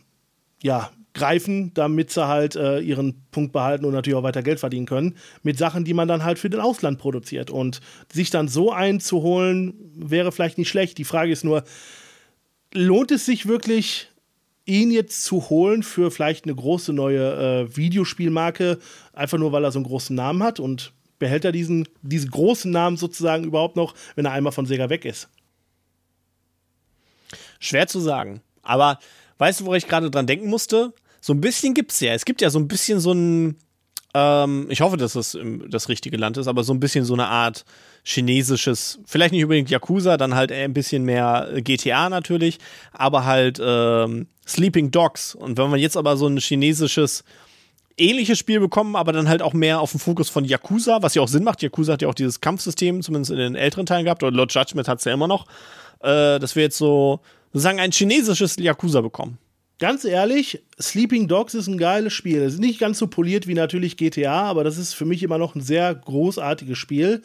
[0.62, 4.86] ja, greifen, damit sie halt äh, ihren Punkt behalten und natürlich auch weiter Geld verdienen
[4.86, 7.50] können, mit Sachen, die man dann halt für den Ausland produziert.
[7.50, 7.82] Und
[8.12, 10.98] sich dann so einzuholen, wäre vielleicht nicht schlecht.
[10.98, 11.64] Die Frage ist nur,
[12.74, 14.10] lohnt es sich wirklich,
[14.66, 18.80] ihn jetzt zu holen für vielleicht eine große neue äh, Videospielmarke,
[19.14, 22.70] einfach nur weil er so einen großen Namen hat und behält er diesen, diesen großen
[22.70, 25.30] Namen sozusagen überhaupt noch, wenn er einmal von Sega weg ist?
[27.60, 28.42] Schwer zu sagen.
[28.62, 29.00] Aber
[29.38, 30.94] weißt du, wo ich gerade dran denken musste?
[31.22, 32.14] So ein bisschen gibt's ja.
[32.14, 33.58] Es gibt ja so ein bisschen so ein,
[34.14, 35.38] ähm, ich hoffe, dass das
[35.68, 37.66] das richtige Land ist, aber so ein bisschen so eine Art
[38.04, 42.60] chinesisches, vielleicht nicht unbedingt Yakuza, dann halt ein bisschen mehr GTA natürlich,
[42.94, 45.36] aber halt ähm, Sleeping Dogs.
[45.36, 47.24] Und wenn man jetzt aber so ein chinesisches
[47.98, 51.22] ähnliches Spiel bekommen, aber dann halt auch mehr auf den Fokus von Yakuza, was ja
[51.22, 51.62] auch Sinn macht.
[51.62, 54.88] Yakuza hat ja auch dieses Kampfsystem, zumindest in den älteren Teilen gehabt, oder Lord Judgment
[54.88, 55.48] hat es ja immer noch,
[56.02, 57.22] äh, dass wir jetzt so
[57.54, 59.38] sozusagen ein chinesisches Yakuza bekommen.
[59.80, 62.42] Ganz ehrlich, Sleeping Dogs ist ein geiles Spiel.
[62.42, 65.38] Es ist nicht ganz so poliert wie natürlich GTA, aber das ist für mich immer
[65.38, 67.22] noch ein sehr großartiges Spiel.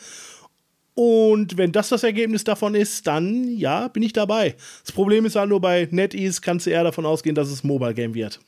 [0.95, 4.55] Und wenn das das Ergebnis davon ist, dann ja, bin ich dabei.
[4.85, 7.69] Das Problem ist halt nur bei NetEase kannst du eher davon ausgehen, dass es ein
[7.69, 8.41] Mobile Game wird.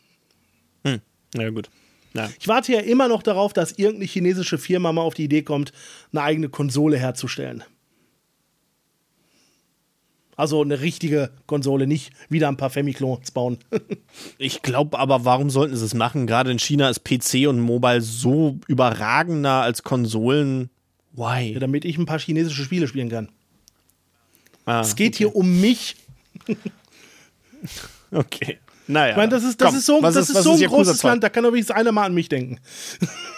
[0.84, 1.01] Hm.
[1.34, 1.70] Ja, gut.
[2.12, 2.30] Ja.
[2.38, 5.72] Ich warte ja immer noch darauf, dass irgendeine chinesische Firma mal auf die Idee kommt,
[6.12, 7.64] eine eigene Konsole herzustellen.
[10.36, 13.59] Also eine richtige Konsole, nicht wieder ein paar Famiclones bauen.
[14.39, 16.27] ich glaube aber, warum sollten sie es machen?
[16.27, 20.70] Gerade in China ist PC und Mobile so überragender als Konsolen.
[21.12, 21.52] Why?
[21.52, 23.28] Ja, damit ich ein paar chinesische Spiele spielen kann.
[24.66, 25.19] Ah, es geht okay.
[25.19, 25.97] hier um mich.
[28.11, 28.59] okay.
[28.86, 29.12] Naja.
[29.12, 31.23] Ich meine, das ist, das Komm, ist so, das ist, ist so ein großes Land,
[31.23, 32.59] da kann doch wenigstens einer mal an mich denken.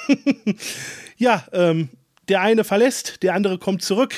[1.17, 1.89] ja, ähm,
[2.29, 4.15] der eine verlässt, der andere kommt zurück.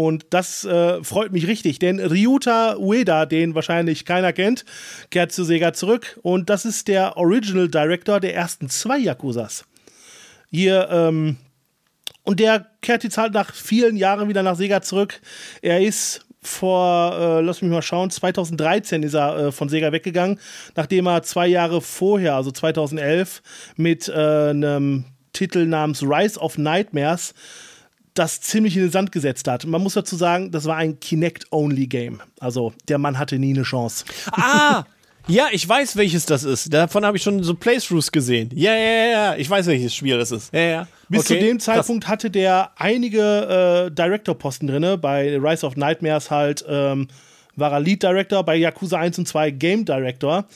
[0.00, 4.64] Und das äh, freut mich richtig, denn Ryuta Ueda, den wahrscheinlich keiner kennt,
[5.10, 6.18] kehrt zu Sega zurück.
[6.22, 9.66] Und das ist der Original Director der ersten zwei Yakuzas.
[10.50, 11.36] Hier, ähm,
[12.22, 15.20] und der kehrt jetzt halt nach vielen Jahren wieder nach Sega zurück.
[15.60, 20.40] Er ist vor, äh, lass mich mal schauen, 2013 ist er äh, von Sega weggegangen,
[20.76, 23.42] nachdem er zwei Jahre vorher, also 2011,
[23.76, 25.04] mit äh, einem
[25.34, 27.34] Titel namens Rise of Nightmares
[28.20, 29.66] das ziemlich in den Sand gesetzt hat.
[29.66, 32.20] Man muss dazu sagen, das war ein Kinect-Only-Game.
[32.38, 34.04] Also der Mann hatte nie eine Chance.
[34.32, 34.84] Ah!
[35.26, 36.72] Ja, ich weiß, welches das ist.
[36.72, 38.50] Davon habe ich schon so Playthroughs gesehen.
[38.54, 40.52] Ja, ja, ja, ich weiß, welches Spiel das ist.
[40.52, 40.88] Ja, ja.
[41.08, 42.12] Bis okay, zu dem Zeitpunkt krass.
[42.12, 44.98] hatte der einige äh, Director-Posten drin.
[45.00, 47.06] Bei Rise of Nightmares halt ähm,
[47.54, 50.46] war er Lead Director, bei Yakuza 1 und 2 Game Director.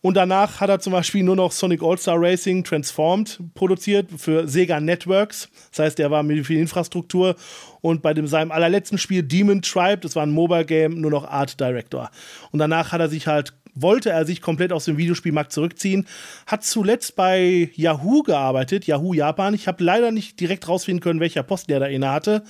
[0.00, 4.80] Und danach hat er zum Beispiel nur noch Sonic All-Star Racing Transformed produziert für Sega
[4.80, 5.48] Networks.
[5.70, 7.34] Das heißt, er war mit viel Infrastruktur.
[7.80, 11.28] Und bei dem, seinem allerletzten Spiel Demon Tribe, das war ein Mobile Game, nur noch
[11.28, 12.10] Art Director.
[12.52, 16.06] Und danach hat er sich halt wollte er sich komplett aus dem Videospielmarkt zurückziehen,
[16.46, 19.54] hat zuletzt bei Yahoo gearbeitet, Yahoo Japan.
[19.54, 22.42] Ich habe leider nicht direkt rausfinden können, welcher Posten er da inne hatte.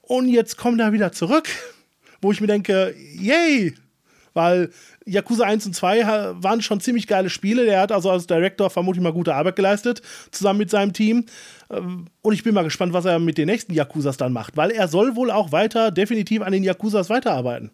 [0.00, 1.48] Und jetzt kommt er wieder zurück,
[2.20, 3.74] wo ich mir denke, yay,
[4.34, 4.70] weil
[5.04, 7.64] Yakuza 1 und 2 waren schon ziemlich geile Spiele.
[7.64, 11.26] Der hat also als Director vermutlich mal gute Arbeit geleistet, zusammen mit seinem Team.
[11.70, 14.70] Ähm, und ich bin mal gespannt, was er mit den nächsten Yakuzas dann macht, weil
[14.70, 17.70] er soll wohl auch weiter definitiv an den Yakuzas weiterarbeiten.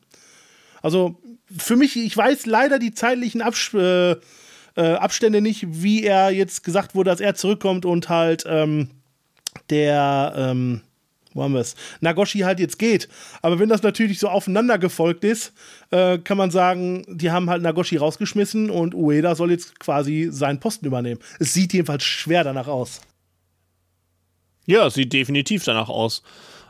[0.82, 1.16] Also
[1.56, 4.16] für mich, ich weiß leider die zeitlichen Abs äh,
[4.76, 8.90] äh, Abstände nicht, wie er jetzt gesagt wurde, dass er zurückkommt und halt ähm,
[9.70, 10.82] der ähm,
[11.34, 11.74] wo haben wir es?
[12.00, 13.08] Nagoshi halt jetzt geht.
[13.42, 15.52] Aber wenn das natürlich so aufeinander gefolgt ist,
[15.90, 20.60] äh, kann man sagen, die haben halt Nagoshi rausgeschmissen und Ueda soll jetzt quasi seinen
[20.60, 21.20] Posten übernehmen.
[21.40, 23.00] Es sieht jedenfalls schwer danach aus.
[24.66, 26.22] Ja, es sieht definitiv danach aus.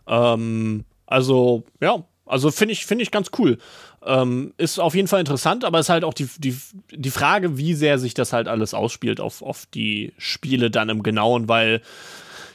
[0.09, 3.59] Ähm, also, ja, also finde ich, find ich ganz cool.
[4.05, 6.57] Ähm, ist auf jeden Fall interessant, aber ist halt auch die, die,
[6.91, 11.03] die Frage, wie sehr sich das halt alles ausspielt auf, auf die Spiele dann im
[11.03, 11.83] Genauen, weil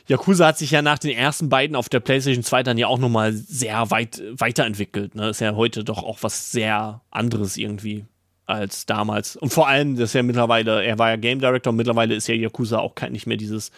[0.10, 2.98] Yakuza hat sich ja nach den ersten beiden auf der PlayStation 2 dann ja auch
[2.98, 5.14] nochmal sehr weit weiterentwickelt.
[5.14, 5.30] Ne?
[5.30, 8.06] Ist ja heute doch auch was sehr anderes irgendwie
[8.48, 9.36] als damals.
[9.36, 12.28] Und vor allem, das ist ja mittlerweile, er war ja Game Director, und mittlerweile ist
[12.28, 13.72] ja Yakuza auch kein, nicht mehr dieses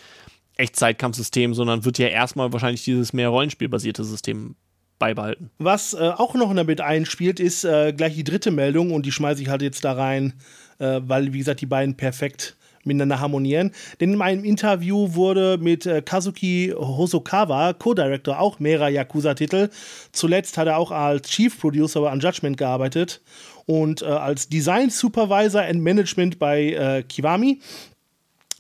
[0.56, 4.56] Echtzeitkampfsystem, sondern wird ja erstmal wahrscheinlich dieses mehr Rollenspielbasierte System
[5.00, 5.52] beibehalten.
[5.58, 9.42] Was äh, auch noch damit einspielt, ist äh, gleich die dritte Meldung und die schmeiße
[9.42, 10.36] ich halt jetzt da rein,
[10.80, 13.72] äh, weil, wie gesagt, die beiden perfekt miteinander harmonieren.
[14.00, 19.70] Denn in meinem Interview wurde mit äh, Kazuki Hosokawa, Co-Director, auch mehrerer Yakuza-Titel.
[20.12, 23.22] Zuletzt hat er auch als Chief Producer an Judgment gearbeitet
[23.66, 27.60] und äh, als Design Supervisor and Management bei äh, Kiwami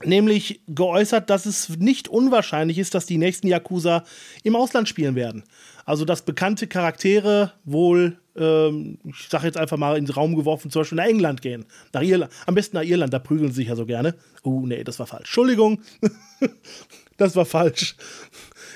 [0.05, 4.03] nämlich geäußert, dass es nicht unwahrscheinlich ist, dass die nächsten Yakuza
[4.43, 5.43] im Ausland spielen werden.
[5.85, 10.71] Also dass bekannte Charaktere wohl, ähm, ich sage jetzt einfach mal in den Raum geworfen,
[10.71, 11.65] zum Beispiel nach England gehen.
[11.93, 14.15] Nach Irland, am besten nach Irland, da prügeln sie sich ja so gerne.
[14.43, 15.21] Oh, nee, das war falsch.
[15.21, 15.81] Entschuldigung.
[17.17, 17.95] das war falsch.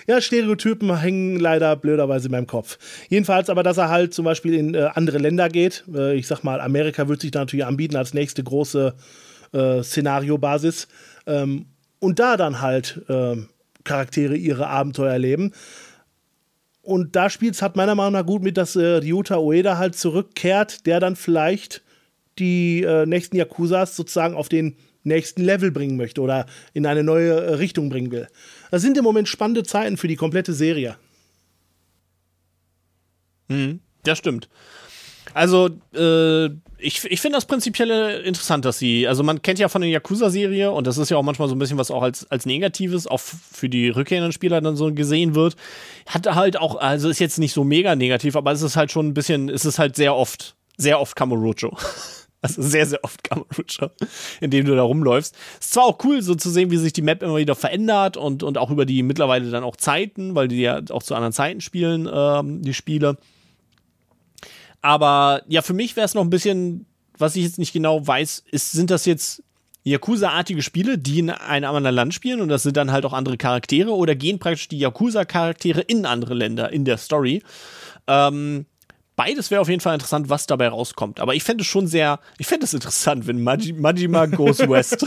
[0.08, 2.78] Ja, Stereotypen hängen leider blöderweise in meinem Kopf.
[3.10, 5.84] Jedenfalls aber, dass er halt zum Beispiel in äh, andere Länder geht.
[5.94, 8.94] Äh, ich sag mal, Amerika wird sich da natürlich anbieten als nächste große
[9.54, 10.88] äh, Szenariobasis.
[11.26, 11.68] Ähm,
[12.00, 13.50] und da dann halt ähm,
[13.84, 15.54] Charaktere ihre Abenteuer erleben.
[16.86, 19.96] Und da spielt es halt meiner Meinung nach gut mit, dass äh, Ryuta Ueda halt
[19.96, 21.82] zurückkehrt, der dann vielleicht
[22.38, 27.32] die äh, nächsten Yakuzas sozusagen auf den nächsten Level bringen möchte oder in eine neue
[27.32, 28.28] äh, Richtung bringen will.
[28.70, 30.96] Das sind im Moment spannende Zeiten für die komplette Serie.
[33.48, 34.48] Mhm, das stimmt.
[35.36, 36.46] Also, äh,
[36.78, 40.72] ich, ich finde das prinzipiell interessant, dass sie, also man kennt ja von der Yakuza-Serie
[40.72, 43.20] und das ist ja auch manchmal so ein bisschen was auch als, als Negatives, auch
[43.20, 45.58] für die rückkehrenden Spieler dann so gesehen wird.
[46.08, 49.08] Hat halt auch, also ist jetzt nicht so mega negativ, aber es ist halt schon
[49.08, 51.76] ein bisschen, es ist halt sehr oft, sehr oft Kamurocho.
[52.42, 53.90] Also sehr, sehr oft Kamurocho,
[54.40, 55.36] in dem du da rumläufst.
[55.60, 58.44] Ist zwar auch cool, so zu sehen, wie sich die Map immer wieder verändert und,
[58.44, 61.60] und auch über die mittlerweile dann auch Zeiten, weil die ja auch zu anderen Zeiten
[61.60, 63.18] spielen, ähm, die Spiele.
[64.86, 66.86] Aber ja, für mich wäre es noch ein bisschen,
[67.18, 69.42] was ich jetzt nicht genau weiß, ist, sind das jetzt
[69.84, 73.36] Yakuza-artige Spiele, die in einem anderen Land spielen und das sind dann halt auch andere
[73.36, 77.42] Charaktere oder gehen praktisch die Yakuza-Charaktere in andere Länder in der Story?
[78.06, 78.68] Ähm,
[79.16, 81.20] beides wäre auf jeden Fall interessant, was dabei rauskommt.
[81.20, 85.04] Aber ich fände es schon sehr, ich fände es interessant, wenn Maji, Majima Goes West.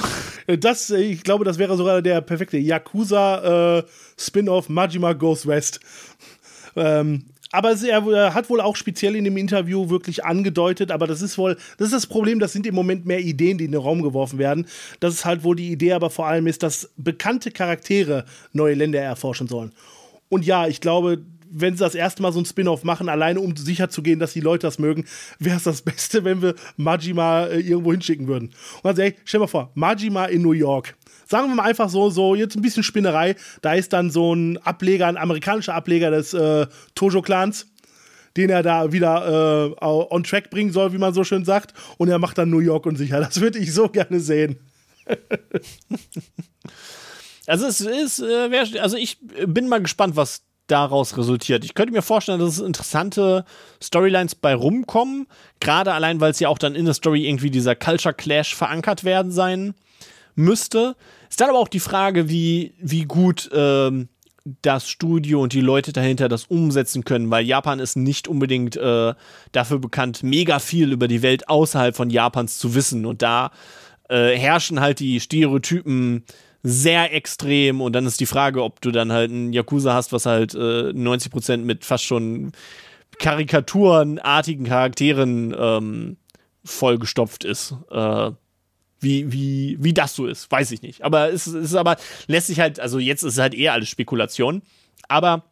[0.58, 5.78] Das, ich glaube, das wäre sogar der perfekte Yakuza-Spin-off äh, Majima Goes West.
[6.74, 11.38] Ähm, aber er hat wohl auch speziell in dem Interview wirklich angedeutet, aber das ist
[11.38, 14.02] wohl, das ist das Problem, das sind im Moment mehr Ideen, die in den Raum
[14.02, 14.66] geworfen werden.
[15.00, 19.00] Das ist halt wohl die Idee, aber vor allem ist, dass bekannte Charaktere neue Länder
[19.00, 19.72] erforschen sollen.
[20.28, 23.56] Und ja, ich glaube, wenn sie das erste Mal so ein Spin-off machen, alleine um
[23.56, 25.06] sicher zu gehen, dass die Leute das mögen,
[25.38, 28.50] wäre es das Beste, wenn wir Majima äh, irgendwo hinschicken würden.
[28.82, 30.96] Und dann ey, stell mal vor, Majima in New York
[31.28, 33.36] sagen wir mal einfach so, so jetzt ein bisschen Spinnerei.
[33.60, 37.66] Da ist dann so ein Ableger, ein amerikanischer Ableger des äh, Tojo-Clans,
[38.36, 41.74] den er da wieder äh, on track bringen soll, wie man so schön sagt.
[41.98, 43.20] Und er macht dann New York unsicher.
[43.20, 44.58] Das würde ich so gerne sehen.
[47.46, 51.64] also es ist, äh, also ich bin mal gespannt, was daraus resultiert.
[51.64, 53.46] Ich könnte mir vorstellen, dass es interessante
[53.82, 55.26] Storylines bei rumkommen,
[55.60, 59.02] gerade allein, weil es ja auch dann in der Story irgendwie dieser Culture Clash verankert
[59.04, 59.74] werden sein
[60.38, 60.96] müsste.
[61.28, 64.08] Ist dann aber auch die Frage, wie, wie gut ähm,
[64.62, 69.14] das Studio und die Leute dahinter das umsetzen können, weil Japan ist nicht unbedingt äh,
[69.52, 73.04] dafür bekannt, mega viel über die Welt außerhalb von Japans zu wissen.
[73.04, 73.50] Und da
[74.08, 76.24] äh, herrschen halt die Stereotypen
[76.62, 80.26] sehr extrem und dann ist die Frage, ob du dann halt ein Yakuza hast, was
[80.26, 82.52] halt äh, 90% mit fast schon
[83.18, 86.16] karikaturenartigen Charakteren ähm,
[86.64, 87.74] vollgestopft ist.
[87.90, 88.30] Äh,
[89.00, 91.02] wie, wie, wie das so ist, weiß ich nicht.
[91.02, 91.96] Aber es, es ist aber,
[92.26, 94.62] lässt sich halt, also jetzt ist es halt eher alles Spekulation.
[95.08, 95.44] Aber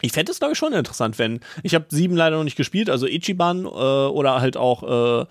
[0.00, 1.40] ich fände es, glaube ich, schon interessant, wenn.
[1.62, 5.26] Ich habe sieben leider noch nicht gespielt, also Ichiban äh, oder halt auch äh,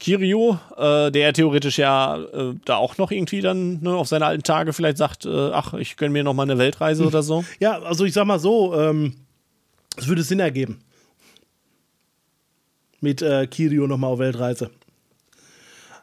[0.00, 4.42] Kirio, äh, der theoretisch ja äh, da auch noch irgendwie dann ne, auf seine alten
[4.42, 7.44] Tage vielleicht sagt, äh, ach, ich gönne mir noch mal eine Weltreise oder so.
[7.60, 9.14] Ja, also ich sag mal so, ähm,
[9.96, 10.80] es würde Sinn ergeben.
[13.00, 14.70] Mit äh, Kirio noch mal auf Weltreise.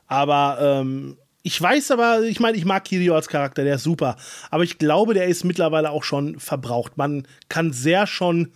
[0.08, 4.16] Aber ähm, ich weiß aber, ich meine, ich mag Kirio als Charakter, der ist super.
[4.50, 6.98] Aber ich glaube, der ist mittlerweile auch schon verbraucht.
[6.98, 8.52] Man kann sehr schon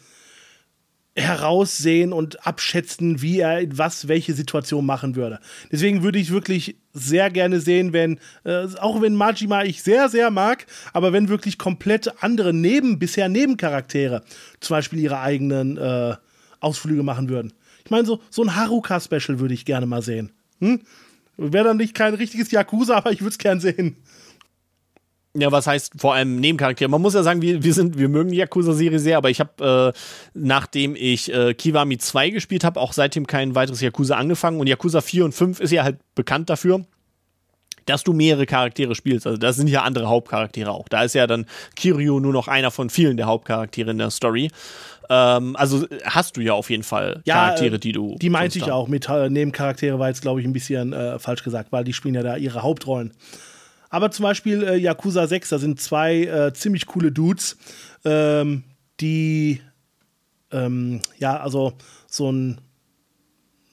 [1.16, 5.40] heraussehen und abschätzen, wie er in was welche Situation machen würde.
[5.72, 10.32] Deswegen würde ich wirklich sehr gerne sehen, wenn, äh, auch wenn Majima ich sehr, sehr
[10.32, 14.24] mag, aber wenn wirklich komplett andere neben, bisher Nebencharaktere
[14.60, 16.16] zum Beispiel ihre eigenen äh,
[16.60, 17.54] Ausflüge machen würden.
[17.86, 20.32] Ich meine, so, so ein Haruka-Special würde ich gerne mal sehen.
[20.60, 20.82] Hm?
[21.42, 23.96] Wäre dann nicht kein richtiges Yakuza, aber ich würde es gern sehen.
[25.36, 26.90] Ja, was heißt vor allem Nebencharaktere?
[26.90, 29.94] Man muss ja sagen, wir, wir sind, wir mögen die Yakuza-Serie sehr, aber ich habe,
[29.96, 30.00] äh,
[30.34, 34.60] nachdem ich äh, Kiwami 2 gespielt habe, auch seitdem kein weiteres Yakuza angefangen.
[34.60, 36.84] Und Yakuza 4 und 5 ist ja halt bekannt dafür,
[37.86, 39.26] dass du mehrere Charaktere spielst.
[39.26, 40.90] Also das sind ja andere Hauptcharaktere auch.
[40.90, 41.46] Da ist ja dann
[41.76, 44.52] Kiryu nur noch einer von vielen der Hauptcharaktere in der Story.
[45.10, 48.16] Ähm, also hast du ja auf jeden Fall Ja, Charaktere, äh, die du.
[48.20, 48.88] Die meinte ich auch.
[48.88, 52.16] Mit äh, Nebencharaktere war jetzt, glaube ich, ein bisschen äh, falsch gesagt, weil die spielen
[52.16, 53.14] ja da ihre Hauptrollen.
[53.90, 57.58] Aber zum Beispiel äh, Yakuza 6, da sind zwei äh, ziemlich coole Dudes,
[58.06, 58.64] ähm,
[59.00, 59.62] die,
[60.52, 61.74] ähm, ja, also
[62.08, 62.62] so ein,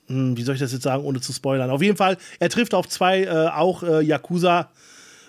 [0.06, 1.68] hm, wie soll ich das jetzt sagen, ohne zu spoilern.
[1.68, 4.70] Auf jeden Fall, er trifft auf zwei äh, auch äh, Yakuza.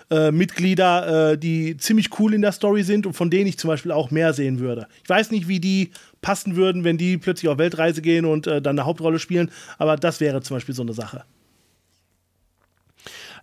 [0.10, 3.68] Äh, Mitglieder, äh, die ziemlich cool in der Story sind und von denen ich zum
[3.68, 4.88] Beispiel auch mehr sehen würde.
[5.04, 8.62] Ich weiß nicht, wie die passen würden, wenn die plötzlich auf Weltreise gehen und äh,
[8.62, 11.26] dann eine Hauptrolle spielen, aber das wäre zum Beispiel so eine Sache.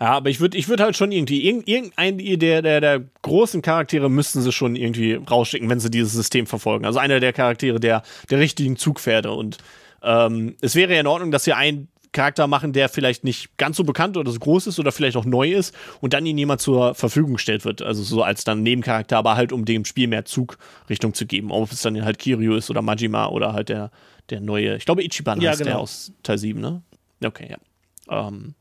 [0.01, 3.61] Ja, aber ich würde ich würd halt schon irgendwie, irg- irgendein der, der, der großen
[3.61, 6.87] Charaktere müssten sie schon irgendwie rausschicken, wenn sie dieses System verfolgen.
[6.87, 9.33] Also einer der Charaktere der, der richtigen Zugpferde.
[9.33, 9.59] Und
[10.03, 13.77] ähm, es wäre ja in Ordnung, dass wir einen Charakter machen, der vielleicht nicht ganz
[13.77, 16.63] so bekannt oder so groß ist oder vielleicht auch neu ist und dann ihnen jemand
[16.63, 17.83] zur Verfügung gestellt wird.
[17.83, 21.51] Also so als dann Nebencharakter, aber halt um dem Spiel mehr Zugrichtung zu geben.
[21.51, 23.91] Ob es dann halt Kiryu ist oder Majima oder halt der,
[24.31, 25.81] der neue, ich glaube Ichiban Ja, heißt der genau.
[25.81, 26.83] aus Teil 7, ne?
[27.23, 28.29] Okay, ja.
[28.29, 28.55] Ähm,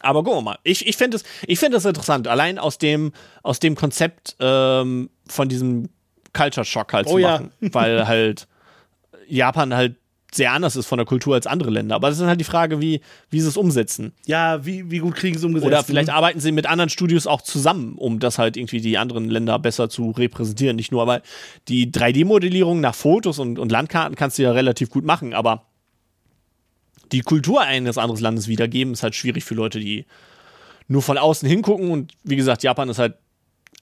[0.00, 0.58] aber gucken wir mal.
[0.64, 3.12] Ich, ich finde es ich find das interessant, allein aus dem,
[3.42, 5.88] aus dem Konzept ähm, von diesem
[6.32, 7.30] Culture Shock halt Oh zu ja.
[7.32, 7.52] machen.
[7.60, 8.48] Weil halt
[9.28, 9.96] Japan halt
[10.34, 11.94] sehr anders ist von der Kultur als andere Länder.
[11.94, 13.00] Aber das ist halt die Frage, wie,
[13.30, 14.12] wie sie es umsetzen.
[14.26, 15.66] Ja, wie, wie gut kriegen sie umgesetzt?
[15.66, 16.14] Oder vielleicht ne?
[16.14, 19.90] arbeiten sie mit anderen Studios auch zusammen, um das halt irgendwie die anderen Länder besser
[19.90, 20.76] zu repräsentieren.
[20.76, 21.22] Nicht nur, aber
[21.68, 25.66] die 3D-Modellierung nach Fotos und, und Landkarten kannst du ja relativ gut machen, aber
[27.12, 30.06] die Kultur eines anderen Landes wiedergeben, ist halt schwierig für Leute, die
[30.88, 31.90] nur von außen hingucken.
[31.90, 33.16] Und wie gesagt, Japan ist halt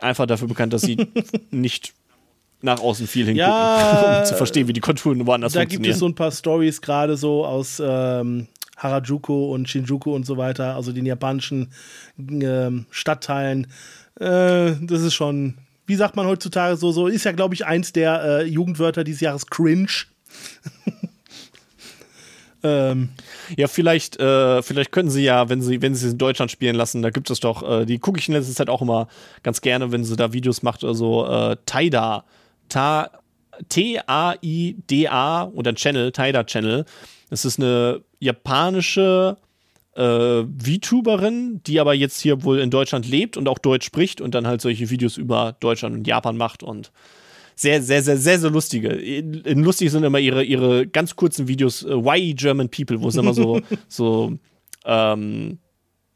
[0.00, 0.96] einfach dafür bekannt, dass sie
[1.50, 1.94] nicht
[2.62, 5.94] nach außen viel hingucken, Ja, um zu verstehen, wie die Konturen woanders Da gibt funktionieren.
[5.94, 8.46] es so ein paar Stories gerade so aus ähm,
[8.76, 11.70] Harajuku und Shinjuku und so weiter, also den japanischen
[12.18, 13.66] ähm, Stadtteilen.
[14.18, 15.54] Äh, das ist schon,
[15.86, 19.20] wie sagt man heutzutage so, so ist ja, glaube ich, eins der äh, Jugendwörter dieses
[19.20, 19.88] Jahres cringe.
[22.62, 23.10] ähm,
[23.56, 26.76] Ja, vielleicht, äh, vielleicht können sie ja, wenn sie, wenn sie es in Deutschland spielen
[26.76, 29.08] lassen, da gibt es doch, äh, die gucke ich in letzter Zeit auch immer
[29.42, 32.24] ganz gerne, wenn sie da Videos macht oder so, äh, Taida, Ta,
[33.68, 36.84] T-A-I-D-A und dann Channel, Taida Channel.
[37.28, 39.36] Das ist eine japanische
[39.94, 44.34] äh, VTuberin, die aber jetzt hier wohl in Deutschland lebt und auch Deutsch spricht und
[44.34, 46.90] dann halt solche Videos über Deutschland und Japan macht und
[47.56, 48.94] sehr, sehr, sehr, sehr, sehr lustige.
[49.54, 53.34] Lustig sind immer ihre, ihre ganz kurzen Videos, äh, Why German People, wo es immer
[53.34, 54.32] so, so,
[54.86, 55.58] ähm,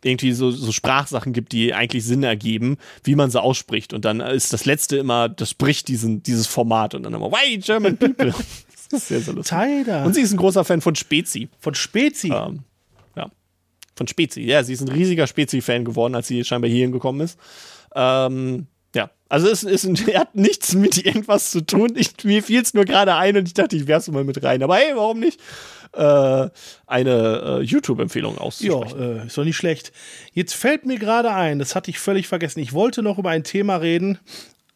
[0.05, 3.93] irgendwie so, so Sprachsachen gibt, die eigentlich Sinn ergeben, wie man sie ausspricht.
[3.93, 7.59] Und dann ist das letzte immer, das bricht diesen, dieses Format und dann immer, Why
[7.59, 8.35] German People.
[8.91, 9.51] das ist sehr, sehr lustig.
[9.51, 10.05] Taida.
[10.05, 11.49] Und sie ist ein großer Fan von Spezi.
[11.59, 12.29] von Spezi.
[12.29, 12.61] Ähm,
[13.17, 13.31] ja.
[13.97, 14.43] Von Spezi.
[14.43, 17.39] Ja, sie ist ein riesiger Spezi-Fan geworden, als sie scheinbar hierhin gekommen ist.
[17.95, 18.67] Ähm,
[19.35, 19.85] also es, es
[20.15, 21.94] hat nichts mit irgendwas zu tun.
[21.97, 24.62] Ich, mir fiel es nur gerade ein und ich dachte, ich werf's mal mit rein.
[24.62, 25.40] Aber hey, warum nicht?
[25.93, 26.51] Äh,
[26.86, 29.20] eine äh, YouTube-Empfehlung Ja, auszusprechen.
[29.23, 29.90] äh, ist doch nicht schlecht.
[30.32, 32.61] Jetzt fällt mir gerade ein, das hatte ich völlig vergessen.
[32.61, 34.19] Ich wollte noch über ein Thema reden,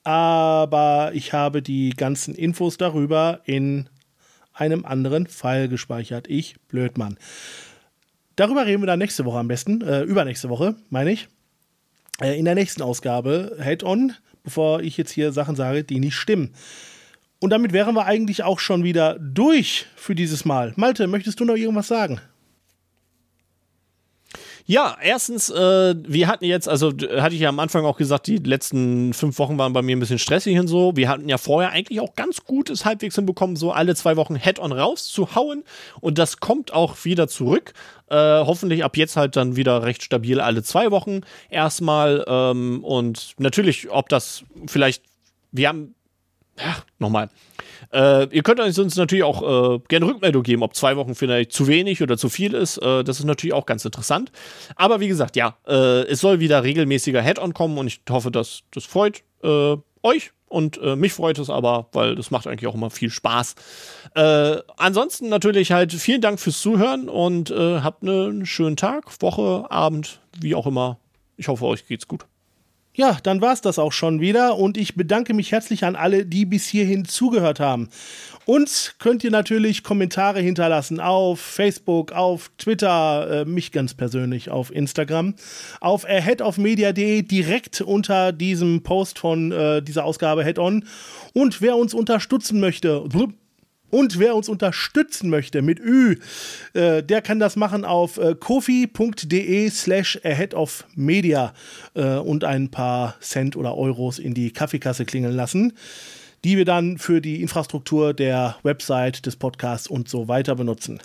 [0.03, 3.89] aber ich habe die ganzen Infos darüber in
[4.55, 6.27] einem anderen File gespeichert.
[6.29, 7.17] Ich, Blödmann.
[8.35, 9.83] Darüber reden wir dann nächste Woche am besten.
[9.83, 11.29] Äh, übernächste Woche, meine ich.
[12.21, 16.55] Äh, in der nächsten Ausgabe Head-On, bevor ich jetzt hier Sachen sage, die nicht stimmen.
[17.41, 20.73] Und damit wären wir eigentlich auch schon wieder durch für dieses Mal.
[20.77, 22.21] Malte, möchtest du noch irgendwas sagen?
[24.71, 28.37] Ja, erstens, äh, wir hatten jetzt, also hatte ich ja am Anfang auch gesagt, die
[28.37, 30.95] letzten fünf Wochen waren bei mir ein bisschen stressig und so.
[30.95, 34.73] Wir hatten ja vorher eigentlich auch ganz gutes halbwegs hinbekommen, so alle zwei Wochen Head-on
[34.73, 35.65] rauszuhauen.
[36.03, 37.73] Und das kommt auch wieder zurück.
[38.11, 42.27] Äh, hoffentlich ab jetzt halt dann wieder recht stabil alle zwei Wochen erstmal.
[42.29, 45.03] Ähm, und natürlich, ob das vielleicht,
[45.51, 45.95] wir haben,
[46.59, 47.31] ja, nochmal.
[47.93, 49.43] Äh, ihr könnt uns natürlich auch
[49.77, 52.79] äh, gerne Rückmeldung geben, ob zwei Wochen vielleicht zu wenig oder zu viel ist.
[52.79, 54.33] Äh, das ist natürlich auch ganz interessant.
[54.77, 58.63] Aber wie gesagt, ja, äh, es soll wieder regelmäßiger Head-on kommen und ich hoffe, dass
[58.73, 62.75] das freut äh, euch und äh, mich freut es aber, weil das macht eigentlich auch
[62.75, 63.55] immer viel Spaß.
[64.15, 69.71] Äh, ansonsten natürlich halt vielen Dank fürs Zuhören und äh, habt einen schönen Tag, Woche,
[69.71, 70.99] Abend, wie auch immer.
[71.37, 72.27] Ich hoffe, euch geht's gut.
[72.99, 76.45] Ja, dann war's das auch schon wieder und ich bedanke mich herzlich an alle, die
[76.45, 77.91] bis hierhin zugehört haben.
[78.45, 84.75] Uns könnt ihr natürlich Kommentare hinterlassen auf Facebook, auf Twitter, äh, mich ganz persönlich auf
[84.75, 85.37] Instagram,
[85.81, 90.85] auf aheadofmedia.de direkt unter diesem Post von äh, dieser Ausgabe Head On.
[91.35, 93.33] Und wer uns unterstützen möchte, blub,
[93.91, 96.17] Und wer uns unterstützen möchte mit Ü,
[96.75, 101.55] äh, der kann das machen auf äh, kofi.de slash ahead of media
[101.95, 105.73] äh, und ein paar Cent oder Euros in die Kaffeekasse klingeln lassen,
[106.45, 111.01] die wir dann für die Infrastruktur der Website, des Podcasts und so weiter benutzen.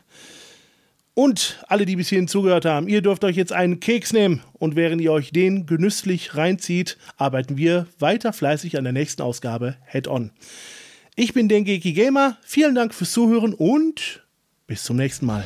[1.16, 4.76] Und alle, die bis hierhin zugehört haben, ihr dürft euch jetzt einen Keks nehmen und
[4.76, 10.08] während ihr euch den genüsslich reinzieht, arbeiten wir weiter fleißig an der nächsten Ausgabe Head
[10.08, 10.32] On.
[11.16, 12.38] Ich bin den Geeky Gamer.
[12.42, 14.26] Vielen Dank fürs Zuhören und
[14.66, 15.46] bis zum nächsten Mal.